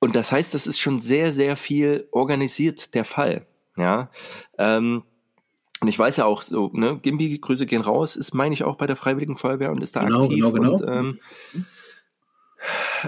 und 0.00 0.16
das 0.16 0.32
heißt, 0.32 0.52
das 0.52 0.66
ist 0.66 0.80
schon 0.80 1.00
sehr, 1.00 1.32
sehr 1.32 1.56
viel 1.56 2.08
organisiert 2.10 2.94
der 2.94 3.04
Fall. 3.04 3.46
Ja, 3.76 4.10
ähm, 4.58 5.04
und 5.84 5.88
ich 5.88 5.98
weiß 5.98 6.16
ja 6.16 6.24
auch, 6.24 6.40
so, 6.40 6.70
ne, 6.72 6.98
Gimbi, 6.98 7.38
Grüße 7.38 7.66
gehen 7.66 7.82
raus, 7.82 8.16
ist, 8.16 8.32
meine 8.32 8.54
ich, 8.54 8.64
auch 8.64 8.76
bei 8.76 8.86
der 8.86 8.96
Freiwilligen 8.96 9.36
Feuerwehr 9.36 9.70
und 9.70 9.82
ist 9.82 9.94
da 9.94 10.04
genau, 10.04 10.22
aktiv. 10.22 10.36
Genau, 10.36 10.52
genau. 10.52 10.72
Und, 10.76 10.84
ähm, 10.88 11.20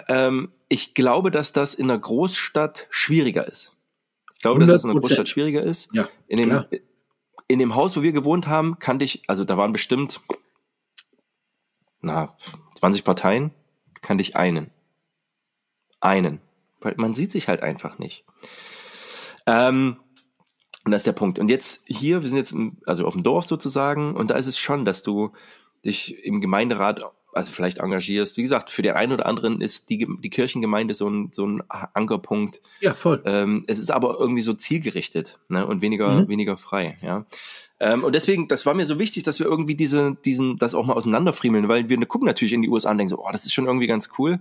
ähm, 0.08 0.52
ich 0.68 0.92
glaube, 0.92 1.30
dass 1.30 1.54
das 1.54 1.72
in 1.72 1.90
einer 1.90 1.98
Großstadt 1.98 2.86
schwieriger 2.90 3.48
ist. 3.48 3.74
Ich 4.34 4.42
glaube, 4.42 4.60
100%. 4.60 4.66
dass 4.66 4.68
das 4.68 4.84
in 4.84 4.90
einer 4.90 5.00
Großstadt 5.00 5.26
schwieriger 5.26 5.62
ist. 5.62 5.88
Ja, 5.94 6.06
in, 6.28 6.36
dem, 6.36 6.66
in 7.48 7.58
dem 7.58 7.74
Haus, 7.74 7.96
wo 7.96 8.02
wir 8.02 8.12
gewohnt 8.12 8.46
haben, 8.46 8.78
kannte 8.78 9.06
ich, 9.06 9.22
also 9.26 9.44
da 9.44 9.56
waren 9.56 9.72
bestimmt 9.72 10.20
na, 12.02 12.36
20 12.78 13.04
Parteien, 13.04 13.52
kannte 14.02 14.20
ich 14.20 14.36
einen. 14.36 14.70
Einen. 16.00 16.42
Weil 16.80 16.92
man 16.98 17.14
sieht 17.14 17.32
sich 17.32 17.48
halt 17.48 17.62
einfach 17.62 17.98
nicht. 17.98 18.26
Ähm, 19.46 19.96
und 20.86 20.92
das 20.92 21.00
ist 21.00 21.06
der 21.06 21.12
Punkt. 21.12 21.40
Und 21.40 21.48
jetzt 21.48 21.82
hier, 21.86 22.22
wir 22.22 22.28
sind 22.28 22.38
jetzt 22.38 22.52
im, 22.52 22.76
also 22.86 23.06
auf 23.06 23.14
dem 23.14 23.24
Dorf 23.24 23.44
sozusagen, 23.44 24.14
und 24.14 24.30
da 24.30 24.36
ist 24.36 24.46
es 24.46 24.56
schon, 24.56 24.84
dass 24.84 25.02
du 25.02 25.32
dich 25.84 26.24
im 26.24 26.40
Gemeinderat, 26.40 27.00
also 27.32 27.50
vielleicht 27.50 27.78
engagierst. 27.78 28.36
Wie 28.36 28.42
gesagt, 28.42 28.70
für 28.70 28.82
den 28.82 28.94
einen 28.94 29.10
oder 29.10 29.26
anderen 29.26 29.60
ist 29.60 29.90
die, 29.90 30.06
die 30.22 30.30
Kirchengemeinde 30.30 30.94
so 30.94 31.08
ein, 31.08 31.30
so 31.32 31.44
ein 31.44 31.64
Ankerpunkt. 31.68 32.62
Ja, 32.80 32.94
voll. 32.94 33.20
Ähm, 33.26 33.64
es 33.66 33.80
ist 33.80 33.90
aber 33.90 34.16
irgendwie 34.20 34.42
so 34.42 34.54
zielgerichtet 34.54 35.40
ne, 35.48 35.66
und 35.66 35.82
weniger, 35.82 36.20
mhm. 36.20 36.28
weniger 36.28 36.56
frei. 36.56 36.96
Ja. 37.02 37.26
Ähm, 37.80 38.04
und 38.04 38.14
deswegen, 38.14 38.46
das 38.46 38.64
war 38.64 38.74
mir 38.74 38.86
so 38.86 39.00
wichtig, 39.00 39.24
dass 39.24 39.40
wir 39.40 39.46
irgendwie 39.46 39.74
diese, 39.74 40.16
diesen, 40.24 40.56
das 40.56 40.76
auch 40.76 40.86
mal 40.86 40.94
auseinanderfriemeln, 40.94 41.66
weil 41.66 41.88
wir 41.88 41.98
gucken 42.06 42.26
natürlich 42.26 42.52
in 42.52 42.62
die 42.62 42.68
USA 42.68 42.92
und 42.92 42.98
denken 42.98 43.10
so, 43.10 43.18
oh, 43.18 43.32
das 43.32 43.44
ist 43.44 43.52
schon 43.52 43.66
irgendwie 43.66 43.88
ganz 43.88 44.10
cool. 44.18 44.38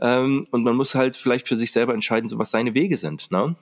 Ähm, 0.00 0.48
und 0.50 0.64
man 0.64 0.74
muss 0.74 0.96
halt 0.96 1.16
vielleicht 1.16 1.46
für 1.46 1.56
sich 1.56 1.70
selber 1.70 1.94
entscheiden, 1.94 2.28
so 2.28 2.36
was 2.36 2.50
seine 2.50 2.74
Wege 2.74 2.96
sind. 2.96 3.30
Ne? 3.30 3.54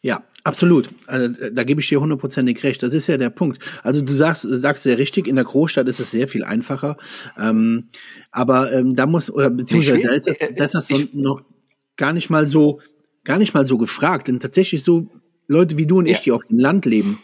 Ja, 0.00 0.24
absolut. 0.44 0.88
Also, 1.06 1.34
da 1.52 1.64
gebe 1.64 1.80
ich 1.80 1.88
dir 1.88 2.00
hundertprozentig 2.00 2.62
recht. 2.64 2.82
Das 2.82 2.94
ist 2.94 3.06
ja 3.06 3.18
der 3.18 3.30
Punkt. 3.30 3.58
Also 3.82 4.02
du 4.02 4.12
sagst, 4.12 4.42
sagst 4.48 4.84
sehr 4.84 4.98
richtig, 4.98 5.28
in 5.28 5.36
der 5.36 5.44
Großstadt 5.44 5.88
ist 5.88 6.00
es 6.00 6.10
sehr 6.10 6.28
viel 6.28 6.44
einfacher. 6.44 6.96
Ähm, 7.38 7.88
aber 8.30 8.72
ähm, 8.72 8.94
da 8.94 9.06
muss, 9.06 9.30
oder 9.30 9.50
beziehungsweise 9.50 10.00
da 10.00 10.12
ist 10.12 10.26
das, 10.28 10.38
da 10.38 10.64
ist 10.64 10.74
das 10.74 10.88
so 10.88 10.96
noch 11.12 11.42
gar 11.96 12.12
nicht 12.12 12.30
mal 12.30 12.46
so, 12.46 12.80
gar 13.24 13.38
nicht 13.38 13.54
mal 13.54 13.66
so 13.66 13.78
gefragt. 13.78 14.28
Denn 14.28 14.40
tatsächlich 14.40 14.82
so 14.82 15.10
Leute 15.48 15.76
wie 15.76 15.86
du 15.86 15.98
und 15.98 16.06
ich, 16.06 16.18
ja. 16.18 16.22
die 16.24 16.32
auf 16.32 16.44
dem 16.44 16.58
Land 16.58 16.86
leben, 16.86 17.20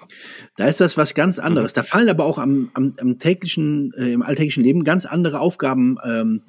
da 0.56 0.66
ist 0.66 0.80
das 0.80 0.96
was 0.96 1.14
ganz 1.14 1.38
anderes. 1.38 1.72
Mhm. 1.72 1.76
Da 1.76 1.82
fallen 1.82 2.08
aber 2.08 2.24
auch 2.24 2.38
am, 2.38 2.70
am, 2.74 2.92
am 2.98 3.18
täglichen, 3.18 3.92
äh, 3.94 4.12
im 4.12 4.22
alltäglichen 4.22 4.62
Leben 4.62 4.84
ganz 4.84 5.06
andere 5.06 5.40
Aufgaben, 5.40 5.98
ähm, 6.04 6.42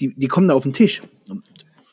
die, 0.00 0.14
die 0.14 0.28
kommen 0.28 0.48
da 0.48 0.54
auf 0.54 0.62
den 0.62 0.72
Tisch 0.72 1.02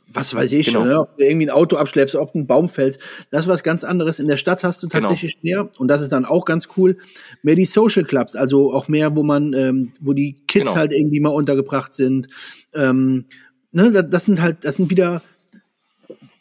was 0.10 0.34
weiß 0.34 0.52
ich, 0.54 0.68
genau. 0.68 0.86
ne, 0.86 1.00
ob 1.02 1.18
du 1.18 1.24
irgendwie 1.24 1.48
ein 1.48 1.50
Auto 1.52 1.76
abschleppst, 1.76 2.16
ob 2.16 2.34
du 2.34 2.40
einen 2.40 2.48
Baum 2.48 2.70
fällst. 2.70 3.00
Das 3.30 3.42
ist 3.42 3.48
was 3.48 3.64
ganz 3.64 3.84
anderes. 3.84 4.20
In 4.20 4.28
der 4.28 4.38
Stadt 4.38 4.64
hast 4.64 4.82
du 4.82 4.88
genau. 4.88 5.10
tatsächlich 5.10 5.42
genau. 5.42 5.64
mehr, 5.64 5.72
und 5.80 5.88
das 5.90 6.02
ist 6.02 6.12
dann 6.12 6.26
auch 6.26 6.46
ganz 6.46 6.70
cool, 6.78 6.98
mehr 7.44 7.56
die 7.56 7.66
Social 7.66 8.04
Clubs, 8.04 8.36
also 8.36 8.74
auch 8.74 8.88
mehr, 8.88 9.16
wo 9.16 9.24
man, 9.24 9.54
ähm, 9.54 9.92
wo 10.00 10.14
die 10.14 10.34
Kids 10.48 10.70
genau. 10.70 10.76
halt 10.76 10.94
irgendwie 10.94 11.20
mal 11.20 11.30
untergebracht 11.30 11.94
sind. 11.94 12.28
Ähm, 12.74 13.26
ne, 13.72 13.92
das 13.92 14.26
sind 14.26 14.42
halt, 14.42 14.64
das 14.64 14.78
sind 14.78 14.90
wieder, 14.90 15.22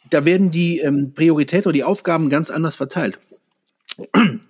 da 0.09 0.23
werden 0.23 0.51
die 0.51 0.79
ähm, 0.79 1.13
Prioritäten 1.13 1.67
oder 1.67 1.73
die 1.73 1.83
Aufgaben 1.83 2.29
ganz 2.29 2.49
anders 2.49 2.75
verteilt. 2.75 3.19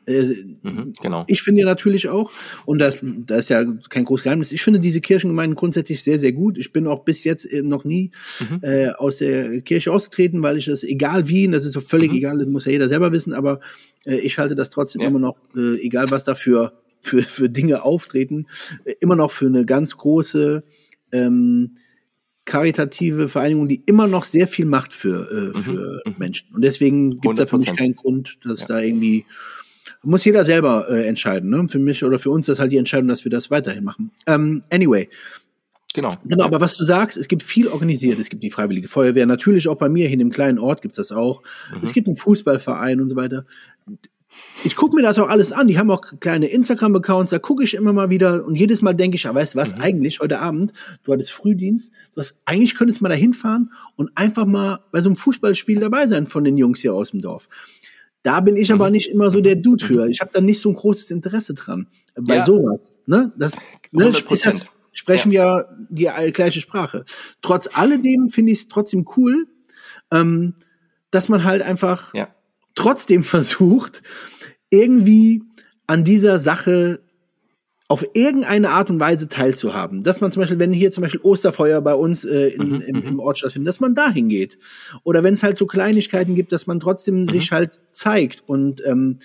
Äh, 0.08 0.46
mhm, 0.62 0.94
genau. 1.02 1.26
Ich 1.28 1.42
finde 1.42 1.62
ja 1.62 1.66
natürlich 1.66 2.08
auch, 2.08 2.32
und 2.66 2.80
das, 2.80 3.00
das 3.02 3.40
ist 3.40 3.50
ja 3.50 3.66
kein 3.90 4.06
großes 4.06 4.24
Geheimnis, 4.24 4.52
ich 4.52 4.62
finde 4.62 4.80
diese 4.80 5.02
Kirchengemeinden 5.02 5.56
grundsätzlich 5.56 6.02
sehr, 6.02 6.18
sehr 6.18 6.32
gut. 6.32 6.58
Ich 6.58 6.72
bin 6.72 6.88
auch 6.88 7.04
bis 7.04 7.26
jetzt 7.26 7.46
äh, 7.46 7.62
noch 7.62 7.84
nie 7.84 8.12
mhm. 8.40 8.60
äh, 8.62 8.90
aus 8.90 9.18
der 9.18 9.62
Kirche 9.62 9.92
ausgetreten, 9.92 10.44
weil 10.44 10.58
ich 10.58 10.66
das, 10.66 10.84
egal 10.84 11.28
wie, 11.28 11.48
das 11.50 11.66
ist 11.66 11.74
so 11.74 11.82
völlig 11.82 12.12
mhm. 12.12 12.18
egal, 12.18 12.38
das 12.38 12.48
muss 12.48 12.66
ja 12.66 12.72
jeder 12.72 12.90
selber 12.90 13.12
wissen, 13.12 13.34
aber 13.34 13.60
äh, 14.06 14.16
ich 14.16 14.38
halte 14.38 14.56
das 14.56 14.70
trotzdem 14.70 15.02
ja. 15.02 15.08
immer 15.08 15.20
noch, 15.20 15.38
äh, 15.56 15.76
egal 15.82 16.10
was 16.10 16.24
dafür 16.24 16.74
für, 17.02 17.22
für 17.22 17.50
Dinge 17.50 17.84
auftreten, 17.84 18.48
äh, 18.86 18.94
immer 19.00 19.16
noch 19.16 19.32
für 19.32 19.48
eine 19.48 19.66
ganz 19.66 19.98
große 19.98 20.64
ähm, 21.12 21.78
karitative 22.48 23.30
Vereinigung, 23.30 23.68
die 23.68 23.84
immer 23.86 24.08
noch 24.08 24.24
sehr 24.24 24.48
viel 24.48 24.66
macht 24.66 24.94
für, 24.94 25.30
äh, 25.30 25.58
mhm, 25.58 25.62
für 25.62 26.02
mhm. 26.06 26.16
Menschen. 26.18 26.48
Und 26.56 26.64
deswegen 26.64 27.20
gibt 27.20 27.38
es 27.38 27.40
da 27.40 27.46
für 27.46 27.58
mich 27.58 27.76
keinen 27.76 27.96
Grund, 27.96 28.40
dass 28.44 28.62
ja. 28.62 28.68
da 28.68 28.82
irgendwie 28.82 29.26
muss 30.04 30.26
jeder 30.26 30.46
selber 30.46 30.88
äh, 30.90 31.06
entscheiden. 31.06 31.50
Ne? 31.50 31.68
Für 31.70 31.80
mich 31.80 32.04
oder 32.04 32.18
für 32.18 32.32
uns 32.32 32.48
ist 32.48 32.60
halt 32.60 32.72
die 32.72 32.78
Entscheidung, 32.78 33.10
dass 33.10 33.24
wir 33.26 33.30
das 33.30 33.52
weiterhin 33.52 33.84
machen. 33.84 34.12
Ähm, 34.26 34.64
anyway. 34.72 35.10
Genau. 35.94 36.10
Genau, 36.26 36.46
aber 36.46 36.62
was 36.62 36.78
du 36.78 36.84
sagst, 36.84 37.18
es 37.18 37.28
gibt 37.28 37.44
viel 37.44 37.68
organisiert. 37.68 38.20
Es 38.20 38.30
gibt 38.30 38.44
die 38.44 38.52
Freiwillige 38.52 38.88
Feuerwehr, 38.88 39.26
natürlich 39.26 39.68
auch 39.68 39.78
bei 39.78 39.90
mir 39.90 40.06
hier 40.06 40.14
in 40.14 40.20
dem 40.20 40.32
kleinen 40.32 40.60
Ort 40.60 40.82
gibt's 40.82 40.98
das 40.98 41.12
auch. 41.12 41.42
Mhm. 41.74 41.80
Es 41.82 41.92
gibt 41.92 42.08
einen 42.08 42.16
Fußballverein 42.16 43.02
und 43.02 43.10
so 43.10 43.16
weiter 43.16 43.46
ich 44.64 44.76
gucke 44.76 44.96
mir 44.96 45.02
das 45.02 45.20
auch 45.20 45.30
alles 45.30 45.52
an. 45.52 45.68
Die 45.68 45.78
haben 45.78 45.92
auch 45.92 46.02
kleine 46.20 46.48
Instagram-Accounts, 46.48 47.32
da 47.32 47.40
gucke 47.40 47.64
ich 47.64 47.74
immer 47.74 47.94
mal 47.94 48.10
wieder 48.10 48.46
und 48.46 48.56
jedes 48.56 48.82
Mal 48.82 48.94
denke 48.94 49.16
ich, 49.16 49.24
ja, 49.24 49.34
weißt 49.34 49.56
du 49.56 49.60
was, 49.60 49.76
mhm. 49.76 49.82
eigentlich 49.82 50.20
heute 50.20 50.40
Abend, 50.40 50.74
du 51.04 51.14
hattest 51.14 51.32
Frühdienst, 51.32 51.92
du 52.14 52.22
hast, 52.22 52.36
eigentlich 52.46 52.76
könntest 52.76 53.00
du 53.00 53.04
mal 53.04 53.10
da 53.10 53.16
hinfahren 53.16 53.72
und 53.96 54.12
einfach 54.16 54.46
mal 54.46 54.80
bei 54.92 55.02
so 55.02 55.10
einem 55.10 55.16
Fußballspiel 55.16 55.80
dabei 55.80 56.08
sein 56.08 56.26
von 56.26 56.44
den 56.44 56.58
Jungs 56.58 56.80
hier 56.82 56.94
aus 56.94 57.12
dem 57.12 57.22
Dorf. 57.22 57.50
Da 58.24 58.42
bin 58.42 58.58
ich 58.58 58.70
mhm. 58.70 58.76
aber 58.76 58.90
nicht 58.90 59.10
immer 59.10 59.32
so 59.32 59.42
der 59.42 59.56
Dude 59.56 59.86
für. 59.86 60.06
Mhm. 60.06 60.12
Ich 60.12 60.22
habe 60.22 60.32
da 60.34 60.42
nicht 60.42 60.60
so 60.60 60.70
ein 60.70 60.76
großes 60.76 61.12
Interesse 61.12 61.54
dran. 61.54 61.88
Bei 62.16 62.38
ja. 62.38 62.46
sowas. 62.46 62.92
Ne? 63.06 63.32
Das, 63.38 63.56
ne, 63.92 64.10
ist 64.10 64.46
das, 64.46 64.68
sprechen 64.92 65.32
ja. 65.32 65.66
wir 65.90 66.20
die 66.26 66.34
gleiche 66.34 66.60
Sprache. 66.60 67.06
Trotz 67.42 67.70
alledem 67.72 68.30
finde 68.30 68.52
ich 68.52 68.60
es 68.60 68.68
trotzdem 68.68 69.06
cool, 69.16 69.48
ähm, 70.12 70.56
dass 71.12 71.30
man 71.30 71.44
halt 71.44 71.62
einfach 71.62 72.14
ja. 72.14 72.28
trotzdem 72.76 73.24
versucht, 73.24 74.02
irgendwie 74.70 75.44
an 75.88 76.04
dieser 76.04 76.40
Sache 76.40 77.02
auf 77.90 78.06
irgendeine 78.14 78.70
Art 78.72 78.90
und 78.90 79.00
Weise 79.00 79.28
teilzuhaben. 79.28 80.02
Dass 80.02 80.20
man 80.20 80.30
zum 80.32 80.42
Beispiel, 80.42 80.60
wenn 80.60 80.74
hier 80.74 80.92
zum 80.92 81.04
Beispiel 81.04 81.22
Osterfeuer 81.22 81.82
bei 81.82 81.94
uns 81.94 82.26
äh, 82.26 82.50
in, 82.50 82.70
mhm, 82.70 82.82
im, 82.82 82.96
im 83.04 83.14
mhm. 83.14 83.20
Ort 83.20 83.40
stattfindet, 83.40 83.70
dass 83.70 83.80
man 83.80 83.96
dahin 83.96 84.28
geht. 84.28 84.58
Oder 85.04 85.24
wenn 85.24 85.34
es 85.34 85.44
halt 85.44 85.58
so 85.58 85.66
Kleinigkeiten 85.66 86.36
gibt, 86.36 86.52
dass 86.52 86.68
man 86.68 86.80
trotzdem 86.80 87.22
mhm. 87.22 87.30
sich 87.30 87.52
halt 87.52 87.80
zeigt 87.92 88.44
und 88.46 88.84
ähm, 88.86 89.20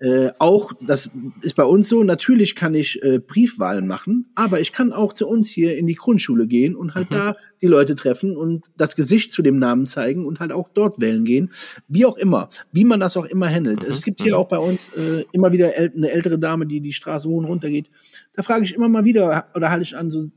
äh, 0.00 0.30
auch, 0.38 0.72
das 0.80 1.10
ist 1.42 1.56
bei 1.56 1.64
uns 1.64 1.88
so, 1.88 2.04
natürlich 2.04 2.54
kann 2.54 2.72
ich 2.76 3.02
äh, 3.02 3.18
Briefwahlen 3.18 3.88
machen, 3.88 4.30
aber 4.36 4.60
ich 4.60 4.72
kann 4.72 4.92
auch 4.92 5.12
zu 5.12 5.26
uns 5.26 5.48
hier 5.48 5.76
in 5.76 5.88
die 5.88 5.96
Grundschule 5.96 6.46
gehen 6.46 6.76
und 6.76 6.94
halt 6.94 7.10
mhm. 7.10 7.14
da 7.14 7.36
die 7.60 7.66
Leute 7.66 7.96
treffen 7.96 8.36
und 8.36 8.64
das 8.76 8.94
Gesicht 8.94 9.32
zu 9.32 9.42
dem 9.42 9.58
Namen 9.58 9.86
zeigen 9.86 10.24
und 10.24 10.38
halt 10.38 10.52
auch 10.52 10.68
dort 10.72 11.00
wählen 11.00 11.24
gehen. 11.24 11.50
Wie 11.88 12.06
auch 12.06 12.16
immer, 12.16 12.48
wie 12.70 12.84
man 12.84 13.00
das 13.00 13.16
auch 13.16 13.24
immer 13.24 13.48
handelt. 13.48 13.82
Mhm. 13.82 13.92
Es 13.92 14.04
gibt 14.04 14.22
hier 14.22 14.34
mhm. 14.34 14.38
auch 14.38 14.48
bei 14.48 14.58
uns 14.58 14.88
äh, 14.90 15.24
immer 15.32 15.50
wieder 15.50 15.76
äl 15.76 15.92
eine 15.96 16.12
ältere 16.12 16.38
Dame, 16.38 16.66
die 16.66 16.80
die 16.80 16.92
Straße 16.92 17.28
hoch 17.28 17.38
und 17.38 17.46
runter 17.46 17.68
geht. 17.68 17.90
Da 18.34 18.42
frage 18.42 18.64
ich 18.64 18.74
immer 18.74 18.88
mal 18.88 19.04
wieder 19.04 19.48
oder 19.54 19.70
halte 19.70 19.82
ich 19.82 19.96
an, 19.96 20.10
so 20.10 20.28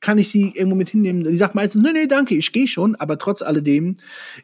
kann 0.00 0.18
ich 0.18 0.28
sie 0.28 0.52
irgendwo 0.54 0.76
mit 0.76 0.90
hinnehmen? 0.90 1.24
Die 1.24 1.34
sagt 1.34 1.54
meistens, 1.54 1.82
nee, 1.82 1.92
nee, 1.92 2.06
danke, 2.06 2.36
ich 2.36 2.52
gehe 2.52 2.68
schon, 2.68 2.94
aber 2.96 3.18
trotz 3.18 3.42
alledem 3.42 3.96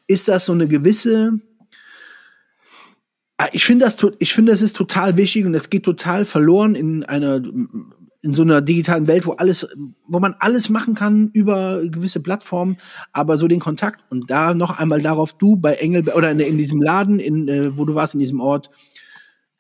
ist 0.07 0.29
das 0.29 0.47
so 0.47 0.53
eine 0.53 0.67
gewisse 0.67 1.41
Ah, 3.37 3.49
ich 3.53 3.65
finde 3.65 3.85
das, 3.85 3.97
ich 4.21 4.33
finde, 4.33 4.53
das 4.53 4.63
ist 4.63 4.77
total 4.77 5.17
wichtig 5.17 5.45
und 5.45 5.53
das 5.53 5.69
geht 5.69 5.83
total 5.83 6.25
verloren 6.25 6.77
in 6.77 7.05
einer, 7.05 7.43
in 8.23 8.33
so 8.33 8.43
einer 8.43 8.61
digitalen 8.61 9.09
Welt, 9.09 9.27
wo 9.27 9.33
alles, 9.33 9.67
wo 10.07 10.21
man 10.21 10.37
alles 10.39 10.69
machen 10.69 10.95
kann 10.95 11.31
über 11.33 11.83
gewisse 11.85 12.21
Plattformen, 12.21 12.77
aber 13.13 13.37
so 13.37 13.49
den 13.49 13.59
Kontakt 13.59 14.05
und 14.09 14.31
da 14.31 14.55
noch 14.55 14.79
einmal 14.79 15.03
darauf, 15.03 15.33
du 15.33 15.57
bei 15.57 15.75
Engel 15.75 16.09
oder 16.11 16.31
in, 16.31 16.39
in 16.39 16.59
diesem 16.59 16.81
Laden, 16.81 17.19
in, 17.19 17.49
äh, 17.49 17.77
wo 17.77 17.85
du 17.85 17.97
warst 17.97 18.15
in 18.15 18.21
diesem 18.21 18.41
Ort, 18.41 18.71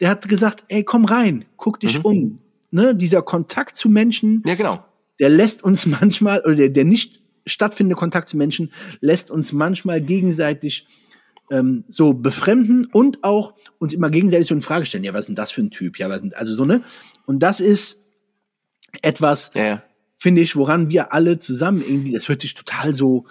der 0.00 0.08
hat 0.08 0.28
gesagt, 0.28 0.62
ey, 0.68 0.84
komm 0.84 1.04
rein, 1.04 1.44
guck 1.56 1.80
dich 1.80 1.98
mhm. 1.98 2.04
um. 2.04 2.38
Ne, 2.74 2.92
dieser 2.96 3.22
Kontakt 3.22 3.76
zu 3.76 3.88
Menschen, 3.88 4.42
ja, 4.44 4.56
genau. 4.56 4.84
der 5.20 5.28
lässt 5.28 5.62
uns 5.62 5.86
manchmal, 5.86 6.40
oder 6.40 6.56
der, 6.56 6.68
der 6.70 6.84
nicht 6.84 7.22
stattfindende 7.46 7.94
Kontakt 7.94 8.28
zu 8.28 8.36
Menschen 8.36 8.72
lässt 9.00 9.30
uns 9.30 9.52
manchmal 9.52 10.00
gegenseitig 10.00 10.86
ähm, 11.52 11.84
so 11.86 12.14
befremden 12.14 12.86
und 12.86 13.22
auch 13.22 13.54
uns 13.78 13.92
immer 13.92 14.10
gegenseitig 14.10 14.48
so 14.48 14.54
in 14.54 14.60
Frage 14.60 14.86
stellen. 14.86 15.04
Ja, 15.04 15.12
was 15.12 15.20
ist 15.20 15.26
denn 15.28 15.36
das 15.36 15.52
für 15.52 15.62
ein 15.62 15.70
Typ? 15.70 16.00
Ja, 16.00 16.08
was 16.08 16.22
sind 16.22 16.36
also 16.36 16.56
so 16.56 16.64
ne? 16.64 16.82
Und 17.26 17.44
das 17.44 17.60
ist 17.60 18.02
etwas, 19.02 19.52
ja. 19.54 19.84
finde 20.16 20.40
ich, 20.40 20.56
woran 20.56 20.88
wir 20.88 21.12
alle 21.12 21.38
zusammen 21.38 21.80
irgendwie, 21.80 22.10
das 22.10 22.28
hört 22.28 22.40
sich 22.40 22.54
total 22.54 22.92
so 22.92 23.26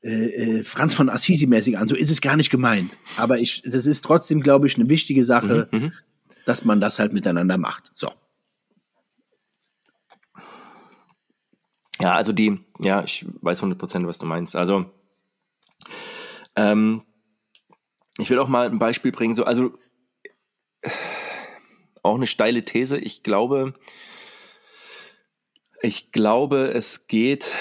äh, 0.00 0.60
äh, 0.60 0.64
Franz 0.64 0.94
von 0.94 1.10
Assisi 1.10 1.46
mäßig 1.46 1.76
an. 1.76 1.88
So 1.88 1.94
ist 1.94 2.10
es 2.10 2.22
gar 2.22 2.36
nicht 2.36 2.48
gemeint. 2.48 2.96
Aber 3.18 3.38
ich, 3.38 3.60
das 3.66 3.84
ist 3.84 4.02
trotzdem, 4.02 4.40
glaube 4.40 4.66
ich, 4.66 4.76
eine 4.76 4.88
wichtige 4.88 5.26
Sache, 5.26 5.68
mhm, 5.72 5.78
mhm, 5.78 5.92
dass 6.46 6.64
man 6.64 6.80
das 6.80 6.98
halt 6.98 7.12
miteinander 7.12 7.58
macht. 7.58 7.90
So. 7.92 8.10
Ja, 12.00 12.12
also 12.12 12.32
die, 12.32 12.60
ja, 12.78 13.02
ich 13.02 13.26
weiß 13.42 13.62
100% 13.62 14.06
was 14.06 14.18
du 14.18 14.26
meinst. 14.26 14.54
Also, 14.54 14.86
ähm, 16.54 17.02
ich 18.18 18.30
will 18.30 18.38
auch 18.38 18.48
mal 18.48 18.68
ein 18.68 18.78
Beispiel 18.78 19.12
bringen, 19.12 19.34
so, 19.34 19.44
also 19.44 19.72
auch 22.02 22.14
eine 22.14 22.26
steile 22.26 22.64
These. 22.64 22.98
Ich 22.98 23.22
glaube, 23.22 23.74
ich 25.82 26.12
glaube, 26.12 26.72
es 26.74 27.06
geht 27.06 27.52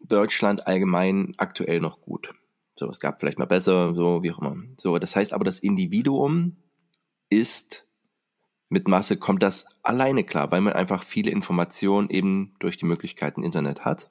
Deutschland 0.00 0.66
allgemein 0.66 1.34
aktuell 1.36 1.80
noch 1.80 2.00
gut. 2.00 2.34
So, 2.74 2.88
es 2.88 2.98
gab 2.98 3.20
vielleicht 3.20 3.38
mal 3.38 3.44
besser, 3.44 3.94
so 3.94 4.22
wie 4.22 4.32
auch 4.32 4.38
immer. 4.40 4.56
So, 4.78 4.98
das 4.98 5.14
heißt 5.14 5.32
aber, 5.32 5.44
das 5.44 5.58
Individuum 5.58 6.56
ist 7.28 7.86
mit 8.70 8.88
Masse 8.88 9.16
kommt 9.16 9.42
das 9.42 9.66
alleine 9.82 10.24
klar, 10.24 10.50
weil 10.52 10.60
man 10.62 10.72
einfach 10.72 11.02
viele 11.02 11.30
Informationen 11.30 12.08
eben 12.08 12.54
durch 12.60 12.76
die 12.76 12.86
Möglichkeiten 12.86 13.42
Internet 13.42 13.84
hat. 13.84 14.08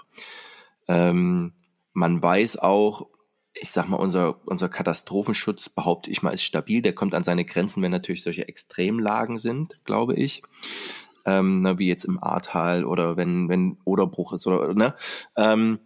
Ähm, 0.88 1.54
man 1.94 2.22
weiß 2.22 2.58
auch, 2.58 3.08
ich 3.54 3.72
sag 3.72 3.88
mal, 3.88 3.98
unser, 3.98 4.46
unser 4.46 4.70
Katastrophenschutz, 4.70 5.70
behaupte 5.70 6.12
ich 6.12 6.22
mal, 6.22 6.32
ist 6.32 6.44
stabil. 6.44 6.82
Der 6.82 6.94
kommt 6.94 7.16
an 7.16 7.24
seine 7.24 7.46
Grenzen, 7.46 7.82
wenn 7.82 7.92
natürlich 7.92 8.22
solche 8.22 8.48
Extremlagen 8.48 9.38
sind, 9.38 9.80
glaube 9.86 10.16
ich. 10.16 10.44
Ähm, 11.26 11.62
ne, 11.62 11.80
wie 11.80 11.88
jetzt 11.88 12.04
im 12.04 12.22
Ahrtal 12.22 12.84
oder 12.84 13.18
wenn, 13.18 13.48
wenn 13.50 13.78
Oderbruch 13.86 14.34
ist 14.34 14.46
oder, 14.46 14.74
ne? 14.74 14.94
Ähm, 15.36 15.80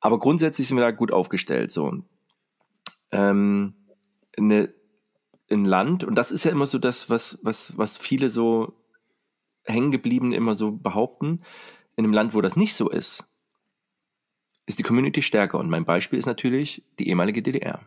aber 0.00 0.18
grundsätzlich 0.18 0.66
sind 0.66 0.76
wir 0.76 0.84
da 0.84 0.90
gut 0.90 1.12
aufgestellt, 1.12 1.70
so. 1.70 2.02
Ähm, 3.12 3.74
eine, 4.36 4.72
ein 5.50 5.64
Land, 5.64 6.04
und 6.04 6.14
das 6.14 6.30
ist 6.30 6.44
ja 6.44 6.50
immer 6.50 6.66
so 6.66 6.78
das, 6.78 7.10
was, 7.10 7.38
was, 7.42 7.76
was 7.76 7.98
viele 7.98 8.30
so 8.30 8.74
hängen 9.64 9.90
geblieben 9.90 10.32
immer 10.32 10.54
so 10.54 10.72
behaupten, 10.72 11.42
in 11.96 12.04
einem 12.04 12.14
Land, 12.14 12.34
wo 12.34 12.40
das 12.40 12.56
nicht 12.56 12.74
so 12.74 12.88
ist, 12.88 13.24
ist 14.66 14.78
die 14.78 14.84
Community 14.84 15.22
stärker. 15.22 15.58
Und 15.58 15.68
mein 15.68 15.84
Beispiel 15.84 16.18
ist 16.18 16.26
natürlich 16.26 16.84
die 16.98 17.08
ehemalige 17.08 17.42
DDR. 17.42 17.80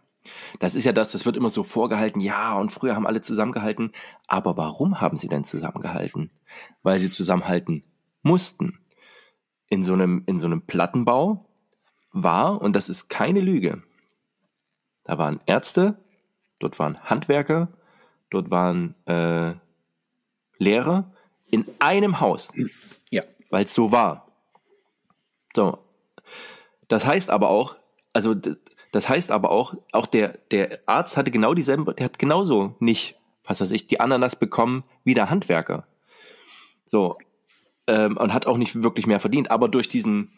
Das 0.59 0.75
ist 0.75 0.85
ja 0.85 0.93
das, 0.93 1.11
das 1.11 1.25
wird 1.25 1.35
immer 1.35 1.49
so 1.49 1.63
vorgehalten, 1.63 2.21
ja, 2.21 2.53
und 2.53 2.71
früher 2.71 2.95
haben 2.95 3.07
alle 3.07 3.21
zusammengehalten. 3.21 3.91
Aber 4.27 4.55
warum 4.55 5.01
haben 5.01 5.17
sie 5.17 5.27
denn 5.27 5.43
zusammengehalten? 5.43 6.31
Weil 6.81 6.99
sie 6.99 7.11
zusammenhalten 7.11 7.83
mussten. 8.21 8.79
In 9.67 9.83
so 9.83 9.93
einem, 9.93 10.23
in 10.27 10.37
so 10.37 10.45
einem 10.45 10.61
Plattenbau 10.61 11.49
war, 12.11 12.61
und 12.61 12.75
das 12.75 12.89
ist 12.89 13.09
keine 13.09 13.41
Lüge, 13.41 13.81
da 15.03 15.17
waren 15.17 15.39
Ärzte, 15.45 15.97
dort 16.63 16.79
waren 16.79 16.95
Handwerker, 17.03 17.67
dort 18.29 18.49
waren 18.49 18.95
äh, 19.05 19.53
Lehrer 20.57 21.11
in 21.51 21.65
einem 21.79 22.19
Haus. 22.19 22.51
Ja. 23.11 23.23
Weil 23.49 23.65
es 23.65 23.73
so 23.73 23.91
war. 23.91 24.27
So. 25.55 25.77
Das 26.87 27.05
heißt 27.05 27.29
aber 27.29 27.49
auch, 27.49 27.75
also 28.13 28.35
das 28.91 29.09
heißt 29.09 29.31
aber 29.31 29.51
auch, 29.51 29.75
auch 29.91 30.05
der, 30.05 30.39
der 30.51 30.79
Arzt 30.85 31.17
hatte 31.17 31.31
genau 31.31 31.53
dieselben, 31.53 31.85
der 31.85 32.05
hat 32.05 32.19
genauso 32.19 32.75
nicht, 32.79 33.19
was 33.43 33.61
weiß 33.61 33.71
ich, 33.71 33.87
die 33.87 33.99
Ananas 33.99 34.35
bekommen 34.35 34.83
wie 35.03 35.13
der 35.13 35.29
Handwerker. 35.29 35.85
So. 36.85 37.17
Ähm, 37.87 38.17
und 38.17 38.33
hat 38.33 38.47
auch 38.47 38.57
nicht 38.57 38.81
wirklich 38.81 39.07
mehr 39.07 39.19
verdient. 39.19 39.51
Aber 39.51 39.67
durch 39.67 39.89
diesen, 39.89 40.31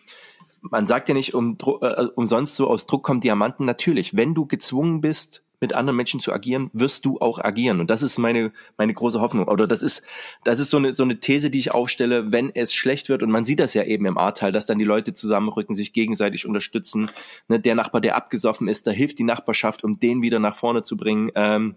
man 0.62 0.88
sagt 0.88 1.08
ja 1.08 1.14
nicht 1.14 1.36
um, 1.36 1.58
äh, 1.82 2.08
umsonst 2.16 2.56
so 2.56 2.68
aus 2.68 2.88
Druck 2.88 3.04
kommt 3.04 3.24
Diamanten. 3.24 3.66
Natürlich, 3.66 4.16
wenn 4.16 4.34
du 4.34 4.48
gezwungen 4.48 5.02
bist, 5.02 5.45
mit 5.60 5.74
anderen 5.74 5.96
Menschen 5.98 6.20
zu 6.20 6.34
agieren, 6.34 6.70
wirst 6.74 7.06
du 7.06 7.20
auch 7.20 7.40
agieren. 7.40 7.80
Und 7.80 7.90
das 7.90 8.04
ist 8.04 8.18
meine, 8.18 8.52
meine 8.78 8.94
große 8.94 9.22
Hoffnung. 9.22 9.48
Oder 9.48 9.68
das 9.68 9.82
ist, 9.82 10.04
das 10.44 10.60
ist 10.60 10.70
so 10.70 10.78
eine, 10.78 10.94
so 10.94 11.04
eine 11.04 11.20
These, 11.20 11.50
die 11.50 11.60
ich 11.60 11.74
aufstelle, 11.74 12.32
wenn 12.32 12.54
es 12.54 12.74
schlecht 12.74 13.10
wird. 13.10 13.24
Und 13.24 13.32
man 13.32 13.46
sieht 13.46 13.60
das 13.60 13.74
ja 13.74 13.84
eben 13.84 14.06
im 14.06 14.18
A-Teil, 14.18 14.52
dass 14.52 14.66
dann 14.66 14.80
die 14.80 14.86
Leute 14.86 15.14
zusammenrücken, 15.14 15.76
sich 15.76 15.94
gegenseitig 15.94 16.46
unterstützen. 16.46 17.10
Ne, 17.48 17.60
der 17.60 17.76
Nachbar, 17.76 18.02
der 18.02 18.16
abgesoffen 18.16 18.68
ist, 18.68 18.88
da 18.88 18.92
hilft 18.92 19.20
die 19.20 19.24
Nachbarschaft, 19.24 19.84
um 19.84 20.00
den 20.00 20.22
wieder 20.22 20.40
nach 20.40 20.56
vorne 20.56 20.84
zu 20.84 20.98
bringen. 20.98 21.32
Ähm, 21.36 21.76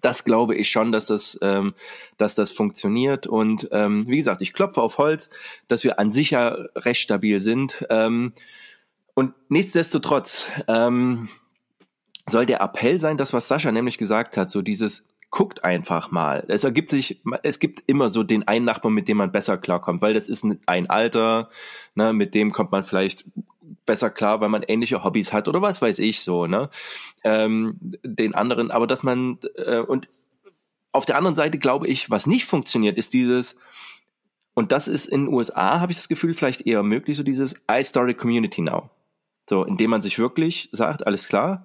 das 0.00 0.24
glaube 0.24 0.54
ich 0.54 0.70
schon, 0.70 0.92
dass 0.92 1.06
das, 1.06 1.38
ähm, 1.42 1.74
dass 2.16 2.34
das 2.34 2.50
funktioniert. 2.50 3.26
Und 3.26 3.68
ähm, 3.72 4.06
wie 4.06 4.16
gesagt, 4.16 4.42
ich 4.42 4.52
klopfe 4.52 4.82
auf 4.82 4.98
Holz, 4.98 5.30
dass 5.68 5.84
wir 5.84 5.98
an 5.98 6.10
sich 6.10 6.30
ja 6.30 6.48
recht 6.76 7.00
stabil 7.00 7.40
sind. 7.40 7.86
Ähm, 7.90 8.32
und 9.14 9.34
nichtsdestotrotz, 9.48 10.46
ähm, 10.66 11.28
soll 12.26 12.46
der 12.46 12.60
Appell 12.60 12.98
sein, 12.98 13.16
das 13.16 13.32
was 13.32 13.48
Sascha 13.48 13.70
nämlich 13.72 13.98
gesagt 13.98 14.36
hat, 14.36 14.50
so 14.50 14.62
dieses 14.62 15.04
guckt 15.30 15.64
einfach 15.64 16.12
mal. 16.12 16.44
Es 16.46 16.62
ergibt 16.62 16.90
sich, 16.90 17.20
es 17.42 17.58
gibt 17.58 17.82
immer 17.88 18.08
so 18.08 18.22
den 18.22 18.46
einen 18.46 18.64
Nachbarn, 18.64 18.94
mit 18.94 19.08
dem 19.08 19.16
man 19.16 19.32
besser 19.32 19.58
klarkommt, 19.58 20.00
weil 20.00 20.14
das 20.14 20.28
ist 20.28 20.44
ein 20.66 20.90
Alter, 20.90 21.50
ne, 21.96 22.12
mit 22.12 22.34
dem 22.34 22.52
kommt 22.52 22.70
man 22.70 22.84
vielleicht 22.84 23.24
besser 23.84 24.10
klar, 24.10 24.40
weil 24.40 24.48
man 24.48 24.62
ähnliche 24.62 25.02
Hobbys 25.02 25.32
hat 25.32 25.48
oder 25.48 25.60
was 25.60 25.82
weiß 25.82 25.98
ich 25.98 26.22
so, 26.22 26.46
ne? 26.46 26.70
Ähm, 27.24 27.78
den 28.04 28.34
anderen, 28.36 28.70
aber 28.70 28.86
dass 28.86 29.02
man 29.02 29.38
äh, 29.56 29.80
und 29.80 30.08
auf 30.92 31.04
der 31.04 31.18
anderen 31.18 31.34
Seite 31.34 31.58
glaube 31.58 31.88
ich, 31.88 32.10
was 32.10 32.28
nicht 32.28 32.44
funktioniert, 32.44 32.96
ist 32.96 33.12
dieses 33.12 33.56
und 34.54 34.70
das 34.70 34.86
ist 34.86 35.06
in 35.06 35.24
den 35.24 35.34
USA, 35.34 35.80
habe 35.80 35.90
ich 35.90 35.98
das 35.98 36.08
Gefühl, 36.08 36.32
vielleicht 36.32 36.64
eher 36.64 36.84
möglich, 36.84 37.16
so 37.16 37.24
dieses 37.24 37.60
I-Story 37.68 38.14
Community 38.14 38.62
Now. 38.62 38.90
So, 39.50 39.64
indem 39.64 39.90
man 39.90 40.00
sich 40.00 40.18
wirklich 40.18 40.68
sagt, 40.70 41.06
alles 41.06 41.26
klar, 41.26 41.64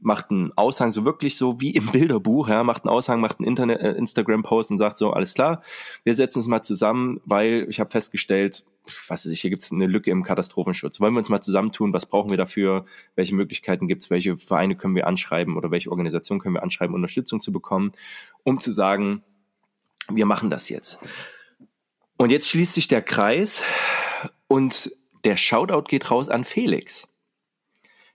macht 0.00 0.30
einen 0.30 0.52
Aushang 0.56 0.92
so 0.92 1.04
wirklich 1.04 1.36
so 1.36 1.60
wie 1.60 1.70
im 1.70 1.86
Bilderbuch, 1.92 2.48
ja, 2.48 2.64
macht 2.64 2.84
einen 2.84 2.94
Aushang, 2.94 3.20
macht 3.20 3.40
einen 3.40 3.70
äh, 3.70 3.92
Instagram-Post 3.92 4.70
und 4.70 4.78
sagt 4.78 4.98
so, 4.98 5.12
alles 5.12 5.34
klar, 5.34 5.62
wir 6.04 6.14
setzen 6.14 6.38
uns 6.38 6.48
mal 6.48 6.62
zusammen, 6.62 7.20
weil 7.24 7.66
ich 7.68 7.80
habe 7.80 7.90
festgestellt, 7.90 8.64
was 9.08 9.24
weiß 9.24 9.32
ich, 9.32 9.40
hier 9.40 9.50
gibt 9.50 9.62
es 9.62 9.72
eine 9.72 9.86
Lücke 9.86 10.10
im 10.10 10.22
Katastrophenschutz. 10.22 11.00
Wollen 11.00 11.14
wir 11.14 11.18
uns 11.18 11.28
mal 11.28 11.40
zusammentun, 11.40 11.92
was 11.92 12.06
brauchen 12.06 12.30
wir 12.30 12.36
dafür, 12.36 12.84
welche 13.16 13.34
Möglichkeiten 13.34 13.88
gibt 13.88 14.02
es, 14.02 14.10
welche 14.10 14.38
Vereine 14.38 14.76
können 14.76 14.94
wir 14.94 15.06
anschreiben 15.06 15.56
oder 15.56 15.70
welche 15.70 15.90
Organisation 15.90 16.38
können 16.38 16.54
wir 16.54 16.62
anschreiben, 16.62 16.94
Unterstützung 16.94 17.40
zu 17.40 17.52
bekommen, 17.52 17.92
um 18.44 18.60
zu 18.60 18.70
sagen, 18.70 19.22
wir 20.08 20.26
machen 20.26 20.50
das 20.50 20.68
jetzt. 20.68 21.00
Und 22.16 22.30
jetzt 22.30 22.48
schließt 22.48 22.74
sich 22.74 22.88
der 22.88 23.02
Kreis 23.02 23.62
und 24.46 24.92
der 25.24 25.36
Shoutout 25.36 25.88
geht 25.88 26.10
raus 26.10 26.28
an 26.28 26.44
Felix. 26.44 27.08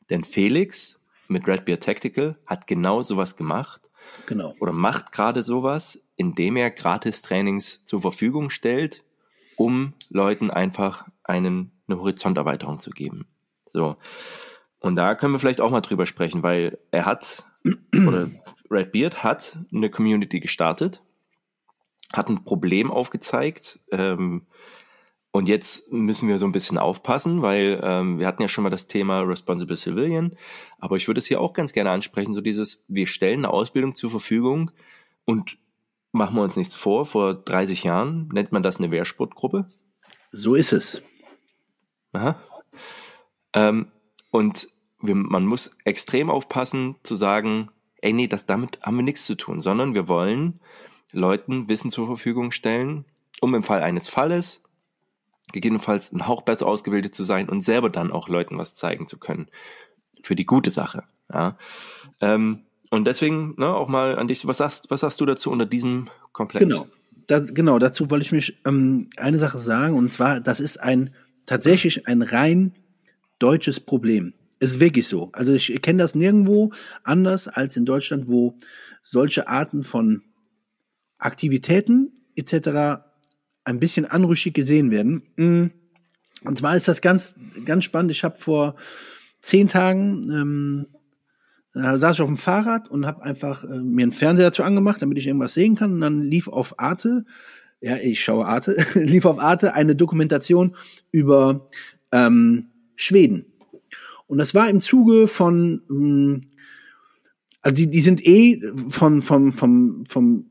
Denn 0.09 0.23
Felix 0.23 1.00
mit 1.31 1.47
Red 1.47 1.65
Beer 1.65 1.79
Tactical 1.79 2.37
hat 2.45 2.67
genau 2.67 3.01
sowas 3.01 3.35
gemacht. 3.35 3.81
Genau. 4.25 4.53
Oder 4.59 4.73
macht 4.73 5.11
gerade 5.11 5.43
sowas, 5.43 6.03
indem 6.15 6.57
er 6.57 6.69
Gratis-Trainings 6.69 7.85
zur 7.85 8.01
Verfügung 8.01 8.49
stellt, 8.49 9.03
um 9.55 9.93
Leuten 10.09 10.51
einfach 10.51 11.07
einen, 11.23 11.71
eine 11.87 11.99
Horizonterweiterung 11.99 12.79
zu 12.79 12.91
geben. 12.91 13.27
So. 13.71 13.95
Und 14.79 14.95
da 14.95 15.15
können 15.15 15.33
wir 15.33 15.39
vielleicht 15.39 15.61
auch 15.61 15.71
mal 15.71 15.81
drüber 15.81 16.05
sprechen, 16.05 16.43
weil 16.43 16.77
er 16.91 17.05
hat, 17.05 17.45
oder 17.95 18.29
Redbeard 18.69 19.23
hat 19.23 19.57
eine 19.73 19.89
Community 19.89 20.39
gestartet, 20.39 21.01
hat 22.13 22.29
ein 22.29 22.43
Problem 22.43 22.91
aufgezeigt, 22.91 23.79
ähm, 23.91 24.47
und 25.31 25.47
jetzt 25.47 25.91
müssen 25.91 26.27
wir 26.27 26.37
so 26.39 26.45
ein 26.45 26.51
bisschen 26.51 26.77
aufpassen, 26.77 27.41
weil 27.41 27.79
ähm, 27.83 28.19
wir 28.19 28.27
hatten 28.27 28.41
ja 28.41 28.49
schon 28.49 28.63
mal 28.63 28.69
das 28.69 28.87
Thema 28.87 29.21
Responsible 29.21 29.77
Civilian, 29.77 30.35
aber 30.77 30.97
ich 30.97 31.07
würde 31.07 31.19
es 31.19 31.25
hier 31.25 31.39
auch 31.39 31.53
ganz 31.53 31.71
gerne 31.71 31.91
ansprechen, 31.91 32.33
so 32.33 32.41
dieses, 32.41 32.83
wir 32.89 33.07
stellen 33.07 33.45
eine 33.45 33.53
Ausbildung 33.53 33.95
zur 33.95 34.11
Verfügung 34.11 34.71
und 35.23 35.57
machen 36.11 36.35
wir 36.35 36.43
uns 36.43 36.57
nichts 36.57 36.75
vor, 36.75 37.05
vor 37.05 37.33
30 37.33 37.83
Jahren 37.83 38.27
nennt 38.33 38.51
man 38.51 38.61
das 38.61 38.77
eine 38.77 38.91
Wehrsportgruppe. 38.91 39.69
So 40.31 40.55
ist 40.55 40.73
es. 40.73 41.01
Aha. 42.11 42.41
Ähm, 43.53 43.87
und 44.31 44.67
wir, 45.01 45.15
man 45.15 45.45
muss 45.45 45.77
extrem 45.85 46.29
aufpassen 46.29 46.95
zu 47.03 47.15
sagen, 47.15 47.69
ey 48.01 48.11
nee, 48.11 48.27
das, 48.27 48.45
damit 48.45 48.81
haben 48.81 48.97
wir 48.97 49.03
nichts 49.03 49.25
zu 49.25 49.35
tun, 49.35 49.61
sondern 49.61 49.93
wir 49.93 50.09
wollen 50.09 50.59
Leuten 51.13 51.69
Wissen 51.69 51.89
zur 51.89 52.07
Verfügung 52.07 52.51
stellen, 52.51 53.05
um 53.39 53.55
im 53.55 53.63
Fall 53.63 53.81
eines 53.81 54.09
Falles 54.09 54.61
gegebenenfalls 55.51 56.11
ein 56.11 56.27
Hauch 56.27 56.41
besser 56.41 56.67
ausgebildet 56.67 57.15
zu 57.15 57.23
sein 57.23 57.49
und 57.49 57.61
selber 57.61 57.89
dann 57.89 58.11
auch 58.11 58.29
Leuten 58.29 58.57
was 58.57 58.75
zeigen 58.75 59.07
zu 59.07 59.17
können. 59.17 59.47
Für 60.23 60.35
die 60.35 60.45
gute 60.45 60.69
Sache. 60.69 61.03
Ja. 61.33 61.57
Ähm, 62.19 62.63
und 62.89 63.05
deswegen 63.05 63.55
ne, 63.57 63.73
auch 63.73 63.87
mal 63.87 64.17
an 64.17 64.27
dich, 64.27 64.45
was 64.45 64.57
sagst, 64.57 64.89
was 64.89 65.01
sagst 65.01 65.21
du 65.21 65.25
dazu 65.25 65.49
unter 65.49 65.65
diesem 65.65 66.09
Komplex? 66.33 66.63
Genau, 66.63 66.87
das, 67.27 67.53
genau 67.53 67.79
dazu 67.79 68.09
wollte 68.09 68.25
ich 68.25 68.31
mich 68.31 68.57
ähm, 68.65 69.09
eine 69.17 69.37
Sache 69.37 69.57
sagen, 69.57 69.95
und 69.95 70.11
zwar, 70.11 70.41
das 70.41 70.59
ist 70.59 70.79
ein 70.79 71.13
tatsächlich 71.45 72.07
ein 72.07 72.21
rein 72.21 72.73
deutsches 73.39 73.79
Problem. 73.79 74.33
Ist 74.59 74.79
wirklich 74.79 75.07
so. 75.07 75.29
Also 75.33 75.53
ich 75.53 75.81
kenne 75.81 76.03
das 76.03 76.13
nirgendwo 76.13 76.71
anders 77.03 77.47
als 77.47 77.77
in 77.77 77.85
Deutschland, 77.85 78.27
wo 78.27 78.57
solche 79.01 79.47
Arten 79.47 79.81
von 79.81 80.21
Aktivitäten 81.17 82.13
etc 82.35 83.01
ein 83.63 83.79
bisschen 83.79 84.05
anrüchig 84.05 84.53
gesehen 84.53 84.91
werden. 84.91 85.23
Mm. 85.35 85.71
Und 86.43 86.57
zwar 86.57 86.75
ist 86.75 86.87
das 86.87 87.01
ganz, 87.01 87.35
ganz 87.65 87.83
spannend. 87.83 88.11
Ich 88.11 88.23
habe 88.23 88.39
vor 88.39 88.75
zehn 89.41 89.67
Tagen, 89.67 90.23
ähm, 90.31 90.87
da 91.73 91.97
saß 91.97 92.15
ich 92.15 92.21
auf 92.21 92.27
dem 92.27 92.37
Fahrrad 92.37 92.89
und 92.89 93.05
habe 93.05 93.23
einfach 93.23 93.63
äh, 93.63 93.77
mir 93.77 94.03
einen 94.03 94.11
Fernseher 94.11 94.47
dazu 94.47 94.63
angemacht, 94.63 95.01
damit 95.01 95.17
ich 95.17 95.27
irgendwas 95.27 95.53
sehen 95.53 95.75
kann. 95.75 95.93
Und 95.93 96.01
dann 96.01 96.21
lief 96.23 96.47
auf 96.47 96.79
Arte, 96.79 97.25
ja, 97.79 97.97
ich 97.97 98.23
schaue 98.23 98.45
Arte, 98.45 98.75
lief 98.95 99.25
auf 99.25 99.39
Arte 99.39 99.73
eine 99.73 99.95
Dokumentation 99.95 100.75
über 101.11 101.67
ähm, 102.11 102.67
Schweden. 102.95 103.45
Und 104.27 104.37
das 104.37 104.55
war 104.55 104.69
im 104.69 104.79
Zuge 104.79 105.27
von, 105.27 105.81
ähm, 105.89 106.41
also 107.61 107.75
die, 107.75 107.87
die 107.87 108.01
sind 108.01 108.25
eh 108.25 108.61
von, 108.89 109.21
vom, 109.21 109.51
vom, 109.51 110.05
vom 110.07 110.45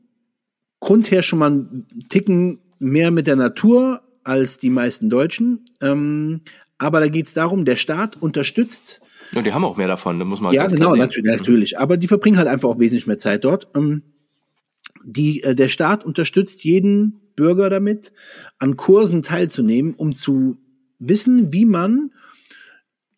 Grund 0.79 1.11
her 1.11 1.21
schon 1.21 1.39
mal 1.39 1.51
einen 1.51 1.87
Ticken 2.09 2.59
mehr 2.81 3.11
mit 3.11 3.27
der 3.27 3.35
Natur 3.35 4.01
als 4.23 4.57
die 4.57 4.69
meisten 4.69 5.09
Deutschen. 5.09 5.65
Ähm, 5.81 6.39
aber 6.77 6.99
da 6.99 7.07
geht 7.07 7.27
es 7.27 7.33
darum, 7.33 7.63
der 7.63 7.75
Staat 7.75 8.21
unterstützt. 8.21 9.01
Und 9.35 9.45
die 9.45 9.53
haben 9.53 9.63
auch 9.63 9.77
mehr 9.77 9.87
davon, 9.87 10.19
da 10.19 10.25
muss 10.25 10.41
man 10.41 10.53
Ja, 10.53 10.67
genau, 10.67 10.95
natürlich, 10.95 11.31
natürlich. 11.31 11.79
Aber 11.79 11.95
die 11.95 12.07
verbringen 12.07 12.37
halt 12.37 12.47
einfach 12.47 12.69
auch 12.69 12.79
wesentlich 12.79 13.07
mehr 13.07 13.17
Zeit 13.17 13.45
dort. 13.45 13.67
Ähm, 13.75 14.01
die, 15.03 15.43
äh, 15.43 15.55
der 15.55 15.69
Staat 15.69 16.03
unterstützt 16.03 16.63
jeden 16.63 17.21
Bürger 17.35 17.69
damit, 17.69 18.11
an 18.57 18.75
Kursen 18.75 19.21
teilzunehmen, 19.21 19.93
um 19.93 20.13
zu 20.13 20.57
wissen, 20.99 21.53
wie 21.53 21.65
man 21.65 22.11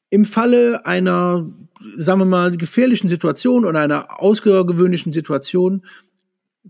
im 0.09 0.26
Falle 0.26 0.86
einer, 0.86 1.49
sagen 1.95 2.20
wir 2.20 2.26
mal, 2.26 2.55
gefährlichen 2.55 3.09
Situation 3.09 3.66
oder 3.66 3.80
einer 3.80 4.22
außergewöhnlichen 4.22 5.11
Situation 5.11 5.84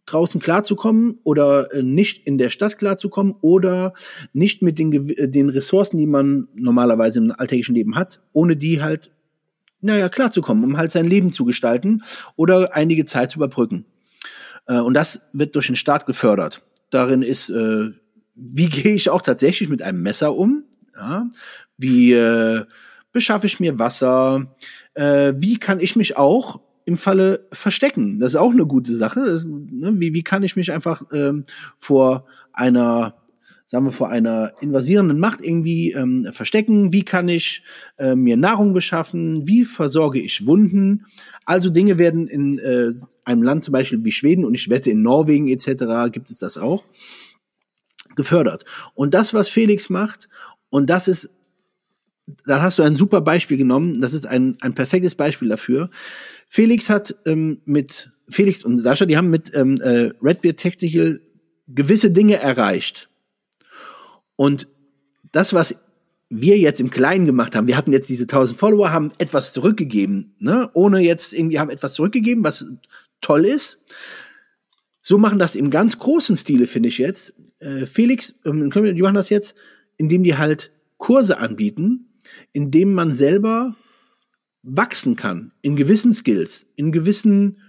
draußen 0.05 0.41
klarzukommen 0.41 1.19
oder 1.23 1.73
äh, 1.73 1.81
nicht 1.81 2.25
in 2.27 2.37
der 2.37 2.49
Stadt 2.49 2.77
klarzukommen 2.77 3.35
oder 3.41 3.93
nicht 4.33 4.61
mit 4.61 4.77
den, 4.79 4.91
äh, 5.09 5.29
den 5.29 5.49
Ressourcen, 5.49 5.97
die 5.97 6.07
man 6.07 6.47
normalerweise 6.55 7.19
im 7.19 7.31
alltäglichen 7.31 7.75
Leben 7.75 7.95
hat, 7.95 8.21
ohne 8.33 8.57
die 8.57 8.81
halt, 8.81 9.11
naja, 9.81 10.09
klarzukommen, 10.09 10.63
um 10.63 10.77
halt 10.77 10.91
sein 10.91 11.05
Leben 11.05 11.31
zu 11.31 11.45
gestalten 11.45 12.03
oder 12.35 12.75
einige 12.75 13.05
Zeit 13.05 13.31
zu 13.31 13.39
überbrücken. 13.39 13.85
Äh, 14.67 14.79
und 14.79 14.93
das 14.93 15.21
wird 15.31 15.55
durch 15.55 15.67
den 15.67 15.75
Staat 15.75 16.05
gefördert. 16.05 16.63
Darin 16.89 17.23
ist, 17.23 17.49
wie 17.49 18.69
gehe 18.69 18.93
ich 18.93 19.09
auch 19.09 19.21
tatsächlich 19.21 19.67
mit 19.67 19.81
einem 19.81 20.03
Messer 20.03 20.35
um? 20.35 20.65
Ja? 20.95 21.27
Wie 21.77 22.15
beschaffe 23.11 23.47
ich 23.47 23.59
mir 23.59 23.79
Wasser? 23.79 24.55
Wie 24.95 25.57
kann 25.57 25.79
ich 25.79 25.95
mich 25.95 26.17
auch 26.17 26.61
im 26.85 26.97
Falle 26.97 27.47
verstecken? 27.51 28.19
Das 28.19 28.33
ist 28.33 28.39
auch 28.39 28.51
eine 28.51 28.65
gute 28.65 28.95
Sache. 28.95 29.23
Das, 29.25 29.45
ne, 29.45 29.99
wie, 29.99 30.13
wie 30.13 30.23
kann 30.23 30.43
ich 30.43 30.55
mich 30.55 30.71
einfach 30.71 31.03
ähm, 31.11 31.43
vor 31.77 32.25
einer 32.51 33.15
sagen 33.73 33.85
wir, 33.85 33.91
vor 33.91 34.09
einer 34.09 34.53
invasierenden 34.61 35.17
Macht 35.17 35.41
irgendwie 35.41 35.93
ähm, 35.93 36.27
verstecken? 36.31 36.93
Wie 36.93 37.03
kann 37.03 37.27
ich 37.27 37.63
äh, 37.97 38.13
mir 38.13 38.37
Nahrung 38.37 38.73
beschaffen? 38.73 39.47
Wie 39.47 39.65
versorge 39.65 40.19
ich 40.19 40.45
Wunden? 40.45 41.07
Also 41.45 41.71
Dinge 41.71 41.97
werden 41.97 42.27
in 42.27 42.59
äh, 42.59 42.93
einem 43.25 43.41
Land 43.41 43.63
zum 43.63 43.71
Beispiel 43.71 44.05
wie 44.05 44.11
Schweden 44.11 44.45
und 44.45 44.53
ich 44.53 44.69
wette 44.69 44.91
in 44.91 45.01
Norwegen 45.01 45.47
etc. 45.47 46.11
gibt 46.11 46.29
es 46.29 46.37
das 46.37 46.57
auch 46.59 46.85
gefördert. 48.15 48.63
Und 48.93 49.15
das, 49.15 49.33
was 49.33 49.49
Felix 49.49 49.89
macht, 49.89 50.29
und 50.69 50.89
das 50.91 51.07
ist, 51.07 51.29
da 52.45 52.61
hast 52.61 52.79
du 52.79 52.83
ein 52.83 52.95
super 52.95 53.21
Beispiel 53.21 53.57
genommen, 53.57 53.99
das 53.99 54.13
ist 54.13 54.25
ein, 54.25 54.57
ein 54.61 54.73
perfektes 54.73 55.15
Beispiel 55.15 55.49
dafür. 55.49 55.89
Felix 56.47 56.89
hat 56.89 57.15
ähm, 57.25 57.61
mit, 57.65 58.11
Felix 58.29 58.63
und 58.63 58.77
Sascha, 58.77 59.05
die 59.05 59.17
haben 59.17 59.29
mit 59.29 59.53
ähm, 59.53 59.79
äh, 59.81 60.11
Redbeard 60.21 60.57
Technical 60.57 61.21
gewisse 61.67 62.11
Dinge 62.11 62.37
erreicht. 62.37 63.09
Und 64.35 64.67
das, 65.31 65.53
was 65.53 65.75
wir 66.29 66.57
jetzt 66.57 66.79
im 66.79 66.89
Kleinen 66.89 67.25
gemacht 67.25 67.55
haben, 67.55 67.67
wir 67.67 67.77
hatten 67.77 67.93
jetzt 67.93 68.09
diese 68.09 68.23
1000 68.23 68.57
Follower, 68.57 68.91
haben 68.91 69.11
etwas 69.17 69.53
zurückgegeben, 69.53 70.35
ne? 70.39 70.69
ohne 70.73 70.99
jetzt 70.99 71.33
irgendwie 71.33 71.59
haben 71.59 71.69
etwas 71.69 71.93
zurückgegeben, 71.93 72.43
was 72.43 72.65
toll 73.21 73.45
ist. 73.45 73.79
So 75.01 75.17
machen 75.17 75.37
das 75.37 75.55
im 75.55 75.69
ganz 75.69 75.97
großen 75.97 76.37
Stile, 76.37 76.65
finde 76.65 76.89
ich 76.89 76.97
jetzt. 76.97 77.33
Äh, 77.59 77.85
Felix, 77.85 78.35
ähm, 78.45 78.71
die 78.71 79.01
machen 79.01 79.15
das 79.15 79.29
jetzt, 79.29 79.55
indem 79.97 80.23
die 80.23 80.37
halt 80.37 80.71
Kurse 80.97 81.37
anbieten, 81.37 82.12
indem 82.51 82.93
man 82.93 83.11
selber 83.11 83.75
wachsen 84.63 85.15
kann 85.15 85.51
in 85.61 85.75
gewissen 85.75 86.13
Skills, 86.13 86.65
in 86.75 86.91
gewissen, 86.91 87.59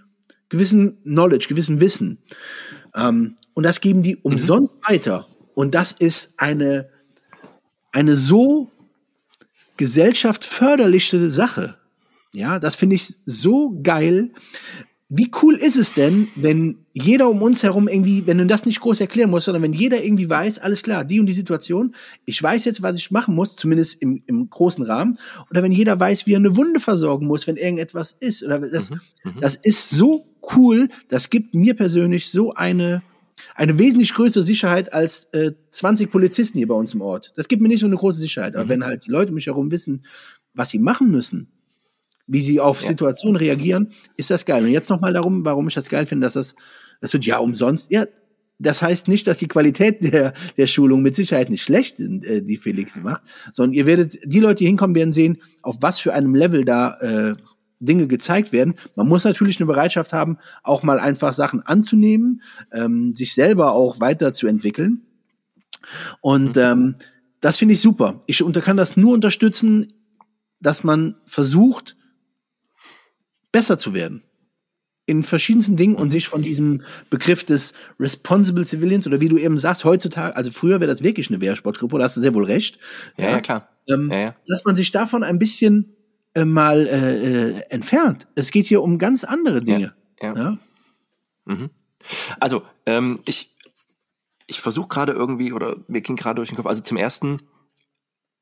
gewissen 0.49 1.01
Knowledge, 1.03 1.47
gewissen 1.47 1.79
Wissen. 1.79 2.19
Ähm, 2.95 3.35
und 3.53 3.63
das 3.63 3.81
geben 3.81 4.01
die 4.01 4.15
umsonst 4.17 4.73
mhm. 4.75 4.93
weiter. 4.93 5.27
Und 5.53 5.75
das 5.75 5.91
ist 5.91 6.33
eine, 6.37 6.89
eine 7.91 8.17
so 8.17 8.69
gesellschaftsförderliche 9.77 11.29
Sache. 11.29 11.77
Ja, 12.33 12.59
das 12.59 12.75
finde 12.75 12.95
ich 12.95 13.15
so 13.25 13.79
geil. 13.81 14.31
Wie 15.07 15.31
cool 15.43 15.53
ist 15.53 15.75
es 15.75 15.93
denn, 15.93 16.29
wenn 16.35 16.79
jeder 16.91 17.29
um 17.29 17.43
uns 17.43 17.61
herum 17.61 17.87
irgendwie, 17.87 18.25
wenn 18.25 18.39
du 18.39 18.47
das 18.47 18.65
nicht 18.65 18.81
groß 18.81 18.99
erklären 19.01 19.29
musst, 19.29 19.45
sondern 19.45 19.61
wenn 19.61 19.73
jeder 19.73 20.03
irgendwie 20.03 20.27
weiß, 20.27 20.57
alles 20.57 20.81
klar, 20.81 21.05
die 21.05 21.19
und 21.19 21.27
die 21.27 21.33
Situation, 21.33 21.93
ich 22.25 22.41
weiß 22.41 22.65
jetzt, 22.65 22.81
was 22.81 22.97
ich 22.97 23.11
machen 23.11 23.35
muss, 23.35 23.55
zumindest 23.55 24.01
im, 24.01 24.23
im 24.25 24.49
großen 24.49 24.83
Rahmen, 24.83 25.19
oder 25.51 25.61
wenn 25.61 25.71
jeder 25.71 25.99
weiß, 25.99 26.25
wie 26.25 26.33
er 26.33 26.39
eine 26.39 26.55
Wunde 26.55 26.79
versorgen 26.79 27.27
muss, 27.27 27.45
wenn 27.45 27.55
irgendetwas 27.55 28.15
ist, 28.19 28.43
oder 28.43 28.57
das, 28.59 28.89
mhm, 28.89 29.01
mhm. 29.23 29.41
das 29.41 29.55
ist 29.55 29.91
so 29.91 30.25
cool, 30.55 30.89
das 31.07 31.29
gibt 31.29 31.53
mir 31.53 31.75
persönlich 31.75 32.31
so 32.31 32.53
eine 32.53 33.03
eine 33.53 33.77
wesentlich 33.77 34.13
größere 34.13 34.43
Sicherheit 34.43 34.93
als 34.93 35.25
äh, 35.33 35.51
20 35.71 36.09
Polizisten 36.09 36.57
hier 36.57 36.67
bei 36.67 36.75
uns 36.75 36.93
im 36.93 37.01
Ort. 37.01 37.33
Das 37.35 37.47
gibt 37.47 37.61
mir 37.61 37.67
nicht 37.67 37.81
so 37.81 37.85
eine 37.85 37.97
große 37.97 38.19
Sicherheit. 38.19 38.55
Aber 38.55 38.65
mhm. 38.65 38.69
wenn 38.69 38.85
halt 38.85 39.05
die 39.05 39.11
Leute 39.11 39.29
um 39.29 39.35
mich 39.35 39.47
herum 39.47 39.71
wissen, 39.71 40.05
was 40.53 40.69
sie 40.69 40.79
machen 40.79 41.11
müssen, 41.11 41.51
wie 42.27 42.41
sie 42.41 42.59
auf 42.59 42.81
ja. 42.81 42.89
Situationen 42.89 43.35
reagieren, 43.35 43.89
ist 44.17 44.31
das 44.31 44.45
geil. 44.45 44.63
Und 44.63 44.69
jetzt 44.69 44.89
nochmal 44.89 45.13
darum, 45.13 45.45
warum 45.45 45.67
ich 45.67 45.73
das 45.73 45.89
geil 45.89 46.05
finde, 46.05 46.25
dass 46.25 46.33
das, 46.33 46.55
das 47.01 47.13
wird 47.13 47.25
ja 47.25 47.37
umsonst. 47.37 47.91
Ja, 47.91 48.05
das 48.57 48.81
heißt 48.81 49.07
nicht, 49.07 49.27
dass 49.27 49.39
die 49.39 49.47
Qualität 49.47 50.01
der, 50.01 50.33
der 50.57 50.67
Schulung 50.67 51.01
mit 51.01 51.15
Sicherheit 51.15 51.49
nicht 51.49 51.63
schlecht 51.63 51.97
sind, 51.97 52.25
äh, 52.25 52.41
die 52.41 52.57
Felix 52.57 53.01
macht, 53.01 53.23
sondern 53.53 53.73
ihr 53.73 53.85
werdet, 53.85 54.17
die 54.25 54.39
Leute, 54.39 54.55
die 54.55 54.67
hinkommen, 54.67 54.95
werden 54.95 55.13
sehen, 55.13 55.37
auf 55.61 55.77
was 55.81 55.99
für 55.99 56.13
einem 56.13 56.35
Level 56.35 56.63
da 56.65 56.95
äh, 56.99 57.33
Dinge 57.79 58.07
gezeigt 58.07 58.53
werden. 58.53 58.75
Man 58.95 59.07
muss 59.07 59.25
natürlich 59.25 59.59
eine 59.59 59.67
Bereitschaft 59.67 60.13
haben, 60.13 60.37
auch 60.63 60.83
mal 60.83 60.99
einfach 60.99 61.33
Sachen 61.33 61.61
anzunehmen, 61.61 62.41
ähm, 62.71 63.15
sich 63.15 63.33
selber 63.33 63.73
auch 63.73 63.99
weiterzuentwickeln. 63.99 65.01
Und 66.21 66.55
mhm. 66.55 66.61
ähm, 66.61 66.95
das 67.41 67.57
finde 67.57 67.73
ich 67.73 67.81
super. 67.81 68.21
Ich 68.25 68.41
unter 68.41 68.61
kann 68.61 68.77
das 68.77 68.95
nur 68.97 69.13
unterstützen, 69.13 69.87
dass 70.61 70.83
man 70.83 71.15
versucht, 71.25 71.97
besser 73.55 73.77
zu 73.77 73.93
werden. 73.93 74.21
In 75.05 75.23
verschiedensten 75.23 75.77
Dingen 75.77 75.95
und 75.95 76.11
sich 76.11 76.27
von 76.27 76.41
diesem 76.41 76.81
Begriff 77.09 77.45
des 77.45 77.71
Responsible 77.97 78.65
Civilians 78.65 79.07
oder 79.07 79.21
wie 79.21 79.29
du 79.29 79.37
eben 79.37 79.57
sagst, 79.57 79.85
heutzutage, 79.85 80.35
also 80.35 80.51
früher 80.51 80.81
wäre 80.81 80.91
das 80.91 81.03
wirklich 81.03 81.29
eine 81.29 81.39
Wehrsportgruppe, 81.39 81.97
da 81.97 82.03
hast 82.03 82.17
du 82.17 82.21
sehr 82.21 82.33
wohl 82.33 82.43
recht. 82.43 82.79
Ja, 83.17 83.29
ja 83.29 83.39
klar. 83.39 83.69
Ähm, 83.87 84.11
ja, 84.11 84.17
ja. 84.17 84.35
Dass 84.45 84.65
man 84.65 84.75
sich 84.75 84.91
davon 84.91 85.23
ein 85.23 85.39
bisschen 85.39 85.95
äh, 86.33 86.43
mal 86.43 86.85
äh, 86.85 87.59
äh, 87.59 87.61
entfernt. 87.69 88.27
Es 88.35 88.51
geht 88.51 88.65
hier 88.65 88.81
um 88.81 88.99
ganz 88.99 89.23
andere 89.23 89.61
Dinge. 89.61 89.93
Ja. 90.21 90.57
Mhm. 91.45 91.69
Also, 92.41 92.63
ähm, 92.85 93.19
ich, 93.23 93.55
ich 94.47 94.59
versuche 94.59 94.89
gerade 94.89 95.13
irgendwie, 95.13 95.53
oder 95.53 95.77
mir 95.87 96.01
ging 96.01 96.17
gerade 96.17 96.35
durch 96.35 96.49
den 96.49 96.57
Kopf, 96.57 96.65
also 96.65 96.83
zum 96.83 96.97
ersten, 96.97 97.39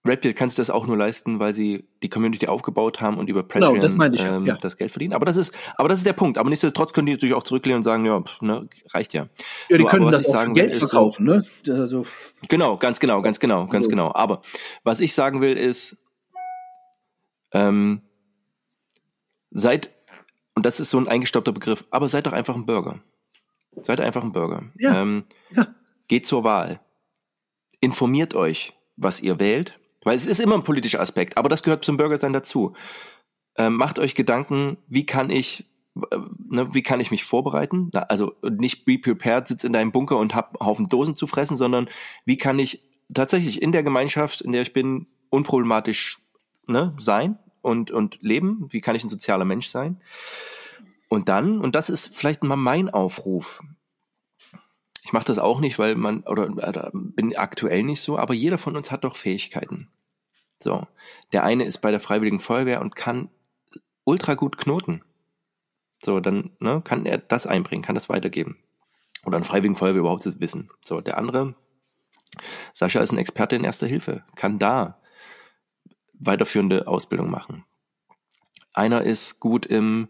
Redbeard 0.05 0.35
kannst 0.35 0.57
du 0.57 0.61
das 0.61 0.69
auch 0.69 0.85
nur 0.85 0.97
leisten, 0.97 1.39
weil 1.39 1.55
sie 1.55 1.87
die 2.01 2.09
Community 2.09 2.47
aufgebaut 2.47 2.99
haben 2.99 3.17
und 3.17 3.29
über 3.29 3.41
Patreon 3.41 3.75
genau, 3.79 4.09
das, 4.09 4.21
ähm, 4.21 4.45
ja. 4.45 4.55
das 4.55 4.75
Geld 4.75 4.91
verdienen. 4.91 5.13
Aber 5.13 5.25
das 5.25 5.37
ist, 5.37 5.55
aber 5.77 5.87
das 5.87 5.99
ist 5.99 6.05
der 6.05 6.13
Punkt. 6.13 6.37
Aber 6.37 6.49
nichtsdestotrotz 6.49 6.91
können 6.91 7.05
die 7.05 7.13
natürlich 7.13 7.33
auch 7.33 7.43
zurücklehnen 7.43 7.77
und 7.77 7.83
sagen, 7.83 8.05
ja, 8.05 8.19
pff, 8.19 8.41
ne, 8.41 8.67
reicht 8.93 9.13
ja. 9.13 9.27
Ja, 9.69 9.77
die 9.77 9.83
so, 9.83 9.87
können 9.87 10.11
das 10.11 10.27
auch 10.27 10.33
sagen 10.33 10.53
Geld 10.53 10.75
verkaufen, 10.75 11.25
ne? 11.25 11.45
Also, 11.67 12.05
genau, 12.49 12.77
ganz 12.77 12.99
genau, 12.99 13.21
ganz 13.21 13.39
genau, 13.39 13.67
ganz 13.67 13.85
also. 13.85 13.89
genau. 13.89 14.13
Aber 14.13 14.41
was 14.83 14.99
ich 14.99 15.13
sagen 15.13 15.39
will 15.39 15.55
ist, 15.55 15.95
ähm, 17.53 18.01
seid, 19.51 19.89
und 20.53 20.65
das 20.65 20.81
ist 20.81 20.89
so 20.89 20.97
ein 20.97 21.07
eingestaubter 21.07 21.53
Begriff, 21.53 21.85
aber 21.91 22.09
seid 22.09 22.25
doch 22.25 22.33
einfach 22.33 22.55
ein 22.55 22.65
Bürger. 22.65 22.99
Seid 23.81 24.01
einfach 24.01 24.23
ein 24.23 24.33
Bürger. 24.33 24.63
Ja. 24.77 25.01
Ähm, 25.01 25.23
ja. 25.51 25.67
Geht 26.09 26.27
zur 26.27 26.43
Wahl. 26.43 26.81
Informiert 27.79 28.35
euch, 28.35 28.73
was 28.97 29.21
ihr 29.21 29.39
wählt, 29.39 29.79
weil 30.03 30.15
es 30.15 30.25
ist 30.25 30.39
immer 30.39 30.55
ein 30.55 30.63
politischer 30.63 30.99
Aspekt, 30.99 31.37
aber 31.37 31.49
das 31.49 31.63
gehört 31.63 31.85
zum 31.85 31.97
Bürgersein 31.97 32.33
dazu. 32.33 32.73
Ähm, 33.55 33.75
macht 33.75 33.99
euch 33.99 34.15
Gedanken, 34.15 34.77
wie 34.87 35.05
kann 35.05 35.29
ich 35.29 35.65
äh, 36.11 36.17
Ne, 36.49 36.73
wie 36.73 36.83
kann 36.83 36.99
ich 36.99 37.09
mich 37.09 37.23
vorbereiten? 37.23 37.89
Also 37.93 38.33
nicht 38.47 38.85
be 38.85 38.99
prepared, 38.99 39.47
sitz 39.47 39.63
in 39.63 39.73
deinem 39.73 39.91
Bunker 39.91 40.17
und 40.17 40.35
hab 40.35 40.59
Haufen 40.59 40.87
Dosen 40.87 41.15
zu 41.15 41.25
fressen, 41.25 41.57
sondern 41.57 41.89
wie 42.25 42.37
kann 42.37 42.59
ich 42.59 42.83
tatsächlich 43.11 43.61
in 43.61 43.71
der 43.71 43.81
Gemeinschaft, 43.81 44.41
in 44.41 44.51
der 44.51 44.61
ich 44.61 44.73
bin, 44.73 45.07
unproblematisch 45.29 46.19
ne, 46.67 46.93
sein? 46.99 47.39
und, 47.63 47.89
und 47.89 48.21
leben? 48.21 48.67
Wie 48.69 48.81
kann 48.81 48.95
ich 48.95 49.03
ein 49.03 49.09
sozialer 49.09 49.45
Mensch 49.45 49.69
sein? 49.69 49.99
Und 51.09 51.29
dann, 51.29 51.59
und 51.59 51.75
das 51.75 51.89
ist 51.89 52.15
vielleicht 52.15 52.43
mal 52.43 52.55
mein 52.55 52.89
Aufruf. 52.89 53.61
Ich 55.03 55.11
mache 55.11 55.25
das 55.25 55.37
auch 55.37 55.59
nicht, 55.59 55.79
weil 55.79 55.95
man, 55.95 56.21
oder, 56.21 56.49
oder 56.49 56.91
bin 56.93 57.35
aktuell 57.35 57.83
nicht 57.83 58.01
so, 58.01 58.17
aber 58.17 58.33
jeder 58.33 58.57
von 58.57 58.77
uns 58.77 58.89
hat 58.89 59.03
doch 59.03 59.15
Fähigkeiten. 59.15 59.89
So. 60.59 60.87
Der 61.33 61.43
eine 61.43 61.65
ist 61.65 61.79
bei 61.79 61.91
der 61.91 61.99
Freiwilligen 61.99 62.39
Feuerwehr 62.39 62.79
und 62.81 62.95
kann 62.95 63.29
ultra 64.05 64.35
gut 64.35 64.57
knoten. 64.57 65.03
So, 66.01 66.19
dann 66.19 66.51
ne, 66.59 66.81
kann 66.83 67.05
er 67.05 67.17
das 67.17 67.47
einbringen, 67.47 67.83
kann 67.83 67.95
das 67.95 68.09
weitergeben. 68.09 68.57
Oder 69.25 69.37
an 69.37 69.43
Freiwilligen 69.43 69.75
Feuerwehr 69.75 70.01
überhaupt 70.01 70.39
wissen. 70.39 70.69
So, 70.81 71.01
der 71.01 71.17
andere, 71.17 71.55
Sascha 72.73 73.01
ist 73.01 73.11
ein 73.11 73.17
Experte 73.17 73.55
in 73.55 73.63
Erster 73.63 73.87
Hilfe, 73.87 74.23
kann 74.35 74.59
da 74.59 75.01
weiterführende 76.13 76.87
Ausbildung 76.87 77.29
machen. 77.29 77.65
Einer 78.73 79.03
ist 79.03 79.39
gut 79.39 79.65
im 79.65 80.07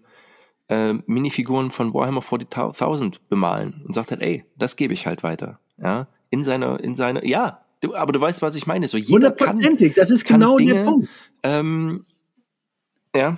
äh, 0.73 0.93
Minifiguren 1.05 1.69
von 1.69 1.93
Warhammer 1.93 2.21
40.000 2.21 3.17
bemalen 3.29 3.83
und 3.85 3.93
sagt 3.93 4.11
halt, 4.11 4.21
ey, 4.21 4.45
das 4.57 4.75
gebe 4.75 4.93
ich 4.93 5.05
halt 5.05 5.21
weiter. 5.23 5.59
Ja, 5.81 6.07
in 6.29 6.43
seiner, 6.43 6.79
in 6.79 6.95
seiner, 6.95 7.25
ja, 7.25 7.63
du, 7.81 7.95
aber 7.95 8.11
du 8.11 8.19
weißt, 8.19 8.41
was 8.41 8.55
ich 8.55 8.65
meine. 8.65 8.87
So 8.87 8.97
jeder 8.97 9.13
Hundertprozentig, 9.13 9.93
das 9.93 10.09
ist 10.09 10.25
genau 10.25 10.57
Dinge, 10.57 10.73
der 10.73 10.83
Punkt. 10.83 11.09
Ähm, 11.43 12.05
ja, 13.15 13.37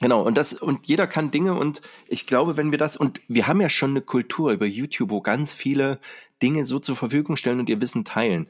Genau, 0.00 0.22
und 0.22 0.36
das, 0.36 0.52
und 0.52 0.86
jeder 0.86 1.06
kann 1.06 1.30
Dinge 1.30 1.54
und 1.54 1.80
ich 2.08 2.26
glaube, 2.26 2.56
wenn 2.56 2.72
wir 2.72 2.78
das, 2.78 2.96
und 2.96 3.22
wir 3.28 3.46
haben 3.46 3.60
ja 3.60 3.68
schon 3.68 3.90
eine 3.90 4.02
Kultur 4.02 4.52
über 4.52 4.66
YouTube, 4.66 5.10
wo 5.10 5.20
ganz 5.20 5.54
viele 5.54 5.98
Dinge 6.42 6.66
so 6.66 6.78
zur 6.80 6.96
Verfügung 6.96 7.36
stellen 7.36 7.60
und 7.60 7.70
ihr 7.70 7.80
Wissen 7.80 8.04
teilen. 8.04 8.48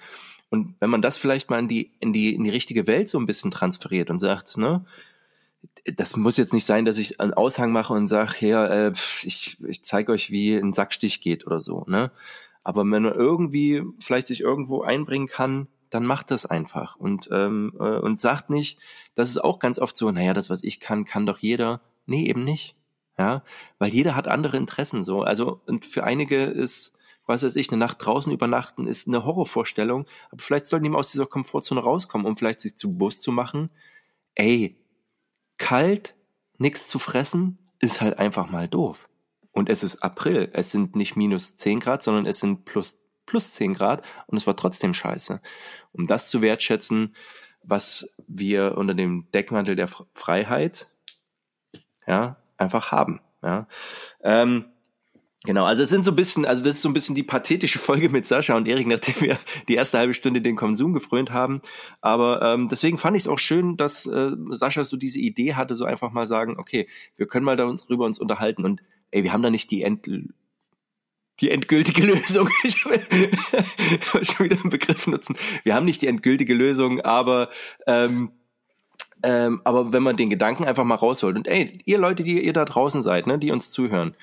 Und 0.48 0.74
wenn 0.80 0.90
man 0.90 1.02
das 1.02 1.16
vielleicht 1.16 1.50
mal 1.50 1.58
in 1.60 1.68
die, 1.68 1.92
in 2.00 2.12
die, 2.12 2.34
in 2.34 2.44
die 2.44 2.50
richtige 2.50 2.86
Welt 2.86 3.08
so 3.08 3.18
ein 3.18 3.26
bisschen 3.26 3.50
transferiert 3.50 4.10
und 4.10 4.20
sagt, 4.20 4.56
ne, 4.56 4.84
das 5.84 6.16
muss 6.16 6.36
jetzt 6.36 6.52
nicht 6.52 6.64
sein, 6.64 6.84
dass 6.84 6.98
ich 6.98 7.20
einen 7.20 7.34
Aushang 7.34 7.72
mache 7.72 7.92
und 7.92 8.08
sage, 8.08 8.46
ja, 8.46 8.66
äh, 8.66 8.92
ich, 9.22 9.58
ich 9.62 9.84
zeige 9.84 10.12
euch, 10.12 10.30
wie 10.30 10.54
ein 10.54 10.72
Sackstich 10.72 11.20
geht 11.20 11.46
oder 11.46 11.60
so, 11.60 11.84
ne? 11.86 12.10
Aber 12.62 12.80
wenn 12.80 13.02
man 13.02 13.04
irgendwie 13.12 13.82
vielleicht 13.98 14.26
sich 14.26 14.40
irgendwo 14.40 14.82
einbringen 14.82 15.28
kann, 15.28 15.68
dann 15.90 16.06
macht 16.06 16.30
das 16.30 16.46
einfach 16.46 16.96
und 16.96 17.28
ähm, 17.30 17.74
äh, 17.78 17.98
und 17.98 18.20
sagt 18.20 18.50
nicht, 18.50 18.80
das 19.14 19.30
ist 19.30 19.44
auch 19.44 19.58
ganz 19.58 19.78
oft 19.78 19.96
so, 19.96 20.10
naja, 20.10 20.32
das 20.32 20.50
was 20.50 20.64
ich 20.64 20.80
kann, 20.80 21.04
kann 21.04 21.26
doch 21.26 21.38
jeder. 21.38 21.82
Nee, 22.06 22.24
eben 22.24 22.44
nicht. 22.44 22.74
Ja, 23.18 23.44
weil 23.78 23.94
jeder 23.94 24.16
hat 24.16 24.26
andere 24.26 24.56
Interessen 24.56 25.04
so. 25.04 25.22
Also 25.22 25.60
und 25.66 25.84
für 25.84 26.04
einige 26.04 26.44
ist 26.44 26.96
was 27.26 27.42
weiß 27.42 27.56
ich, 27.56 27.70
eine 27.70 27.78
Nacht 27.78 28.04
draußen 28.04 28.32
übernachten 28.32 28.86
ist 28.86 29.08
eine 29.08 29.24
Horrorvorstellung, 29.24 30.06
aber 30.30 30.42
vielleicht 30.42 30.66
sollten 30.66 30.84
die 30.84 30.90
mal 30.90 30.98
aus 30.98 31.12
dieser 31.12 31.26
Komfortzone 31.26 31.80
rauskommen, 31.80 32.26
um 32.26 32.36
vielleicht 32.36 32.60
sich 32.60 32.76
zu 32.76 32.92
Bus 32.92 33.20
zu 33.20 33.32
machen. 33.32 33.70
Ey, 34.34 34.76
kalt, 35.58 36.14
nichts 36.58 36.88
zu 36.88 36.98
fressen, 36.98 37.58
ist 37.80 38.00
halt 38.00 38.18
einfach 38.18 38.50
mal 38.50 38.68
doof. 38.68 39.08
Und 39.52 39.68
es 39.68 39.82
ist 39.82 40.02
April. 40.02 40.50
Es 40.52 40.72
sind 40.72 40.96
nicht 40.96 41.16
minus 41.16 41.56
10 41.56 41.80
Grad, 41.80 42.02
sondern 42.02 42.26
es 42.26 42.40
sind 42.40 42.64
plus, 42.64 42.98
plus 43.26 43.52
10 43.52 43.74
Grad 43.74 44.04
und 44.26 44.36
es 44.36 44.46
war 44.46 44.56
trotzdem 44.56 44.94
scheiße. 44.94 45.40
Um 45.92 46.06
das 46.06 46.28
zu 46.28 46.42
wertschätzen, 46.42 47.14
was 47.62 48.14
wir 48.26 48.76
unter 48.76 48.94
dem 48.94 49.30
Deckmantel 49.32 49.76
der 49.76 49.88
Freiheit, 50.12 50.90
ja, 52.06 52.36
einfach 52.56 52.92
haben, 52.92 53.20
ja. 53.42 53.66
Ähm, 54.22 54.66
Genau, 55.46 55.66
also 55.66 55.82
es 55.82 55.90
sind 55.90 56.06
so 56.06 56.12
ein 56.12 56.16
bisschen, 56.16 56.46
also 56.46 56.64
das 56.64 56.76
ist 56.76 56.82
so 56.82 56.88
ein 56.88 56.94
bisschen 56.94 57.14
die 57.14 57.22
pathetische 57.22 57.78
Folge 57.80 58.08
mit 58.08 58.26
Sascha 58.26 58.56
und 58.56 58.66
Erik, 58.66 58.86
nachdem 58.86 59.20
wir 59.20 59.38
die 59.68 59.74
erste 59.74 59.98
halbe 59.98 60.14
Stunde 60.14 60.40
den 60.40 60.56
Konsum 60.56 60.94
gefrönt 60.94 61.32
haben. 61.32 61.60
Aber 62.00 62.40
ähm, 62.42 62.68
deswegen 62.68 62.96
fand 62.96 63.16
ich 63.16 63.24
es 63.24 63.28
auch 63.28 63.38
schön, 63.38 63.76
dass 63.76 64.06
äh, 64.06 64.30
Sascha 64.50 64.84
so 64.84 64.96
diese 64.96 65.18
Idee 65.18 65.54
hatte, 65.54 65.76
so 65.76 65.84
einfach 65.84 66.12
mal 66.12 66.26
sagen, 66.26 66.58
okay, 66.58 66.88
wir 67.16 67.26
können 67.26 67.44
mal 67.44 67.56
darüber 67.56 68.06
uns 68.06 68.18
unterhalten 68.18 68.64
und 68.64 68.82
ey, 69.10 69.22
wir 69.22 69.32
haben 69.32 69.42
da 69.42 69.50
nicht 69.50 69.70
die 69.70 69.82
End 69.82 70.08
die 71.40 71.50
endgültige 71.50 72.02
Lösung. 72.06 72.48
Ich 72.62 72.86
will 72.86 73.00
schon 74.24 74.46
wieder 74.46 74.60
einen 74.60 74.70
Begriff 74.70 75.06
nutzen. 75.06 75.36
Wir 75.62 75.74
haben 75.74 75.84
nicht 75.84 76.00
die 76.00 76.06
endgültige 76.06 76.54
Lösung, 76.54 77.02
aber 77.02 77.50
ähm, 77.86 78.30
ähm, 79.22 79.60
aber 79.64 79.92
wenn 79.92 80.02
man 80.02 80.16
den 80.16 80.30
Gedanken 80.30 80.64
einfach 80.64 80.84
mal 80.84 80.94
rausholt 80.94 81.36
und 81.36 81.48
ey, 81.48 81.78
ihr 81.84 81.98
Leute, 81.98 82.24
die 82.24 82.42
ihr 82.42 82.52
da 82.52 82.64
draußen 82.64 83.02
seid, 83.02 83.26
ne, 83.26 83.38
die 83.38 83.50
uns 83.50 83.70
zuhören, 83.70 84.16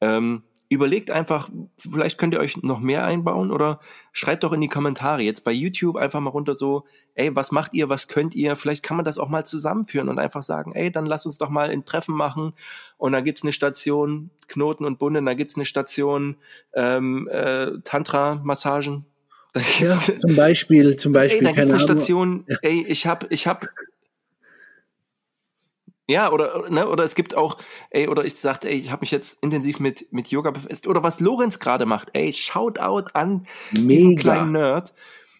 ähm, 0.00 0.42
überlegt 0.68 1.10
einfach, 1.10 1.48
vielleicht 1.78 2.18
könnt 2.18 2.34
ihr 2.34 2.40
euch 2.40 2.62
noch 2.62 2.80
mehr 2.80 3.04
einbauen 3.04 3.52
oder 3.52 3.80
schreibt 4.12 4.42
doch 4.42 4.52
in 4.52 4.60
die 4.60 4.68
Kommentare 4.68 5.22
jetzt 5.22 5.44
bei 5.44 5.52
YouTube 5.52 5.96
einfach 5.96 6.20
mal 6.20 6.30
runter 6.30 6.54
so, 6.54 6.84
ey, 7.14 7.34
was 7.36 7.52
macht 7.52 7.74
ihr, 7.74 7.88
was 7.88 8.08
könnt 8.08 8.34
ihr? 8.34 8.56
Vielleicht 8.56 8.82
kann 8.82 8.96
man 8.96 9.04
das 9.04 9.18
auch 9.18 9.28
mal 9.28 9.46
zusammenführen 9.46 10.08
und 10.08 10.18
einfach 10.18 10.42
sagen, 10.42 10.72
ey, 10.72 10.90
dann 10.90 11.06
lass 11.06 11.24
uns 11.24 11.38
doch 11.38 11.50
mal 11.50 11.70
ein 11.70 11.84
Treffen 11.84 12.16
machen 12.16 12.52
und 12.96 13.12
da 13.12 13.20
gibt's 13.20 13.42
eine 13.42 13.52
Station 13.52 14.30
Knoten 14.48 14.84
und 14.84 14.98
Bunde, 14.98 15.22
da 15.22 15.34
gibt's 15.34 15.56
eine 15.56 15.66
Station 15.66 16.36
ähm, 16.74 17.28
äh, 17.30 17.78
Tantra-Massagen. 17.84 19.06
Ja, 19.78 19.98
zum 19.98 20.36
Beispiel, 20.36 20.96
zum 20.96 21.12
Beispiel. 21.12 21.38
Ey, 21.38 21.44
da 21.44 21.52
gibt's 21.52 21.70
eine 21.70 21.80
Station, 21.80 22.44
ey, 22.60 22.84
ich 22.88 23.06
hab, 23.06 23.30
ich 23.32 23.46
hab 23.46 23.66
ja, 26.08 26.30
oder, 26.30 26.68
ne, 26.70 26.88
oder 26.88 27.04
es 27.04 27.14
gibt 27.14 27.34
auch, 27.34 27.58
ey, 27.90 28.08
oder 28.08 28.24
ich 28.24 28.36
sagte, 28.36 28.68
ey, 28.68 28.76
ich 28.76 28.90
habe 28.90 29.00
mich 29.00 29.10
jetzt 29.10 29.42
intensiv 29.42 29.80
mit, 29.80 30.12
mit 30.12 30.28
Yoga 30.28 30.52
befasst. 30.52 30.86
Oder 30.86 31.02
was 31.02 31.18
Lorenz 31.20 31.58
gerade 31.58 31.84
macht, 31.84 32.10
ey, 32.12 32.32
Shoutout 32.32 33.10
an 33.12 33.46
Mega. 33.72 33.88
diesen 33.88 34.16
kleinen 34.16 34.52
Nerd. 34.52 34.92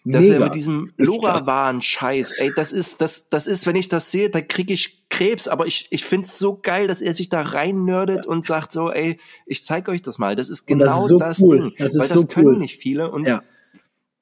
Dass 0.03 0.21
Mega. 0.21 0.35
er 0.35 0.39
mit 0.45 0.55
diesem 0.55 0.93
Lora-Wahn-Scheiß, 0.95 2.33
ey, 2.33 2.51
das 2.55 2.71
ist, 2.71 3.01
das, 3.01 3.27
das 3.27 3.45
ist, 3.45 3.65
wenn 3.65 3.75
ich 3.75 3.89
das 3.89 4.09
sehe, 4.09 4.29
da 4.29 4.39
kriege 4.39 4.73
ich 4.73 5.09
Krebs, 5.09 5.49
aber 5.49 5.65
ich, 5.65 5.87
ich 5.89 6.05
find's 6.05 6.39
so 6.39 6.57
geil, 6.57 6.87
dass 6.87 7.01
er 7.01 7.13
sich 7.13 7.27
da 7.27 7.41
rein 7.41 7.83
nerdet 7.83 8.23
ja. 8.23 8.31
und 8.31 8.45
sagt 8.45 8.71
so, 8.71 8.89
ey, 8.89 9.19
ich 9.45 9.65
zeig 9.65 9.89
euch 9.89 10.01
das 10.01 10.17
mal. 10.17 10.35
Das 10.35 10.47
ist 10.49 10.65
genau 10.65 10.85
das, 10.85 11.01
ist 11.01 11.07
so 11.09 11.17
das 11.17 11.39
cool. 11.39 11.59
Ding. 11.59 11.73
Das 11.77 11.93
ist 11.93 11.99
weil 11.99 12.07
so 12.07 12.21
das 12.21 12.29
können 12.29 12.47
cool. 12.47 12.57
nicht 12.57 12.77
viele 12.77 13.11
und, 13.11 13.27
ja. 13.27 13.41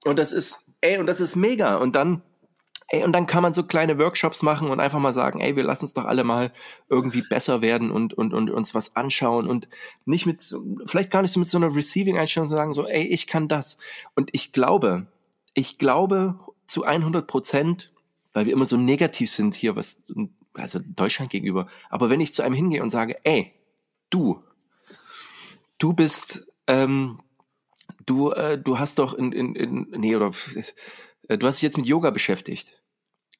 und 0.05 0.17
das 0.17 0.31
ist, 0.31 0.59
ey, 0.81 0.97
und 0.97 1.05
das 1.05 1.21
ist 1.21 1.35
mega. 1.35 1.75
Und 1.77 1.95
dann, 1.95 2.23
Ey, 2.87 3.03
und 3.03 3.13
dann 3.13 3.25
kann 3.25 3.41
man 3.41 3.53
so 3.53 3.63
kleine 3.63 3.97
Workshops 3.97 4.43
machen 4.43 4.69
und 4.69 4.79
einfach 4.79 4.99
mal 4.99 5.13
sagen, 5.13 5.41
ey, 5.41 5.55
wir 5.55 5.63
lassen 5.63 5.85
uns 5.85 5.93
doch 5.93 6.05
alle 6.05 6.23
mal 6.23 6.51
irgendwie 6.87 7.23
besser 7.27 7.61
werden 7.61 7.89
und, 7.89 8.13
und, 8.13 8.33
und 8.33 8.51
uns 8.51 8.75
was 8.75 8.95
anschauen 8.95 9.47
und 9.47 9.67
nicht 10.05 10.27
mit, 10.27 10.55
vielleicht 10.85 11.09
gar 11.09 11.23
nicht 11.23 11.31
so 11.31 11.39
mit 11.39 11.49
so 11.49 11.57
einer 11.57 11.75
Receiving-Einstellung 11.75 12.49
sagen, 12.49 12.73
so, 12.73 12.87
ey, 12.87 13.03
ich 13.03 13.25
kann 13.25 13.47
das. 13.47 13.79
Und 14.13 14.29
ich 14.33 14.51
glaube, 14.51 15.07
ich 15.55 15.79
glaube 15.79 16.39
zu 16.67 16.83
100 16.83 17.25
Prozent, 17.25 17.91
weil 18.33 18.45
wir 18.45 18.53
immer 18.53 18.65
so 18.65 18.77
negativ 18.77 19.31
sind 19.31 19.55
hier, 19.55 19.75
was, 19.75 19.99
also 20.53 20.79
Deutschland 20.79 21.31
gegenüber. 21.31 21.67
Aber 21.89 22.09
wenn 22.09 22.21
ich 22.21 22.33
zu 22.33 22.43
einem 22.43 22.55
hingehe 22.55 22.83
und 22.83 22.91
sage, 22.91 23.17
ey, 23.23 23.53
du, 24.09 24.43
du 25.79 25.93
bist, 25.93 26.45
ähm, 26.67 27.19
du, 28.05 28.31
äh, 28.31 28.57
du 28.57 28.77
hast 28.79 28.99
doch 28.99 29.13
in, 29.13 29.31
in, 29.31 29.55
in 29.55 29.87
nee, 29.97 30.15
oder 30.15 30.31
du 31.27 31.47
hast 31.47 31.57
dich 31.57 31.63
jetzt 31.63 31.77
mit 31.77 31.85
Yoga 31.85 32.09
beschäftigt. 32.09 32.81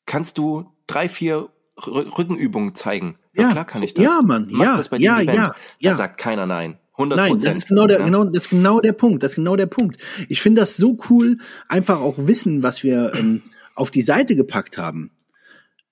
Kannst 0.05 0.37
du 0.37 0.65
drei, 0.87 1.09
vier 1.09 1.49
Rückenübungen 1.85 2.75
zeigen? 2.75 3.17
Ja, 3.33 3.43
ja 3.43 3.51
klar 3.51 3.65
kann 3.65 3.83
ich 3.83 3.93
das. 3.93 4.03
Ja, 4.03 4.21
Mann, 4.21 4.47
Mach 4.51 4.65
ja, 4.65 4.77
das 4.77 4.89
bei 4.89 4.97
ja, 4.97 5.21
Event. 5.21 5.37
ja, 5.37 5.55
ja. 5.79 5.91
Da 5.91 5.97
sagt 5.97 6.17
keiner 6.17 6.45
nein. 6.45 6.77
100%. 6.97 7.15
Nein, 7.15 7.39
das 7.39 7.57
ist 7.57 7.67
genau 7.67 7.87
der, 7.87 7.99
genau, 8.03 8.23
das 8.23 8.43
ist 8.43 8.49
genau 8.49 8.79
der 8.79 8.93
Punkt. 8.93 9.21
Das 9.21 9.31
ist 9.31 9.35
genau 9.35 9.55
der 9.55 9.65
Punkt. 9.65 9.97
Ich 10.29 10.41
finde 10.41 10.61
das 10.61 10.77
so 10.77 10.97
cool, 11.09 11.37
einfach 11.67 11.99
auch 11.99 12.15
Wissen, 12.17 12.63
was 12.63 12.83
wir 12.83 13.13
ähm, 13.15 13.41
auf 13.75 13.91
die 13.91 14.01
Seite 14.01 14.35
gepackt 14.35 14.77
haben. 14.77 15.11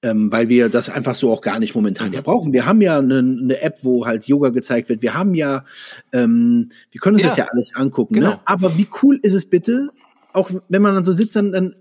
Ähm, 0.01 0.31
weil 0.31 0.49
wir 0.49 0.67
das 0.67 0.89
einfach 0.89 1.15
so 1.15 1.31
auch 1.31 1.39
gar 1.39 1.59
nicht 1.59 1.75
momentan 1.75 2.09
mhm. 2.09 2.13
ja 2.15 2.21
brauchen. 2.21 2.51
Wir 2.51 2.65
haben 2.65 2.81
ja 2.81 2.99
eine, 2.99 3.19
eine, 3.19 3.61
App, 3.61 3.79
wo 3.83 4.05
halt 4.05 4.27
Yoga 4.27 4.49
gezeigt 4.49 4.89
wird. 4.89 5.01
Wir 5.01 5.13
haben 5.13 5.33
ja, 5.33 5.63
ähm, 6.11 6.69
wir 6.91 6.99
können 6.99 7.15
uns 7.15 7.23
ja, 7.23 7.29
das 7.29 7.37
ja 7.37 7.45
alles 7.45 7.73
angucken. 7.75 8.15
Ne? 8.15 8.19
Genau. 8.19 8.31
Ne? 8.31 8.39
Aber 8.43 8.77
wie 8.77 8.87
cool 9.01 9.17
ist 9.21 9.33
es 9.33 9.49
bitte, 9.49 9.91
auch 10.33 10.51
wenn 10.67 10.81
man 10.81 10.95
dann 10.95 11.05
so 11.05 11.13
sitzt, 11.13 11.37
dann, 11.37 11.53
dann 11.53 11.75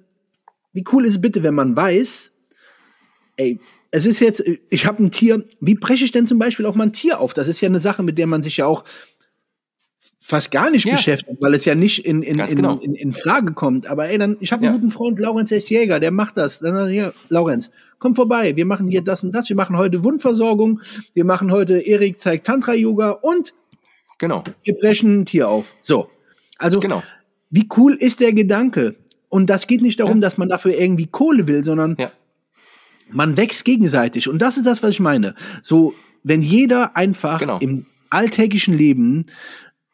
wie 0.72 0.84
cool 0.92 1.04
ist 1.04 1.12
es 1.12 1.20
bitte, 1.20 1.42
wenn 1.42 1.54
man 1.54 1.76
weiß, 1.76 2.32
ey, 3.36 3.58
es 3.90 4.06
ist 4.06 4.20
jetzt, 4.20 4.42
ich 4.70 4.86
habe 4.86 5.02
ein 5.02 5.10
Tier, 5.10 5.44
wie 5.60 5.74
breche 5.74 6.04
ich 6.04 6.12
denn 6.12 6.26
zum 6.26 6.38
Beispiel 6.38 6.66
auch 6.66 6.74
mal 6.74 6.84
ein 6.84 6.92
Tier 6.92 7.20
auf? 7.20 7.34
Das 7.34 7.46
ist 7.46 7.60
ja 7.60 7.68
eine 7.68 7.80
Sache, 7.80 8.02
mit 8.02 8.16
der 8.18 8.26
man 8.26 8.42
sich 8.42 8.56
ja 8.56 8.66
auch 8.66 8.84
fast 10.18 10.50
gar 10.50 10.70
nicht 10.70 10.86
ja. 10.86 10.94
beschäftigt, 10.94 11.36
weil 11.40 11.52
es 11.54 11.64
ja 11.64 11.74
nicht 11.74 12.06
in, 12.06 12.22
in, 12.22 12.38
in, 12.38 12.56
genau. 12.56 12.78
in, 12.78 12.94
in, 12.94 13.12
Frage 13.12 13.52
kommt. 13.52 13.86
Aber 13.86 14.08
ey, 14.08 14.16
dann, 14.16 14.36
ich 14.40 14.52
habe 14.52 14.64
einen 14.64 14.74
ja. 14.74 14.80
guten 14.80 14.90
Freund, 14.90 15.18
Laurenz 15.18 15.50
S. 15.50 15.68
Jäger, 15.68 16.00
der 16.00 16.10
macht 16.10 16.38
das. 16.38 16.60
Dann 16.60 16.74
sag 16.74 16.86
ich, 16.86 16.94
hier, 16.94 17.12
Laurenz, 17.28 17.70
komm 17.98 18.14
vorbei, 18.14 18.56
wir 18.56 18.64
machen 18.64 18.88
hier 18.88 19.02
das 19.02 19.24
und 19.24 19.32
das, 19.32 19.48
wir 19.48 19.56
machen 19.56 19.76
heute 19.76 20.02
Wundversorgung, 20.04 20.80
wir 21.12 21.24
machen 21.24 21.52
heute, 21.52 21.78
Erik 21.78 22.18
zeigt 22.18 22.46
Tantra-Yoga 22.46 23.10
und 23.10 23.52
genau. 24.18 24.42
wir 24.62 24.74
brechen 24.74 25.20
ein 25.20 25.26
Tier 25.26 25.48
auf. 25.48 25.76
So. 25.80 26.08
Also, 26.56 26.80
genau. 26.80 27.02
wie 27.50 27.68
cool 27.76 27.94
ist 27.94 28.20
der 28.20 28.32
Gedanke? 28.32 28.94
Und 29.32 29.46
das 29.46 29.66
geht 29.66 29.80
nicht 29.80 29.98
darum, 29.98 30.18
ja. 30.18 30.20
dass 30.20 30.36
man 30.36 30.50
dafür 30.50 30.78
irgendwie 30.78 31.06
Kohle 31.06 31.48
will, 31.48 31.64
sondern 31.64 31.96
ja. 31.98 32.12
man 33.10 33.38
wächst 33.38 33.64
gegenseitig. 33.64 34.28
Und 34.28 34.40
das 34.40 34.58
ist 34.58 34.66
das, 34.66 34.82
was 34.82 34.90
ich 34.90 35.00
meine. 35.00 35.34
So, 35.62 35.94
wenn 36.22 36.42
jeder 36.42 36.98
einfach 36.98 37.38
genau. 37.38 37.58
im 37.58 37.86
alltäglichen 38.10 38.74
Leben 38.74 39.24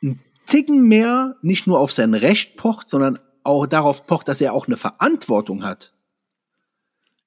ein 0.02 0.18
Ticken 0.46 0.88
mehr 0.88 1.36
nicht 1.40 1.68
nur 1.68 1.78
auf 1.78 1.92
sein 1.92 2.14
Recht 2.14 2.56
pocht, 2.56 2.88
sondern 2.88 3.20
auch 3.44 3.68
darauf 3.68 4.08
pocht, 4.08 4.26
dass 4.26 4.40
er 4.40 4.54
auch 4.54 4.66
eine 4.66 4.76
Verantwortung 4.76 5.62
hat. 5.62 5.92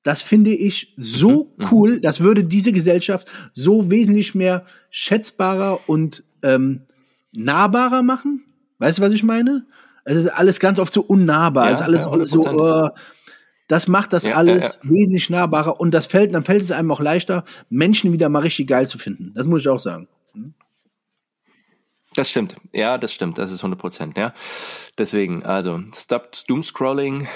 Das 0.03 0.21
finde 0.21 0.51
ich 0.51 0.93
so 0.97 1.53
mhm. 1.55 1.63
mhm. 1.63 1.67
cool. 1.71 2.01
Das 2.01 2.19
würde 2.19 2.43
diese 2.43 2.73
Gesellschaft 2.73 3.29
so 3.53 3.89
wesentlich 3.89 4.35
mehr 4.35 4.65
schätzbarer 4.89 5.79
und 5.87 6.25
ähm, 6.43 6.81
nahbarer 7.31 8.03
machen. 8.03 8.43
Weißt 8.79 8.97
du, 8.97 9.01
was 9.01 9.13
ich 9.13 9.23
meine? 9.23 9.65
Es 10.03 10.15
ist 10.15 10.27
alles 10.27 10.59
ganz 10.59 10.79
oft 10.79 10.93
so 10.93 11.01
unnahbar. 11.01 11.65
Ja, 11.65 11.71
es 11.71 11.79
ist 11.79 11.85
alles 11.85 12.05
ja, 12.05 12.41
so, 12.41 12.41
uh, 12.41 12.89
das 13.71 13.87
macht 13.87 14.11
das 14.11 14.23
ja, 14.23 14.35
alles 14.35 14.79
wesentlich 14.83 15.29
nahbarer 15.29 15.79
und 15.79 15.91
das 15.91 16.05
fällt, 16.05 16.33
dann 16.33 16.43
fällt 16.43 16.61
es 16.61 16.71
einem 16.71 16.91
auch 16.91 16.99
leichter, 16.99 17.45
Menschen 17.69 18.11
wieder 18.11 18.27
mal 18.27 18.39
richtig 18.39 18.67
geil 18.67 18.85
zu 18.87 18.97
finden. 18.97 19.31
Das 19.33 19.47
muss 19.47 19.61
ich 19.61 19.69
auch 19.69 19.79
sagen. 19.79 20.09
Hm? 20.33 20.53
Das 22.13 22.29
stimmt. 22.29 22.57
Ja, 22.73 22.97
das 22.97 23.13
stimmt. 23.13 23.37
Das 23.37 23.49
ist 23.49 23.61
100 23.61 23.79
Prozent. 23.79 24.17
Ja. 24.17 24.33
Deswegen, 24.97 25.43
also, 25.43 25.79
stop 25.95 26.31
doomscrolling, 26.45 27.29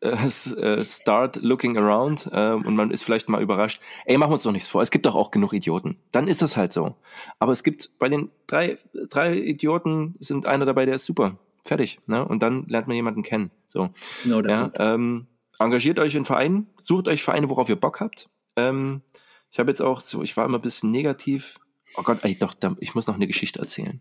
äh, 0.00 0.08
äh, 0.08 0.84
start 0.86 1.36
looking 1.36 1.76
around 1.76 2.26
äh, 2.32 2.52
und 2.52 2.74
man 2.74 2.90
ist 2.90 3.04
vielleicht 3.04 3.28
mal 3.28 3.42
überrascht. 3.42 3.82
Ey, 4.06 4.16
machen 4.16 4.30
wir 4.30 4.34
uns 4.34 4.44
doch 4.44 4.52
nichts 4.52 4.70
vor. 4.70 4.80
Es 4.80 4.90
gibt 4.90 5.04
doch 5.04 5.14
auch 5.14 5.30
genug 5.30 5.52
Idioten. 5.52 5.98
Dann 6.10 6.28
ist 6.28 6.40
das 6.40 6.56
halt 6.56 6.72
so. 6.72 6.94
Aber 7.38 7.52
es 7.52 7.62
gibt 7.62 7.98
bei 7.98 8.08
den 8.08 8.30
drei, 8.46 8.78
drei 9.10 9.36
Idioten 9.36 10.14
sind 10.20 10.46
einer 10.46 10.64
dabei, 10.64 10.86
der 10.86 10.94
ist 10.94 11.04
super. 11.04 11.36
Fertig. 11.62 12.00
Ne? 12.06 12.24
Und 12.24 12.42
dann 12.42 12.66
lernt 12.66 12.88
man 12.88 12.96
jemanden 12.96 13.22
kennen. 13.22 13.50
So. 13.68 13.90
Genau, 14.24 14.40
ja, 14.40 14.72
ähm, 14.76 15.26
engagiert 15.58 15.98
euch 15.98 16.14
in 16.14 16.24
Vereinen, 16.24 16.68
sucht 16.78 17.08
euch 17.08 17.22
Vereine, 17.22 17.48
worauf 17.48 17.68
ihr 17.68 17.76
Bock 17.76 18.00
habt. 18.00 18.28
Ähm, 18.56 19.02
ich 19.50 19.58
habe 19.58 19.70
jetzt 19.70 19.80
auch 19.80 20.00
so, 20.00 20.22
ich 20.22 20.36
war 20.36 20.44
immer 20.44 20.58
ein 20.58 20.62
bisschen 20.62 20.90
negativ. 20.90 21.60
Oh 21.96 22.02
Gott, 22.02 22.18
ey, 22.22 22.36
doch, 22.36 22.54
ich 22.80 22.94
muss 22.94 23.06
noch 23.06 23.14
eine 23.14 23.26
Geschichte 23.26 23.60
erzählen. 23.60 24.00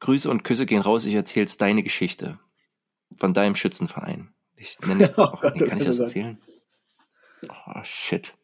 Grüße 0.00 0.30
und 0.30 0.44
Küsse 0.44 0.66
gehen 0.66 0.82
raus, 0.82 1.06
ich 1.06 1.14
erzähl's 1.14 1.56
deine 1.56 1.82
Geschichte. 1.82 2.38
Von 3.18 3.34
deinem 3.34 3.56
Schützenverein. 3.56 4.32
Ich 4.56 4.78
nenne, 4.80 5.12
oh, 5.16 5.28
oh, 5.42 5.50
nee, 5.54 5.66
kann 5.66 5.78
ich 5.78 5.84
das 5.84 5.98
erzählen? 5.98 6.38
Oh, 7.48 7.80
shit. 7.82 8.34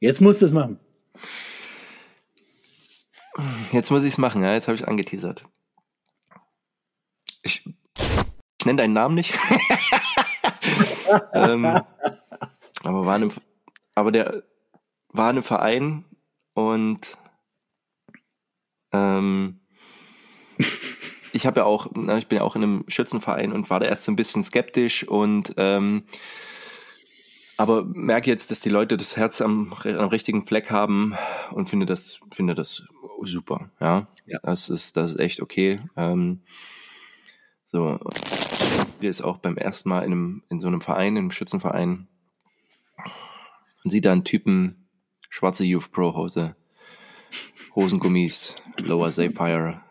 Jetzt 0.00 0.20
musst 0.20 0.42
du 0.42 0.46
es 0.46 0.52
machen. 0.52 0.78
Jetzt 3.72 3.90
muss 3.90 4.04
ich 4.04 4.12
es 4.14 4.18
machen, 4.18 4.42
ja. 4.42 4.54
Jetzt 4.54 4.68
habe 4.68 4.76
ich 4.76 4.86
angeteasert. 4.86 5.44
Ich, 7.42 7.64
ich 8.60 8.66
nenne 8.66 8.82
deinen 8.82 8.92
Namen 8.92 9.14
nicht. 9.14 9.34
ähm, 11.34 11.64
aber 11.64 13.06
war 13.06 13.14
einem, 13.14 13.30
aber 13.94 14.12
der 14.12 14.42
war 15.08 15.30
in 15.30 15.36
einem 15.36 15.42
Verein 15.42 16.04
und 16.54 17.16
ähm, 18.92 19.60
ich 21.32 21.46
habe 21.46 21.60
ja 21.60 21.66
auch, 21.66 21.86
ich 22.18 22.26
bin 22.26 22.38
ja 22.38 22.42
auch 22.42 22.56
in 22.56 22.62
einem 22.62 22.84
Schützenverein 22.88 23.52
und 23.52 23.70
war 23.70 23.80
da 23.80 23.86
erst 23.86 24.04
so 24.04 24.12
ein 24.12 24.16
bisschen 24.16 24.44
skeptisch 24.44 25.06
und 25.06 25.54
ähm, 25.56 26.04
aber 27.56 27.84
merke 27.84 28.30
jetzt, 28.30 28.50
dass 28.50 28.60
die 28.60 28.68
Leute 28.68 28.96
das 28.96 29.16
Herz 29.16 29.40
am, 29.40 29.74
am 29.84 30.08
richtigen 30.08 30.46
Fleck 30.46 30.70
haben 30.70 31.16
und 31.50 31.68
finde 31.68 31.86
das, 31.86 32.20
finde 32.32 32.54
das 32.54 32.84
super. 33.22 33.70
Ja, 33.80 34.06
ja. 34.26 34.38
das 34.42 34.70
ist, 34.70 34.96
das 34.96 35.14
ist 35.14 35.20
echt 35.20 35.42
okay. 35.42 35.80
Ähm, 35.96 36.42
so, 37.70 38.00
wir 39.00 39.10
ist 39.10 39.22
auch 39.22 39.38
beim 39.38 39.56
ersten 39.56 39.90
Mal 39.90 40.00
in, 40.00 40.12
einem, 40.12 40.42
in 40.48 40.58
so 40.58 40.68
einem 40.68 40.80
Verein, 40.80 41.16
in 41.16 41.18
einem 41.18 41.30
Schützenverein, 41.30 42.08
und 43.84 43.90
sieht 43.90 44.06
da 44.06 44.12
einen 44.12 44.24
Typen, 44.24 44.88
schwarze 45.28 45.64
Youth 45.64 45.92
Pro 45.92 46.14
Hose, 46.14 46.56
Hosengummis, 47.74 48.56
Lower 48.78 49.12
Sapphire, 49.12 49.82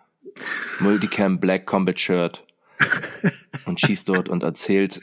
Multicam 0.79 1.39
Black 1.39 1.65
Combat 1.65 1.99
Shirt 1.99 2.45
und 3.65 3.79
schießt 3.79 4.09
dort 4.09 4.27
und 4.27 4.43
erzählt 4.43 5.01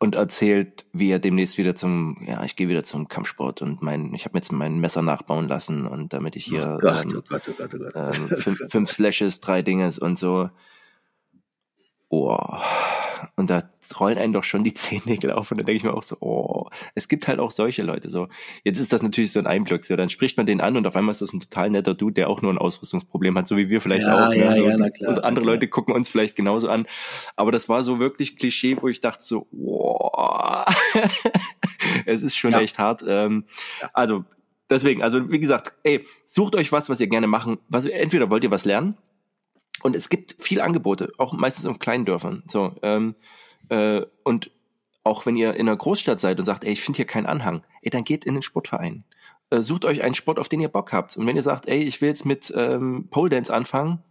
und 0.00 0.16
erzählt, 0.16 0.84
wie 0.92 1.10
er 1.10 1.18
demnächst 1.18 1.56
wieder 1.56 1.74
zum, 1.74 2.22
ja, 2.26 2.44
ich 2.44 2.56
gehe 2.56 2.68
wieder 2.68 2.84
zum 2.84 3.08
Kampfsport 3.08 3.62
und 3.62 3.80
mein, 3.80 4.12
ich 4.12 4.24
habe 4.24 4.34
mir 4.34 4.40
jetzt 4.40 4.52
mein 4.52 4.78
Messer 4.78 5.00
nachbauen 5.02 5.48
lassen 5.48 5.86
und 5.86 6.12
damit 6.12 6.36
ich 6.36 6.44
hier 6.44 6.76
oh 6.76 6.80
Gott, 6.80 7.04
ähm, 7.06 7.14
oh 7.16 7.22
Gott, 7.26 7.48
oh 7.48 7.52
Gott, 7.56 7.74
oh 7.74 7.78
Gott. 7.78 7.92
Ähm, 7.94 8.28
fünf, 8.38 8.58
fünf 8.68 8.90
Slashes, 8.90 9.40
drei 9.40 9.62
Dinges 9.62 9.98
und 9.98 10.18
so. 10.18 10.50
Oh. 12.08 12.38
Und 13.36 13.50
da 13.50 13.64
rollen 13.98 14.18
einen 14.18 14.32
doch 14.32 14.44
schon 14.44 14.64
die 14.64 14.74
Zehennägel 14.74 15.30
auf 15.30 15.50
und 15.50 15.58
dann 15.58 15.66
denke 15.66 15.76
ich 15.76 15.84
mir 15.84 15.94
auch 15.94 16.02
so, 16.02 16.16
oh, 16.20 16.68
es 16.94 17.08
gibt 17.08 17.28
halt 17.28 17.40
auch 17.40 17.50
solche 17.50 17.82
Leute 17.82 18.10
so. 18.10 18.28
Jetzt 18.64 18.78
ist 18.78 18.92
das 18.92 19.02
natürlich 19.02 19.32
so 19.32 19.38
ein 19.38 19.46
Einblick, 19.46 19.84
so 19.84 19.96
dann 19.96 20.08
spricht 20.08 20.36
man 20.36 20.46
den 20.46 20.60
an 20.60 20.76
und 20.76 20.86
auf 20.86 20.96
einmal 20.96 21.12
ist 21.12 21.22
das 21.22 21.32
ein 21.32 21.40
total 21.40 21.70
netter 21.70 21.94
Dude, 21.94 22.14
der 22.14 22.28
auch 22.28 22.42
nur 22.42 22.52
ein 22.52 22.58
Ausrüstungsproblem 22.58 23.36
hat, 23.36 23.46
so 23.46 23.56
wie 23.56 23.68
wir 23.68 23.80
vielleicht 23.80 24.06
ja, 24.06 24.26
auch. 24.26 24.30
Ne? 24.30 24.38
Ja, 24.38 24.54
ja, 24.54 24.76
na 24.76 24.90
klar, 24.90 25.10
und 25.10 25.24
andere 25.24 25.44
Leute 25.44 25.68
gucken 25.68 25.94
uns 25.94 26.08
vielleicht 26.08 26.36
genauso 26.36 26.68
an. 26.68 26.86
Aber 27.36 27.52
das 27.52 27.68
war 27.68 27.84
so 27.84 27.98
wirklich 27.98 28.36
Klischee, 28.36 28.76
wo 28.80 28.88
ich 28.88 29.00
dachte 29.00 29.22
so, 29.22 29.46
oh, 29.52 30.62
es 32.06 32.22
ist 32.22 32.36
schon 32.36 32.52
ja. 32.52 32.60
echt 32.60 32.78
hart. 32.78 33.04
Ähm, 33.06 33.44
also 33.92 34.24
deswegen, 34.70 35.02
also 35.02 35.30
wie 35.30 35.40
gesagt, 35.40 35.76
ey, 35.82 36.04
sucht 36.26 36.56
euch 36.56 36.72
was, 36.72 36.88
was 36.88 37.00
ihr 37.00 37.08
gerne 37.08 37.26
machen. 37.26 37.58
Was, 37.68 37.86
entweder 37.86 38.30
wollt 38.30 38.44
ihr 38.44 38.50
was 38.50 38.64
lernen 38.64 38.96
und 39.84 39.94
es 39.94 40.08
gibt 40.08 40.36
viele 40.40 40.64
Angebote, 40.64 41.12
auch 41.18 41.34
meistens 41.34 41.66
in 41.66 41.78
kleinen 41.78 42.06
Dörfern. 42.06 42.42
So, 42.48 42.74
ähm, 42.82 43.14
äh, 43.68 44.00
und 44.24 44.50
auch 45.04 45.26
wenn 45.26 45.36
ihr 45.36 45.52
in 45.54 45.68
einer 45.68 45.76
Großstadt 45.76 46.20
seid 46.20 46.38
und 46.38 46.46
sagt, 46.46 46.64
ey, 46.64 46.72
ich 46.72 46.80
finde 46.80 46.96
hier 46.96 47.04
keinen 47.04 47.26
Anhang, 47.26 47.62
ey, 47.82 47.90
dann 47.90 48.02
geht 48.02 48.24
in 48.24 48.32
den 48.32 48.42
Sportverein. 48.42 49.04
Äh, 49.50 49.60
sucht 49.60 49.84
euch 49.84 50.02
einen 50.02 50.14
Sport, 50.14 50.38
auf 50.38 50.48
den 50.48 50.62
ihr 50.62 50.70
Bock 50.70 50.94
habt. 50.94 51.18
Und 51.18 51.26
wenn 51.26 51.36
ihr 51.36 51.42
sagt, 51.42 51.68
ey, 51.68 51.82
ich 51.82 52.00
will 52.00 52.08
jetzt 52.08 52.24
mit 52.24 52.50
ähm, 52.56 53.08
Pole 53.10 53.28
Dance 53.28 53.52
anfangen, 53.52 54.02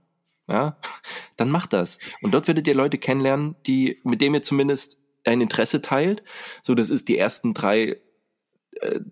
ja, 0.48 0.78
dann 1.38 1.50
macht 1.50 1.74
das. 1.74 1.98
Und 2.22 2.36
dort 2.36 2.48
werdet 2.48 2.68
ihr 2.68 2.76
Leute 2.76 3.00
kennenlernen, 3.00 3.56
die, 3.66 4.00
mit 4.04 4.22
denen 4.22 4.36
ihr 4.36 4.42
zumindest 4.44 5.00
ein 5.26 5.42
Interesse 5.42 5.82
teilt. 5.82 6.24
So, 6.62 6.76
das 6.76 6.92
ist 6.92 7.10
die 7.10 7.18
ersten 7.18 7.56
drei 7.56 8.00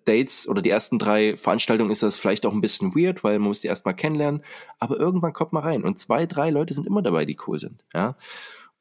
Dates 0.05 0.47
oder 0.47 0.61
die 0.61 0.69
ersten 0.69 0.99
drei 0.99 1.35
Veranstaltungen 1.35 1.91
ist 1.91 2.03
das 2.03 2.17
vielleicht 2.17 2.45
auch 2.45 2.53
ein 2.53 2.61
bisschen 2.61 2.95
weird, 2.95 3.23
weil 3.23 3.39
man 3.39 3.49
muss 3.49 3.61
die 3.61 3.67
erstmal 3.67 3.95
kennenlernen, 3.95 4.43
aber 4.79 4.97
irgendwann 4.97 5.33
kommt 5.33 5.53
man 5.53 5.63
rein 5.63 5.83
und 5.83 5.99
zwei, 5.99 6.25
drei 6.25 6.49
Leute 6.49 6.73
sind 6.73 6.87
immer 6.87 7.01
dabei, 7.01 7.25
die 7.25 7.37
cool 7.47 7.59
sind, 7.59 7.83
ja. 7.93 8.15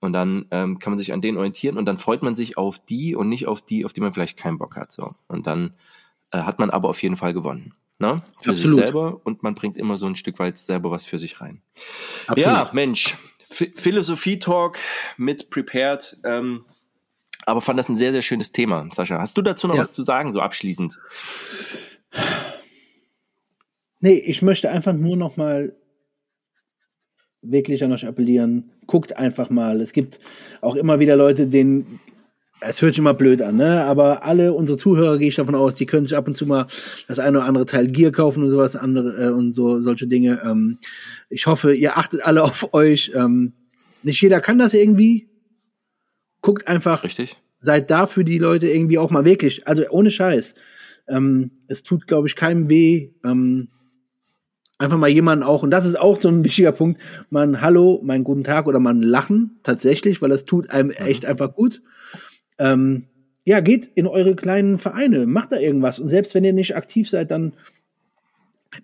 Und 0.00 0.14
dann 0.14 0.46
ähm, 0.50 0.78
kann 0.78 0.92
man 0.92 0.98
sich 0.98 1.12
an 1.12 1.20
denen 1.20 1.36
orientieren 1.36 1.76
und 1.76 1.84
dann 1.84 1.98
freut 1.98 2.22
man 2.22 2.34
sich 2.34 2.56
auf 2.56 2.78
die 2.78 3.14
und 3.14 3.28
nicht 3.28 3.46
auf 3.46 3.60
die, 3.60 3.84
auf 3.84 3.92
die 3.92 4.00
man 4.00 4.14
vielleicht 4.14 4.38
keinen 4.38 4.56
Bock 4.56 4.76
hat. 4.76 4.92
So. 4.92 5.14
Und 5.28 5.46
dann 5.46 5.74
äh, 6.30 6.38
hat 6.38 6.58
man 6.58 6.70
aber 6.70 6.88
auf 6.88 7.02
jeden 7.02 7.16
Fall 7.16 7.34
gewonnen. 7.34 7.74
Ne? 7.98 8.22
Für 8.40 8.52
Absolut. 8.52 8.56
sich 8.56 8.84
selber 8.84 9.20
und 9.24 9.42
man 9.42 9.54
bringt 9.54 9.76
immer 9.76 9.98
so 9.98 10.06
ein 10.06 10.16
Stück 10.16 10.38
weit 10.38 10.56
selber 10.56 10.90
was 10.90 11.04
für 11.04 11.18
sich 11.18 11.42
rein. 11.42 11.60
Absolut. 12.26 12.38
Ja, 12.38 12.70
Mensch, 12.72 13.14
Philosophie-Talk 13.44 14.78
mit 15.18 15.50
Prepared. 15.50 16.18
Ähm, 16.24 16.64
aber 17.46 17.60
fand 17.60 17.78
das 17.78 17.88
ein 17.88 17.96
sehr, 17.96 18.12
sehr 18.12 18.22
schönes 18.22 18.52
Thema. 18.52 18.88
Sascha, 18.92 19.18
hast 19.18 19.36
du 19.36 19.42
dazu 19.42 19.68
noch 19.68 19.76
ja. 19.76 19.82
was 19.82 19.92
zu 19.92 20.02
sagen, 20.02 20.32
so 20.32 20.40
abschließend? 20.40 20.98
Nee, 24.00 24.22
ich 24.26 24.42
möchte 24.42 24.70
einfach 24.70 24.94
nur 24.94 25.16
noch 25.16 25.36
mal 25.36 25.76
wirklich 27.42 27.84
an 27.84 27.92
euch 27.92 28.06
appellieren. 28.06 28.72
Guckt 28.86 29.16
einfach 29.16 29.50
mal. 29.50 29.80
Es 29.80 29.92
gibt 29.92 30.18
auch 30.60 30.74
immer 30.74 30.98
wieder 30.98 31.16
Leute, 31.16 31.46
denen 31.46 32.00
es 32.60 32.82
hört 32.82 32.92
sich 32.92 32.98
immer 32.98 33.14
blöd 33.14 33.40
an, 33.40 33.56
ne? 33.56 33.84
Aber 33.84 34.24
alle 34.24 34.52
unsere 34.52 34.76
Zuhörer 34.76 35.18
gehe 35.18 35.28
ich 35.28 35.36
davon 35.36 35.54
aus, 35.54 35.74
die 35.74 35.86
können 35.86 36.06
sich 36.06 36.16
ab 36.16 36.28
und 36.28 36.34
zu 36.34 36.46
mal 36.46 36.66
das 37.08 37.18
eine 37.18 37.38
oder 37.38 37.46
andere 37.46 37.64
Teil 37.64 37.86
Gear 37.86 38.12
kaufen 38.12 38.42
und 38.42 38.50
sowas 38.50 38.76
andere 38.76 39.28
äh, 39.28 39.30
und 39.30 39.52
so 39.52 39.80
solche 39.80 40.06
Dinge. 40.06 40.42
Ähm, 40.44 40.78
ich 41.30 41.46
hoffe, 41.46 41.74
ihr 41.74 41.96
achtet 41.96 42.22
alle 42.22 42.42
auf 42.42 42.74
euch. 42.74 43.12
Ähm, 43.14 43.54
nicht 44.02 44.20
jeder 44.20 44.40
kann 44.40 44.58
das 44.58 44.74
irgendwie. 44.74 45.29
Guckt 46.42 46.68
einfach. 46.68 47.04
Richtig. 47.04 47.36
Seid 47.60 47.90
da 47.90 48.06
für 48.06 48.24
die 48.24 48.38
Leute 48.38 48.68
irgendwie 48.68 48.98
auch 48.98 49.10
mal 49.10 49.24
wirklich. 49.24 49.66
Also 49.66 49.88
ohne 49.90 50.10
Scheiß. 50.10 50.54
Ähm, 51.08 51.50
es 51.66 51.82
tut, 51.82 52.06
glaube 52.06 52.28
ich, 52.28 52.36
keinem 52.36 52.68
weh. 52.68 53.10
Ähm, 53.24 53.68
einfach 54.78 54.96
mal 54.96 55.08
jemanden 55.08 55.44
auch, 55.44 55.62
und 55.62 55.70
das 55.70 55.84
ist 55.84 55.98
auch 55.98 56.20
so 56.20 56.28
ein 56.28 56.42
wichtiger 56.44 56.72
Punkt, 56.72 57.00
mal 57.28 57.46
ein 57.46 57.60
Hallo, 57.60 58.00
meinen 58.02 58.24
guten 58.24 58.44
Tag 58.44 58.66
oder 58.66 58.80
mal 58.80 58.94
ein 58.94 59.02
Lachen, 59.02 59.60
tatsächlich, 59.62 60.22
weil 60.22 60.30
das 60.30 60.46
tut 60.46 60.70
einem 60.70 60.88
mhm. 60.88 61.06
echt 61.06 61.26
einfach 61.26 61.54
gut. 61.54 61.82
Ähm, 62.58 63.04
ja, 63.44 63.60
geht 63.60 63.86
in 63.94 64.06
eure 64.06 64.36
kleinen 64.36 64.78
Vereine, 64.78 65.26
macht 65.26 65.52
da 65.52 65.56
irgendwas. 65.56 65.98
Und 65.98 66.08
selbst 66.08 66.34
wenn 66.34 66.44
ihr 66.44 66.52
nicht 66.52 66.76
aktiv 66.76 67.08
seid, 67.08 67.30
dann 67.30 67.54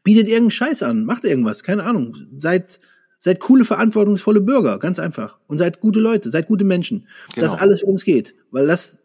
bietet 0.02 0.28
irgendeinen 0.28 0.50
Scheiß 0.50 0.82
an, 0.82 1.04
macht 1.04 1.24
irgendwas, 1.24 1.62
keine 1.62 1.84
Ahnung. 1.84 2.14
Seid, 2.36 2.80
Seid 3.18 3.40
coole, 3.40 3.64
verantwortungsvolle 3.64 4.40
Bürger, 4.40 4.78
ganz 4.78 4.98
einfach. 4.98 5.38
Und 5.46 5.58
seid 5.58 5.80
gute 5.80 6.00
Leute, 6.00 6.30
seid 6.30 6.46
gute 6.46 6.64
Menschen. 6.64 7.06
Genau. 7.34 7.46
Das 7.46 7.58
alles, 7.58 7.82
worum 7.82 7.96
es 7.96 8.04
geht. 8.04 8.34
Weil 8.50 8.66
das, 8.66 9.00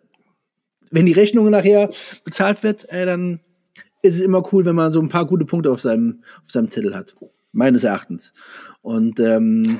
wenn 0.91 1.05
die 1.05 1.14
Rechnung 1.14 1.49
nachher 1.49 1.89
bezahlt 2.24 2.64
wird, 2.64 2.89
äh, 2.89 3.05
dann 3.05 3.39
ist 4.01 4.16
es 4.16 4.22
immer 4.22 4.43
cool, 4.51 4.66
wenn 4.66 4.76
man 4.76 4.91
so 4.91 5.01
ein 5.01 5.09
paar 5.09 5.26
gute 5.26 5.45
Punkte 5.45 5.72
auf 5.72 5.82
seinem, 5.82 6.24
auf 6.43 6.51
seinem 6.51 6.70
Zettel 6.70 6.95
hat. 6.95 7.16
Meines 7.53 7.84
Erachtens. 7.84 8.34
Und 8.82 9.20
ähm, 9.20 9.80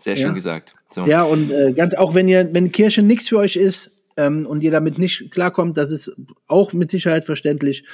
sehr 0.00 0.16
schön 0.16 0.26
ja. 0.28 0.32
gesagt. 0.32 0.74
So. 0.94 1.04
Ja, 1.04 1.22
und 1.22 1.50
äh, 1.50 1.72
ganz 1.72 1.94
auch 1.94 2.14
wenn 2.14 2.28
ihr, 2.28 2.48
wenn 2.52 2.72
Kirche 2.72 3.02
nichts 3.02 3.28
für 3.28 3.38
euch 3.38 3.56
ist 3.56 3.90
ähm, 4.16 4.46
und 4.46 4.62
ihr 4.62 4.70
damit 4.70 4.98
nicht 4.98 5.30
klarkommt, 5.30 5.76
das 5.76 5.90
ist 5.90 6.16
auch 6.46 6.72
mit 6.72 6.90
Sicherheit 6.90 7.24
verständlich. 7.24 7.84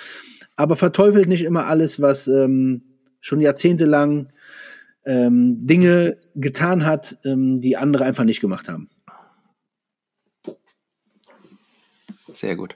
Aber 0.56 0.76
verteufelt 0.76 1.28
nicht 1.28 1.42
immer 1.42 1.66
alles, 1.66 2.00
was 2.00 2.28
ähm, 2.28 2.82
schon 3.20 3.40
jahrzehntelang 3.40 4.28
ähm, 5.04 5.66
Dinge 5.66 6.18
getan 6.34 6.84
hat, 6.84 7.18
ähm, 7.24 7.60
die 7.60 7.76
andere 7.76 8.04
einfach 8.04 8.24
nicht 8.24 8.40
gemacht 8.40 8.68
haben. 8.68 8.90
Sehr 12.32 12.56
gut. 12.56 12.74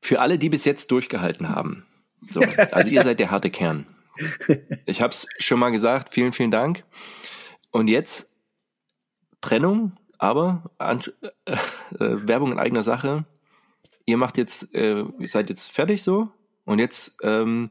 Für 0.00 0.20
alle, 0.20 0.38
die 0.38 0.48
bis 0.48 0.64
jetzt 0.64 0.90
durchgehalten 0.90 1.48
haben. 1.48 1.86
So, 2.30 2.40
also 2.72 2.90
ihr 2.90 3.02
seid 3.02 3.18
der 3.18 3.30
harte 3.30 3.50
Kern. 3.50 3.86
Ich 4.86 5.00
habe 5.00 5.10
es 5.10 5.26
schon 5.38 5.58
mal 5.58 5.70
gesagt. 5.70 6.12
Vielen, 6.12 6.32
vielen 6.32 6.50
Dank. 6.50 6.84
Und 7.70 7.88
jetzt 7.88 8.32
Trennung, 9.40 9.92
aber 10.18 10.70
äh, 10.78 10.94
äh, 11.44 11.58
Werbung 11.98 12.52
in 12.52 12.58
eigener 12.58 12.82
Sache. 12.82 13.24
Ihr 14.04 14.16
macht 14.16 14.38
jetzt, 14.38 14.74
äh, 14.74 15.04
seid 15.26 15.48
jetzt 15.48 15.72
fertig 15.72 16.02
so 16.02 16.30
und 16.64 16.78
jetzt 16.78 17.16
ähm, 17.22 17.70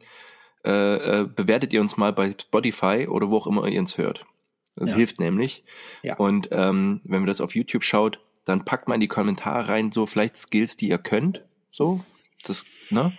äh, 0.66 1.22
äh, 1.22 1.26
bewertet 1.26 1.74
ihr 1.74 1.82
uns 1.82 1.98
mal 1.98 2.14
bei 2.14 2.36
Spotify 2.40 3.08
oder 3.10 3.30
wo 3.30 3.38
auch 3.38 3.48
immer 3.48 3.68
ihr 3.68 3.80
uns 3.80 3.98
hört. 3.98 4.26
Das 4.76 4.92
ja. 4.92 4.96
hilft 4.98 5.20
nämlich. 5.20 5.64
Ja. 6.04 6.18
Und 6.18 6.50
ähm, 6.52 7.02
wenn 7.04 7.22
wir 7.22 7.28
das 7.28 7.42
auf 7.42 7.56
YouTube 7.56 7.84
schaut, 7.84 8.20
dann 8.46 8.66
packt 8.66 8.88
mal 8.88 8.96
in 8.96 9.02
die 9.02 9.08
Kommentare 9.08 9.68
rein, 9.70 9.92
so 9.92 10.06
vielleicht 10.06 10.38
Skills, 10.38 10.78
die 10.78 10.90
ihr 10.90 10.98
könnt. 10.98 11.44
So, 11.72 12.04
das, 12.46 12.66
ne? 12.90 13.12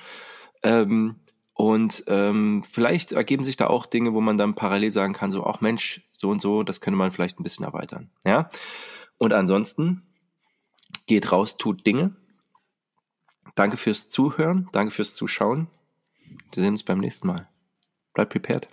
Ähm, 0.62 1.16
und 1.54 2.04
ähm, 2.06 2.64
vielleicht 2.70 3.12
ergeben 3.12 3.44
sich 3.44 3.56
da 3.56 3.66
auch 3.66 3.86
Dinge, 3.86 4.14
wo 4.14 4.20
man 4.20 4.38
dann 4.38 4.54
parallel 4.54 4.90
sagen 4.90 5.12
kann, 5.12 5.30
so, 5.30 5.44
auch 5.44 5.60
Mensch, 5.60 6.00
so 6.16 6.30
und 6.30 6.40
so, 6.40 6.62
das 6.62 6.80
könnte 6.80 6.96
man 6.96 7.12
vielleicht 7.12 7.38
ein 7.38 7.44
bisschen 7.44 7.64
erweitern. 7.64 8.10
Ja. 8.24 8.48
Und 9.18 9.32
ansonsten 9.32 10.02
geht 11.06 11.30
raus, 11.30 11.56
tut 11.56 11.86
Dinge. 11.86 12.16
Danke 13.54 13.76
fürs 13.76 14.08
Zuhören, 14.08 14.68
danke 14.72 14.92
fürs 14.92 15.14
Zuschauen. 15.14 15.68
Wir 16.54 16.62
sehen 16.62 16.74
uns 16.74 16.82
beim 16.82 16.98
nächsten 16.98 17.26
Mal. 17.26 17.48
Bleibt 18.14 18.32
prepared. 18.32 18.68